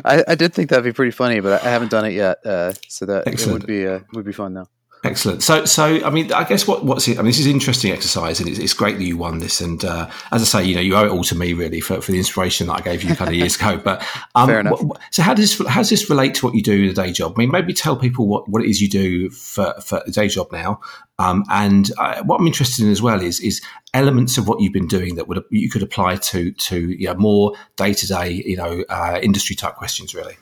I, 0.03 0.23
I, 0.27 0.35
did 0.35 0.53
think 0.53 0.69
that'd 0.69 0.83
be 0.83 0.91
pretty 0.91 1.11
funny, 1.11 1.39
but 1.39 1.63
I 1.63 1.69
haven't 1.69 1.91
done 1.91 2.03
it 2.05 2.11
yet. 2.11 2.45
Uh, 2.45 2.73
so 2.89 3.05
that 3.05 3.25
Excellent. 3.25 3.61
would 3.61 3.67
be 3.67 3.87
uh, 3.87 4.01
would 4.11 4.25
be 4.25 4.33
fun 4.33 4.53
though. 4.53 4.67
Excellent. 5.05 5.43
So, 5.43 5.65
so 5.65 5.99
I 6.05 6.09
mean, 6.09 6.31
I 6.31 6.45
guess 6.45 6.65
what 6.65 6.85
what's 6.85 7.09
it? 7.09 7.19
I 7.19 7.21
mean, 7.23 7.27
this 7.27 7.39
is 7.39 7.45
interesting 7.45 7.91
exercise, 7.91 8.39
and 8.39 8.47
it's, 8.47 8.57
it's 8.57 8.73
great 8.73 8.97
that 8.97 9.03
you 9.03 9.17
won 9.17 9.39
this. 9.39 9.59
And 9.59 9.83
uh, 9.83 10.09
as 10.31 10.41
I 10.41 10.45
say, 10.45 10.65
you 10.65 10.75
know, 10.75 10.81
you 10.81 10.95
owe 10.95 11.05
it 11.05 11.09
all 11.09 11.25
to 11.25 11.35
me 11.35 11.51
really 11.51 11.81
for, 11.81 11.99
for 11.99 12.13
the 12.13 12.17
inspiration 12.17 12.67
that 12.67 12.75
I 12.75 12.81
gave 12.81 13.03
you 13.03 13.13
kind 13.13 13.27
of 13.27 13.35
years 13.35 13.55
ago. 13.59 13.77
But 13.77 14.01
um, 14.33 14.47
Fair 14.47 14.61
enough. 14.61 14.81
What, 14.81 15.01
so, 15.11 15.21
how 15.21 15.33
does 15.33 15.57
how 15.67 15.81
does 15.81 15.89
this 15.89 16.09
relate 16.09 16.35
to 16.35 16.45
what 16.45 16.55
you 16.55 16.61
do 16.61 16.83
in 16.83 16.89
a 16.89 16.93
day 16.93 17.11
job? 17.11 17.33
I 17.35 17.39
mean, 17.39 17.51
maybe 17.51 17.73
tell 17.73 17.97
people 17.97 18.27
what, 18.27 18.47
what 18.47 18.63
it 18.63 18.69
is 18.69 18.81
you 18.81 18.87
do 18.87 19.29
for 19.29 19.73
for 19.81 20.01
a 20.07 20.11
day 20.11 20.29
job 20.29 20.47
now. 20.53 20.79
Um, 21.19 21.43
and 21.49 21.91
uh, 21.97 22.23
what 22.23 22.39
I'm 22.39 22.47
interested 22.47 22.85
in 22.85 22.91
as 22.91 23.01
well 23.01 23.21
is 23.21 23.41
is 23.41 23.61
elements 23.93 24.37
of 24.37 24.47
what 24.47 24.61
you've 24.61 24.71
been 24.71 24.87
doing 24.87 25.15
that 25.15 25.27
would 25.27 25.43
you 25.49 25.69
could 25.69 25.83
apply 25.83 26.15
to 26.15 26.53
to 26.53 26.79
you 26.79 27.07
know, 27.07 27.15
more 27.15 27.53
day 27.75 27.93
to 27.93 28.07
day, 28.07 28.31
you 28.45 28.55
know, 28.55 28.85
uh, 28.87 29.19
industry 29.21 29.57
type 29.57 29.75
questions, 29.75 30.15
really. 30.15 30.37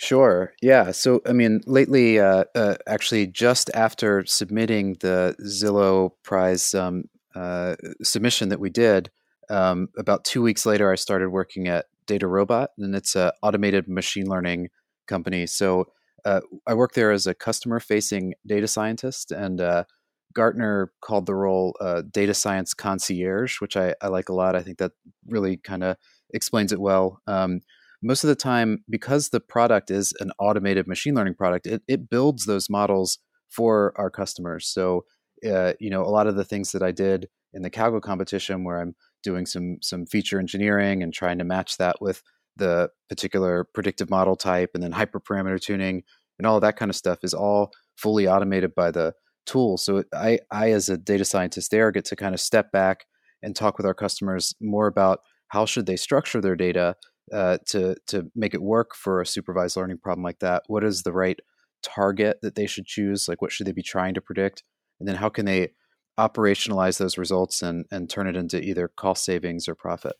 Sure. 0.00 0.54
Yeah. 0.62 0.92
So, 0.92 1.20
I 1.26 1.32
mean, 1.32 1.60
lately, 1.66 2.18
uh, 2.18 2.44
uh, 2.54 2.76
actually, 2.86 3.26
just 3.26 3.70
after 3.74 4.24
submitting 4.24 4.94
the 5.00 5.36
Zillow 5.42 6.12
Prize 6.22 6.74
um, 6.74 7.04
uh, 7.34 7.76
submission 8.02 8.48
that 8.48 8.60
we 8.60 8.70
did, 8.70 9.10
um, 9.50 9.88
about 9.98 10.24
two 10.24 10.40
weeks 10.40 10.64
later, 10.64 10.90
I 10.90 10.94
started 10.94 11.28
working 11.28 11.68
at 11.68 11.84
DataRobot, 12.06 12.68
and 12.78 12.94
it's 12.94 13.14
an 13.14 13.32
automated 13.42 13.88
machine 13.88 14.26
learning 14.26 14.70
company. 15.06 15.46
So, 15.46 15.88
uh, 16.24 16.40
I 16.66 16.72
work 16.72 16.94
there 16.94 17.12
as 17.12 17.26
a 17.26 17.34
customer-facing 17.34 18.34
data 18.46 18.68
scientist, 18.68 19.32
and 19.32 19.60
uh, 19.60 19.84
Gartner 20.32 20.92
called 21.02 21.26
the 21.26 21.34
role 21.34 21.76
uh, 21.80 22.02
data 22.10 22.32
science 22.32 22.72
concierge, 22.72 23.60
which 23.60 23.76
I, 23.76 23.94
I, 24.00 24.08
like 24.08 24.30
a 24.30 24.34
lot. 24.34 24.56
I 24.56 24.62
think 24.62 24.78
that 24.78 24.92
really 25.26 25.58
kind 25.58 25.84
of 25.84 25.96
explains 26.32 26.72
it 26.72 26.80
well. 26.80 27.20
Um, 27.26 27.60
most 28.02 28.24
of 28.24 28.28
the 28.28 28.34
time, 28.34 28.84
because 28.88 29.28
the 29.28 29.40
product 29.40 29.90
is 29.90 30.14
an 30.20 30.32
automated 30.38 30.86
machine 30.86 31.14
learning 31.14 31.34
product, 31.34 31.66
it, 31.66 31.82
it 31.86 32.08
builds 32.08 32.46
those 32.46 32.70
models 32.70 33.18
for 33.48 33.92
our 33.96 34.10
customers. 34.10 34.66
So, 34.66 35.04
uh, 35.46 35.74
you 35.80 35.90
know, 35.90 36.02
a 36.02 36.08
lot 36.08 36.26
of 36.26 36.36
the 36.36 36.44
things 36.44 36.72
that 36.72 36.82
I 36.82 36.92
did 36.92 37.28
in 37.52 37.62
the 37.62 37.70
Kaggle 37.70 38.00
competition, 38.00 38.64
where 38.64 38.80
I'm 38.80 38.94
doing 39.22 39.44
some 39.44 39.78
some 39.82 40.06
feature 40.06 40.38
engineering 40.38 41.02
and 41.02 41.12
trying 41.12 41.38
to 41.38 41.44
match 41.44 41.76
that 41.78 42.00
with 42.00 42.22
the 42.56 42.90
particular 43.08 43.64
predictive 43.74 44.10
model 44.10 44.36
type, 44.36 44.70
and 44.74 44.82
then 44.82 44.92
hyperparameter 44.92 45.60
tuning 45.60 46.02
and 46.38 46.46
all 46.46 46.60
that 46.60 46.76
kind 46.76 46.90
of 46.90 46.96
stuff, 46.96 47.18
is 47.22 47.34
all 47.34 47.72
fully 47.96 48.26
automated 48.26 48.74
by 48.74 48.90
the 48.90 49.14
tool. 49.46 49.76
So, 49.76 50.04
I, 50.14 50.38
I 50.50 50.70
as 50.72 50.88
a 50.88 50.96
data 50.96 51.24
scientist 51.24 51.70
there 51.70 51.90
get 51.90 52.04
to 52.06 52.16
kind 52.16 52.34
of 52.34 52.40
step 52.40 52.72
back 52.72 53.04
and 53.42 53.56
talk 53.56 53.76
with 53.76 53.86
our 53.86 53.94
customers 53.94 54.54
more 54.60 54.86
about 54.86 55.20
how 55.48 55.66
should 55.66 55.86
they 55.86 55.96
structure 55.96 56.40
their 56.40 56.56
data 56.56 56.94
uh, 57.32 57.58
to 57.66 57.96
to 58.08 58.30
make 58.34 58.54
it 58.54 58.62
work 58.62 58.94
for 58.94 59.20
a 59.20 59.26
supervised 59.26 59.76
learning 59.76 59.98
problem 59.98 60.24
like 60.24 60.40
that? 60.40 60.64
What 60.66 60.84
is 60.84 61.02
the 61.02 61.12
right 61.12 61.38
target 61.82 62.38
that 62.42 62.54
they 62.54 62.66
should 62.66 62.86
choose? 62.86 63.28
Like, 63.28 63.42
what 63.42 63.52
should 63.52 63.66
they 63.66 63.72
be 63.72 63.82
trying 63.82 64.14
to 64.14 64.20
predict? 64.20 64.62
And 64.98 65.08
then 65.08 65.16
how 65.16 65.28
can 65.28 65.46
they 65.46 65.70
operationalize 66.18 66.98
those 66.98 67.18
results 67.18 67.62
and 67.62 67.86
and 67.90 68.10
turn 68.10 68.26
it 68.26 68.36
into 68.36 68.60
either 68.62 68.88
cost 68.88 69.24
savings 69.24 69.68
or 69.68 69.74
profit? 69.74 70.16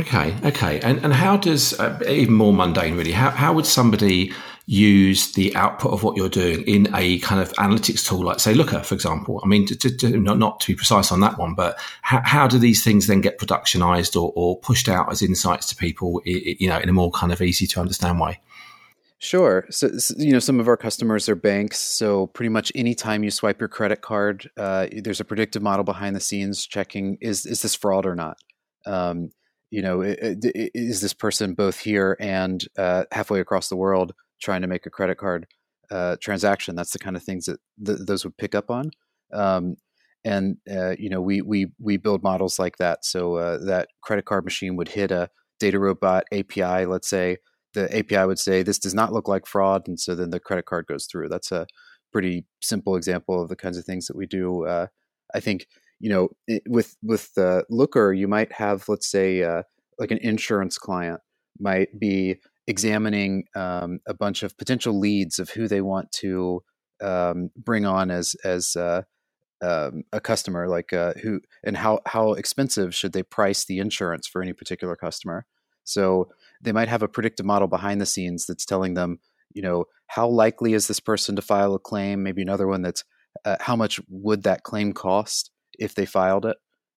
Okay, 0.00 0.34
okay. 0.44 0.80
And 0.80 1.04
and 1.04 1.12
how 1.12 1.36
does 1.36 1.78
uh, 1.78 1.98
even 2.08 2.34
more 2.34 2.52
mundane 2.52 2.96
really? 2.96 3.12
How 3.12 3.30
how 3.30 3.52
would 3.52 3.66
somebody 3.66 4.32
use 4.64 5.32
the 5.32 5.54
output 5.56 5.92
of 5.92 6.02
what 6.02 6.16
you're 6.16 6.28
doing 6.28 6.62
in 6.62 6.88
a 6.94 7.18
kind 7.18 7.40
of 7.40 7.52
analytics 7.54 8.06
tool 8.06 8.24
like 8.24 8.40
say 8.40 8.54
Looker, 8.54 8.80
for 8.80 8.94
example? 8.94 9.40
I 9.44 9.46
mean, 9.46 9.66
to, 9.66 9.76
to, 9.76 10.18
not 10.18 10.38
not 10.38 10.60
to 10.60 10.72
be 10.72 10.76
precise 10.76 11.12
on 11.12 11.20
that 11.20 11.36
one, 11.36 11.54
but 11.54 11.78
how, 12.00 12.22
how 12.24 12.48
do 12.48 12.58
these 12.58 12.82
things 12.82 13.06
then 13.06 13.20
get 13.20 13.38
productionized 13.38 14.16
or, 14.16 14.32
or 14.34 14.58
pushed 14.60 14.88
out 14.88 15.12
as 15.12 15.20
insights 15.20 15.66
to 15.66 15.76
people? 15.76 16.22
You 16.24 16.68
know, 16.68 16.78
in 16.78 16.88
a 16.88 16.92
more 16.92 17.10
kind 17.10 17.32
of 17.32 17.42
easy 17.42 17.66
to 17.66 17.80
understand 17.80 18.18
way. 18.18 18.40
Sure. 19.18 19.66
So, 19.70 19.88
you 20.16 20.32
know, 20.32 20.40
some 20.40 20.58
of 20.58 20.66
our 20.66 20.76
customers 20.76 21.28
are 21.28 21.36
banks. 21.36 21.78
So, 21.78 22.26
pretty 22.28 22.48
much 22.48 22.72
anytime 22.74 23.22
you 23.22 23.30
swipe 23.30 23.60
your 23.60 23.68
credit 23.68 24.00
card, 24.00 24.50
uh, 24.56 24.88
there's 24.90 25.20
a 25.20 25.24
predictive 25.24 25.62
model 25.62 25.84
behind 25.84 26.16
the 26.16 26.20
scenes 26.20 26.66
checking 26.66 27.18
is 27.20 27.44
is 27.44 27.60
this 27.60 27.74
fraud 27.74 28.06
or 28.06 28.16
not. 28.16 28.38
Um, 28.86 29.30
you 29.72 29.80
know, 29.80 30.02
is 30.04 31.00
this 31.00 31.14
person 31.14 31.54
both 31.54 31.78
here 31.78 32.14
and 32.20 32.62
uh, 32.76 33.04
halfway 33.10 33.40
across 33.40 33.70
the 33.70 33.76
world 33.76 34.12
trying 34.38 34.60
to 34.60 34.68
make 34.68 34.84
a 34.84 34.90
credit 34.90 35.16
card 35.16 35.46
uh, 35.90 36.16
transaction? 36.20 36.76
That's 36.76 36.92
the 36.92 36.98
kind 36.98 37.16
of 37.16 37.22
things 37.22 37.46
that 37.46 37.58
th- 37.84 38.00
those 38.06 38.22
would 38.22 38.36
pick 38.36 38.54
up 38.54 38.70
on. 38.70 38.90
Um, 39.32 39.76
and 40.26 40.58
uh, 40.70 40.94
you 40.98 41.08
know, 41.08 41.22
we 41.22 41.40
we 41.40 41.68
we 41.80 41.96
build 41.96 42.22
models 42.22 42.58
like 42.58 42.76
that. 42.76 43.06
So 43.06 43.36
uh, 43.36 43.64
that 43.64 43.88
credit 44.02 44.26
card 44.26 44.44
machine 44.44 44.76
would 44.76 44.88
hit 44.88 45.10
a 45.10 45.30
data 45.58 45.78
robot 45.78 46.24
API. 46.32 46.84
Let's 46.84 47.08
say 47.08 47.38
the 47.72 47.88
API 47.96 48.26
would 48.26 48.38
say 48.38 48.62
this 48.62 48.78
does 48.78 48.94
not 48.94 49.14
look 49.14 49.26
like 49.26 49.46
fraud, 49.46 49.88
and 49.88 49.98
so 49.98 50.14
then 50.14 50.28
the 50.28 50.38
credit 50.38 50.66
card 50.66 50.86
goes 50.86 51.06
through. 51.06 51.30
That's 51.30 51.50
a 51.50 51.66
pretty 52.12 52.44
simple 52.60 52.94
example 52.94 53.42
of 53.42 53.48
the 53.48 53.56
kinds 53.56 53.78
of 53.78 53.86
things 53.86 54.06
that 54.08 54.16
we 54.16 54.26
do. 54.26 54.66
Uh, 54.66 54.88
I 55.34 55.40
think 55.40 55.66
you 56.02 56.10
know, 56.10 56.30
it, 56.48 56.64
with 56.68 56.96
with 57.02 57.30
uh, 57.38 57.62
Looker, 57.70 58.12
you 58.12 58.26
might 58.26 58.52
have, 58.52 58.88
let's 58.88 59.06
say, 59.06 59.44
uh, 59.44 59.62
like 60.00 60.10
an 60.10 60.18
insurance 60.18 60.76
client 60.76 61.20
might 61.60 61.96
be 61.98 62.40
examining 62.66 63.44
um, 63.54 64.00
a 64.08 64.12
bunch 64.12 64.42
of 64.42 64.58
potential 64.58 64.98
leads 64.98 65.38
of 65.38 65.50
who 65.50 65.68
they 65.68 65.80
want 65.80 66.10
to 66.10 66.60
um, 67.00 67.50
bring 67.56 67.86
on 67.86 68.10
as 68.10 68.34
as 68.44 68.74
uh, 68.74 69.02
um, 69.62 70.02
a 70.12 70.20
customer, 70.20 70.68
like 70.68 70.92
uh, 70.92 71.12
who 71.22 71.40
and 71.62 71.76
how 71.76 72.00
how 72.06 72.32
expensive 72.32 72.92
should 72.92 73.12
they 73.12 73.22
price 73.22 73.64
the 73.64 73.78
insurance 73.78 74.26
for 74.26 74.42
any 74.42 74.52
particular 74.52 74.96
customer. 74.96 75.46
So 75.84 76.30
they 76.60 76.72
might 76.72 76.88
have 76.88 77.04
a 77.04 77.08
predictive 77.08 77.46
model 77.46 77.68
behind 77.68 78.00
the 78.00 78.06
scenes 78.06 78.46
that's 78.46 78.66
telling 78.66 78.94
them, 78.94 79.20
you 79.52 79.62
know, 79.62 79.84
how 80.08 80.26
likely 80.26 80.72
is 80.72 80.88
this 80.88 81.00
person 81.00 81.36
to 81.36 81.42
file 81.42 81.74
a 81.74 81.78
claim? 81.78 82.24
Maybe 82.24 82.42
another 82.42 82.66
one 82.66 82.82
that's 82.82 83.04
uh, 83.44 83.56
how 83.60 83.76
much 83.76 84.00
would 84.08 84.42
that 84.42 84.64
claim 84.64 84.92
cost? 84.92 85.51
If 85.78 85.94
they 85.94 86.06
filed 86.06 86.46
it. 86.46 86.56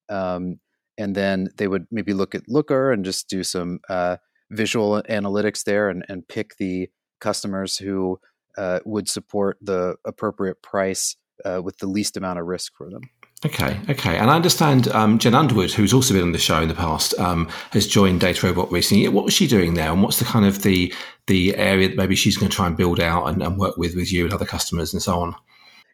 Um, 0.09 0.59
and 0.97 1.15
then 1.15 1.49
they 1.57 1.67
would 1.67 1.87
maybe 1.91 2.13
look 2.13 2.35
at 2.35 2.47
Looker 2.47 2.91
and 2.91 3.03
just 3.03 3.27
do 3.29 3.43
some 3.43 3.79
uh, 3.89 4.17
visual 4.51 5.01
analytics 5.09 5.63
there 5.63 5.89
and, 5.89 6.05
and 6.07 6.27
pick 6.27 6.55
the 6.57 6.89
customers 7.19 7.77
who 7.77 8.19
uh, 8.57 8.79
would 8.85 9.09
support 9.09 9.57
the 9.61 9.95
appropriate 10.05 10.61
price 10.61 11.15
uh, 11.43 11.61
with 11.61 11.77
the 11.79 11.87
least 11.87 12.15
amount 12.15 12.39
of 12.39 12.45
risk 12.45 12.73
for 12.77 12.89
them. 12.89 13.01
Okay, 13.45 13.79
okay, 13.89 14.17
and 14.17 14.31
I 14.31 14.35
understand 14.35 14.87
um, 14.87 15.19
Jen 15.19 15.35
Underwood, 15.35 15.71
who's 15.71 15.93
also 15.93 16.13
been 16.13 16.23
on 16.23 16.31
the 16.31 16.39
show 16.39 16.61
in 16.61 16.69
the 16.69 16.73
past, 16.73 17.13
um, 17.19 17.47
has 17.71 17.85
joined 17.85 18.21
DataRobot 18.21 18.71
recently. 18.71 19.07
What 19.09 19.25
was 19.25 19.33
she 19.33 19.45
doing 19.45 19.73
there, 19.73 19.91
and 19.91 20.01
what's 20.01 20.19
the 20.19 20.25
kind 20.25 20.45
of 20.45 20.63
the 20.63 20.91
the 21.27 21.55
area 21.55 21.89
that 21.89 21.97
maybe 21.97 22.15
she's 22.15 22.37
going 22.37 22.49
to 22.49 22.55
try 22.55 22.65
and 22.65 22.77
build 22.77 22.99
out 22.99 23.25
and, 23.25 23.43
and 23.43 23.57
work 23.57 23.77
with 23.77 23.93
with 23.95 24.11
you 24.11 24.23
and 24.23 24.33
other 24.33 24.45
customers 24.45 24.93
and 24.93 25.01
so 25.03 25.19
on? 25.19 25.35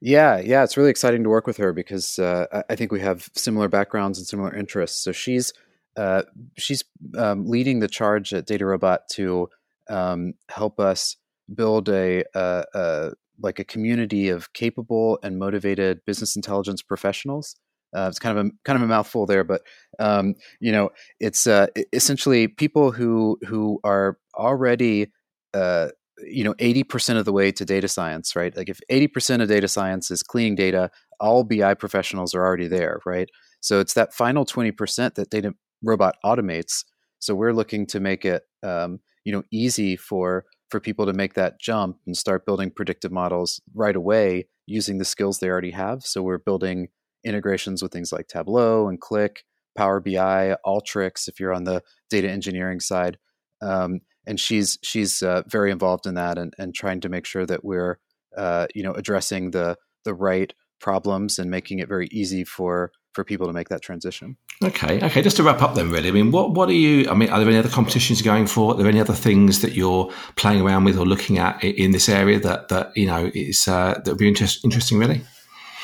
Yeah, 0.01 0.39
yeah, 0.39 0.63
it's 0.63 0.78
really 0.78 0.89
exciting 0.89 1.23
to 1.23 1.30
work 1.30 1.45
with 1.45 1.57
her 1.57 1.73
because 1.73 2.17
uh, 2.17 2.63
I 2.69 2.76
think 2.76 2.91
we 2.91 2.99
have 3.01 3.30
similar 3.36 3.67
backgrounds 3.67 4.17
and 4.17 4.26
similar 4.28 4.53
interests. 4.55 5.03
So 5.03 5.11
she's 5.11 5.53
uh, 5.95 6.23
she's 6.57 6.84
um, 7.17 7.45
leading 7.45 7.80
the 7.80 7.88
charge 7.88 8.34
at 8.34 8.47
DataRobot 8.47 8.99
to 9.11 9.49
um, 9.89 10.34
help 10.49 10.80
us 10.80 11.17
build 11.53 11.89
a, 11.89 12.23
a, 12.34 12.63
a, 12.73 13.11
like 13.41 13.59
a 13.59 13.63
community 13.63 14.30
of 14.30 14.53
capable 14.53 15.19
and 15.21 15.38
motivated 15.38 15.99
business 16.05 16.36
intelligence 16.36 16.82
professionals. 16.82 17.55
Uh, 17.93 18.07
it's 18.09 18.19
kind 18.19 18.38
of 18.38 18.45
a 18.45 18.49
kind 18.63 18.78
of 18.78 18.84
a 18.84 18.88
mouthful 18.88 19.26
there, 19.28 19.43
but 19.43 19.61
um, 19.99 20.34
you 20.61 20.71
know, 20.71 20.89
it's 21.19 21.45
uh, 21.45 21.67
essentially 21.93 22.47
people 22.47 22.91
who 22.91 23.38
who 23.45 23.80
are 23.84 24.17
already 24.36 25.11
uh, 25.53 25.89
you 26.26 26.43
know 26.43 26.53
80% 26.55 27.17
of 27.17 27.26
the 27.26 27.34
way 27.34 27.51
to 27.51 27.65
data 27.65 27.88
science 27.88 28.36
right 28.36 28.55
like 28.55 28.69
if 28.69 28.80
80% 28.91 29.41
of 29.41 29.49
data 29.49 29.67
science 29.67 30.11
is 30.11 30.24
cleaning 30.24 30.55
data 30.55 30.91
all 31.22 31.43
BI 31.43 31.74
professionals 31.76 32.34
are 32.34 32.43
already 32.43 32.67
there, 32.67 32.99
right? 33.05 33.30
So 33.61 33.80
it's 33.80 33.93
that 33.93 34.13
final 34.13 34.43
20% 34.43 35.13
that 35.13 35.30
Data 35.30 35.53
Robot 35.84 36.15
automates. 36.26 36.84
So 37.19 37.36
we're 37.36 37.53
looking 37.53 37.86
to 37.88 37.99
make 37.99 38.26
it, 38.26 38.43
um, 38.63 38.99
you 39.24 39.32
know, 39.32 39.43
easy 39.51 39.95
for 39.95 40.45
for 40.69 40.80
people 40.80 41.05
to 41.05 41.13
make 41.13 41.34
that 41.34 41.59
jump 41.59 41.97
and 42.07 42.15
start 42.15 42.45
building 42.45 42.72
predictive 42.72 43.11
models 43.11 43.61
right 43.76 43.95
away 43.95 44.47
using 44.67 44.97
the 44.97 45.05
skills 45.05 45.39
they 45.39 45.49
already 45.49 45.72
have. 45.72 46.01
So 46.01 46.24
we're 46.24 46.38
building 46.38 46.88
integrations 47.26 47.84
with 47.84 47.91
things 47.91 48.13
like 48.13 48.28
Tableau 48.28 48.88
and 48.88 48.99
Qlik 48.99 49.39
Power 49.78 49.99
BI, 49.99 50.55
Alteryx 50.65 51.28
if 51.28 51.39
you're 51.39 51.53
on 51.53 51.65
the 51.65 51.84
data 52.09 52.30
engineering 52.30 52.80
side. 52.80 53.17
Um, 53.61 53.99
and 54.32 54.39
she's 54.39 54.79
she's 54.82 55.21
uh, 55.21 55.43
very 55.45 55.71
involved 55.71 56.07
in 56.07 56.13
that 56.13 56.38
and, 56.38 56.53
and 56.57 56.73
trying 56.73 57.01
to 57.01 57.09
make 57.09 57.25
sure 57.25 57.45
that 57.45 57.65
we're 57.65 57.99
uh, 58.38 58.65
you 58.73 58.82
know 58.82 58.93
addressing 58.93 59.51
the 59.51 59.75
the 60.05 60.13
right 60.13 60.53
problems 60.79 61.38
and 61.38 61.51
making 61.51 61.79
it 61.79 61.89
very 61.89 62.07
easy 62.13 62.45
for 62.45 62.93
for 63.13 63.25
people 63.25 63.45
to 63.45 63.51
make 63.51 63.67
that 63.67 63.82
transition. 63.82 64.38
Okay, 64.63 65.05
okay. 65.05 65.21
Just 65.21 65.36
to 65.36 65.43
wrap 65.43 65.61
up, 65.61 65.75
then, 65.75 65.91
really. 65.91 66.07
I 66.07 66.11
mean, 66.13 66.32
what 66.32 66.53
what 66.53 66.69
are 66.69 66.79
you? 66.88 67.09
I 67.09 67.13
mean, 67.13 67.29
are 67.29 67.39
there 67.39 67.49
any 67.49 67.57
other 67.57 67.67
competitions 67.67 68.21
going 68.21 68.47
for? 68.47 68.71
Are 68.71 68.77
there 68.77 68.88
any 68.88 69.01
other 69.01 69.13
things 69.13 69.59
that 69.63 69.73
you're 69.73 70.09
playing 70.38 70.61
around 70.61 70.86
with 70.86 70.97
or 70.97 71.05
looking 71.05 71.38
at 71.38 71.61
in 71.61 71.91
this 71.91 72.07
area 72.07 72.39
that 72.39 72.69
that 72.69 72.95
you 72.95 73.07
know 73.07 73.29
is 73.36 73.67
uh, 73.67 73.95
that 73.95 74.07
would 74.07 74.17
be 74.17 74.29
interest, 74.29 74.63
interesting, 74.63 74.97
really? 74.97 75.21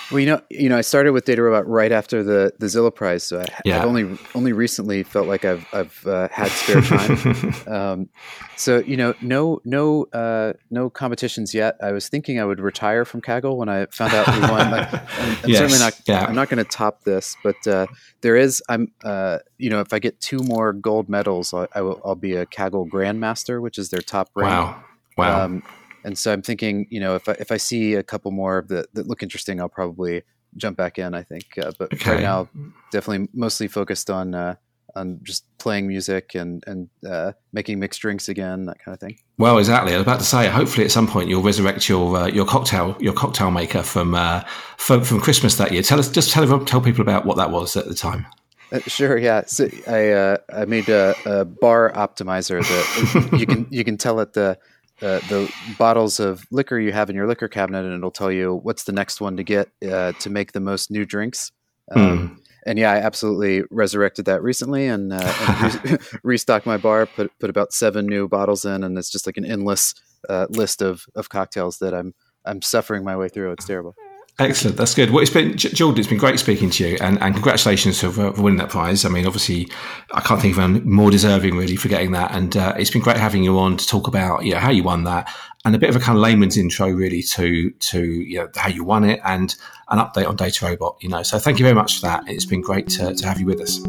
Well, 0.10 0.22
you 0.22 0.26
know, 0.26 0.42
you 0.50 0.70
know, 0.70 0.78
I 0.78 0.82
started 0.82 1.12
with 1.12 1.26
Data 1.26 1.42
Robot 1.42 1.68
right 1.68 1.92
after 1.92 2.24
the 2.24 2.54
the 2.60 2.68
Zillow 2.68 2.94
Prize, 2.94 3.24
so 3.24 3.42
I, 3.42 3.46
yeah. 3.66 3.80
I've 3.80 3.86
only 3.86 4.18
only 4.36 4.54
recently 4.54 5.04
felt 5.04 5.28
like 5.28 5.44
I've 5.44 5.68
I've 5.74 6.08
uh, 6.08 6.30
had 6.32 6.50
spare 6.50 6.82
time. 6.82 7.54
um, 7.68 8.10
so 8.56 8.80
you 8.80 8.96
know, 8.96 9.14
no 9.22 9.60
no 9.66 10.06
uh, 10.14 10.54
no 10.72 10.90
competitions 10.90 11.54
yet. 11.54 11.76
I 11.82 11.92
was 11.92 12.08
thinking 12.08 12.40
I 12.40 12.46
would 12.46 12.62
retire 12.62 13.04
from 13.04 13.22
Kaggle 13.22 13.58
when 13.58 13.68
I 13.68 13.88
found 13.88 14.14
out 14.14 14.28
we 14.28 14.40
won. 14.42 14.72
Like, 14.72 14.94
I'm, 15.20 15.38
I'm 15.44 15.50
yes. 15.50 15.58
certainly 15.58 15.80
not. 15.80 16.00
Yeah. 16.08 16.26
I'm 16.26 16.36
not 16.36 16.50
going 16.50 16.64
to 16.64 16.70
top 16.70 17.04
this, 17.04 17.36
but 17.44 17.68
uh, 17.68 17.88
there 18.22 18.38
is. 18.38 18.64
I'm. 18.70 18.92
Uh, 19.04 19.40
you 19.58 19.70
know, 19.70 19.82
if 19.82 19.92
I 19.92 20.00
get 20.00 20.22
two 20.22 20.40
more 20.40 20.72
gold 20.72 21.10
medals, 21.10 21.54
I, 21.54 21.68
I 21.74 21.82
will. 21.82 22.02
I'll 22.06 22.16
be 22.16 22.36
a 22.36 22.46
Kaggle 22.46 22.90
Grandmaster, 22.90 23.62
which 23.62 23.78
is 23.78 23.90
their 23.90 24.02
top 24.02 24.30
rank. 24.36 24.52
Wow. 24.52 24.84
Wow. 25.18 25.46
Um, 25.46 25.64
and 26.08 26.18
so 26.18 26.32
I'm 26.32 26.42
thinking, 26.42 26.88
you 26.90 27.02
know, 27.02 27.16
if 27.16 27.28
I, 27.28 27.34
if 27.34 27.52
I 27.52 27.58
see 27.58 27.96
a 27.96 28.02
couple 28.02 28.32
more 28.32 28.66
that, 28.70 28.94
that 28.94 29.08
look 29.08 29.22
interesting, 29.22 29.60
I'll 29.60 29.68
probably 29.68 30.24
jump 30.56 30.78
back 30.78 30.98
in. 30.98 31.14
I 31.14 31.22
think, 31.22 31.44
uh, 31.62 31.74
but 31.78 31.94
okay. 31.94 32.12
right 32.12 32.22
now, 32.22 32.48
definitely 32.94 33.28
mostly 33.34 33.68
focused 33.68 34.10
on 34.10 34.34
uh, 34.34 34.56
on 34.96 35.20
just 35.24 35.44
playing 35.58 35.86
music 35.86 36.34
and 36.34 36.64
and 36.66 36.88
uh, 37.06 37.34
making 37.52 37.80
mixed 37.80 38.00
drinks 38.00 38.30
again, 38.30 38.68
that 38.68 38.80
kind 38.80 38.94
of 38.94 39.02
thing. 39.02 39.20
Well, 39.38 39.58
exactly. 39.58 39.94
I 39.94 39.98
was 39.98 40.04
about 40.04 40.20
to 40.20 40.26
say, 40.26 40.48
hopefully, 40.48 40.86
at 40.86 40.92
some 40.92 41.08
point, 41.08 41.28
you'll 41.28 41.44
resurrect 41.44 41.90
your 41.90 42.16
uh, 42.16 42.28
your 42.28 42.46
cocktail 42.46 42.96
your 43.02 43.14
cocktail 43.14 43.52
maker 43.52 43.84
from, 43.84 44.16
uh, 44.16 44.46
from 44.78 45.04
from 45.04 45.20
Christmas 45.20 45.56
that 45.56 45.74
year. 45.74 45.82
Tell 45.82 46.00
us, 46.00 46.10
just 46.10 46.32
tell 46.32 46.64
tell 46.64 46.80
people 46.80 47.02
about 47.02 47.26
what 47.26 47.36
that 47.36 47.52
was 47.52 47.76
at 47.76 47.86
the 47.86 47.94
time. 47.94 48.26
Uh, 48.72 48.80
sure, 48.88 49.18
yeah. 49.18 49.44
So 49.46 49.68
I 49.88 50.10
uh, 50.12 50.38
I 50.54 50.64
made 50.64 50.88
a, 50.88 51.16
a, 51.26 51.44
bar 51.44 51.92
optimizer 51.94 52.62
that 52.62 53.38
you 53.40 53.46
can 53.46 53.68
you 53.70 53.84
can 53.84 53.98
tell 53.98 54.22
it 54.22 54.34
the 54.34 54.58
uh, 55.02 55.20
the 55.30 55.52
bottles 55.78 56.20
of 56.20 56.46
liquor 56.52 56.80
you 56.80 56.92
have 56.92 57.10
in 57.10 57.16
your 57.16 57.28
liquor 57.28 57.48
cabinet, 57.48 57.86
and 57.86 57.94
it'll 57.94 58.12
tell 58.12 58.32
you 58.32 58.60
what's 58.64 58.84
the 58.84 58.92
next 58.92 59.22
one 59.22 59.38
to 59.38 59.44
get 59.44 59.70
uh, 59.90 60.12
to 60.14 60.30
make 60.30 60.52
the 60.54 60.60
most 60.60 60.90
new 60.90 61.06
drinks. 61.06 61.52
Um, 61.92 62.02
mm. 62.02 62.38
And 62.66 62.78
yeah, 62.78 62.92
I 62.92 62.98
absolutely 62.98 63.64
resurrected 63.72 64.26
that 64.26 64.44
recently, 64.44 64.88
and, 64.88 65.14
uh, 65.14 65.34
and 65.48 65.92
re- 65.92 65.98
restocked 66.24 66.66
my 66.66 66.78
bar. 66.78 67.06
Put 67.06 67.32
put 67.40 67.50
about 67.50 67.74
seven 67.74 68.08
new 68.08 68.28
bottles 68.28 68.66
in, 68.66 68.84
and 68.84 68.98
it's 68.98 69.12
just 69.12 69.26
like 69.26 69.38
an 69.38 69.46
endless 69.46 69.94
uh, 70.28 70.48
list 70.50 70.82
of 70.82 71.06
of 71.16 71.30
cocktails 71.30 71.78
that 71.78 71.94
I'm 71.94 72.14
I'm 72.44 72.62
suffering 72.62 73.04
my 73.04 73.16
way 73.16 73.30
through. 73.30 73.52
It's 73.54 73.66
terrible. 73.66 73.96
Excellent. 74.40 74.78
That's 74.78 74.94
good. 74.94 75.10
Well, 75.10 75.24
it's 75.24 75.32
been, 75.32 75.58
Jordan, 75.58 76.00
it's 76.00 76.08
been 76.08 76.20
great 76.20 76.38
speaking 76.40 76.70
to 76.70 76.88
you 76.88 76.98
and, 77.02 77.20
and 77.24 77.34
congratulations 77.34 78.00
for, 78.00 78.12
for, 78.12 78.32
winning 78.34 78.60
that 78.60 78.70
prize. 78.70 79.04
I 79.04 79.10
mean, 79.10 79.26
obviously, 79.26 79.68
I 80.14 80.22
can't 80.22 80.40
think 80.40 80.54
of 80.54 80.60
anyone 80.60 80.88
more 80.88 81.10
deserving 81.10 81.58
really 81.58 81.76
for 81.76 81.88
getting 81.88 82.12
that. 82.12 82.32
And 82.32 82.56
uh, 82.56 82.76
it's 82.78 82.92
been 82.92 83.02
great 83.02 83.18
having 83.18 83.44
you 83.44 83.58
on 83.58 83.78
to 83.78 83.88
talk 83.88 84.08
about, 84.08 84.46
you 84.46 84.54
know, 84.54 84.60
how 84.60 84.70
you 84.70 84.84
won 84.84 85.06
that 85.06 85.34
and 85.66 85.76
a 85.76 85.80
bit 85.80 85.90
of 85.90 85.96
a 85.96 86.00
kind 86.00 86.18
of 86.18 86.22
layman's 86.22 86.56
intro 86.56 86.88
really 86.90 87.24
to, 87.24 87.72
to, 87.72 88.00
you 88.00 88.38
know, 88.38 88.48
how 88.56 88.70
you 88.70 88.84
won 88.84 89.04
it 89.04 89.20
and 89.26 89.56
an 89.90 89.98
update 89.98 90.28
on 90.28 90.36
Data 90.36 90.66
Robot, 90.66 90.98
you 91.02 91.10
know. 91.10 91.24
So 91.24 91.40
thank 91.40 91.58
you 91.58 91.66
very 91.66 91.76
much 91.76 91.96
for 91.96 92.02
that. 92.02 92.24
It's 92.28 92.46
been 92.46 92.62
great 92.62 92.88
to, 92.90 93.16
to 93.16 93.28
have 93.28 93.40
you 93.40 93.48
with 93.48 93.60
us. 93.60 93.80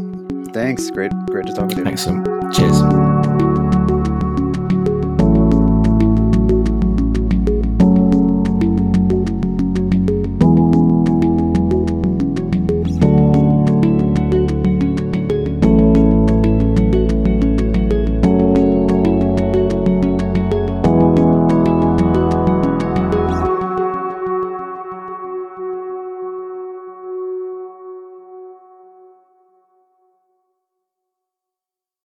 Thanks. 0.51 0.89
Great, 0.89 1.11
great 1.27 1.45
to 1.45 1.53
talk 1.53 1.67
with 1.67 1.77
you. 1.77 1.85
Excellent. 1.85 2.25
Cheers. 2.55 3.08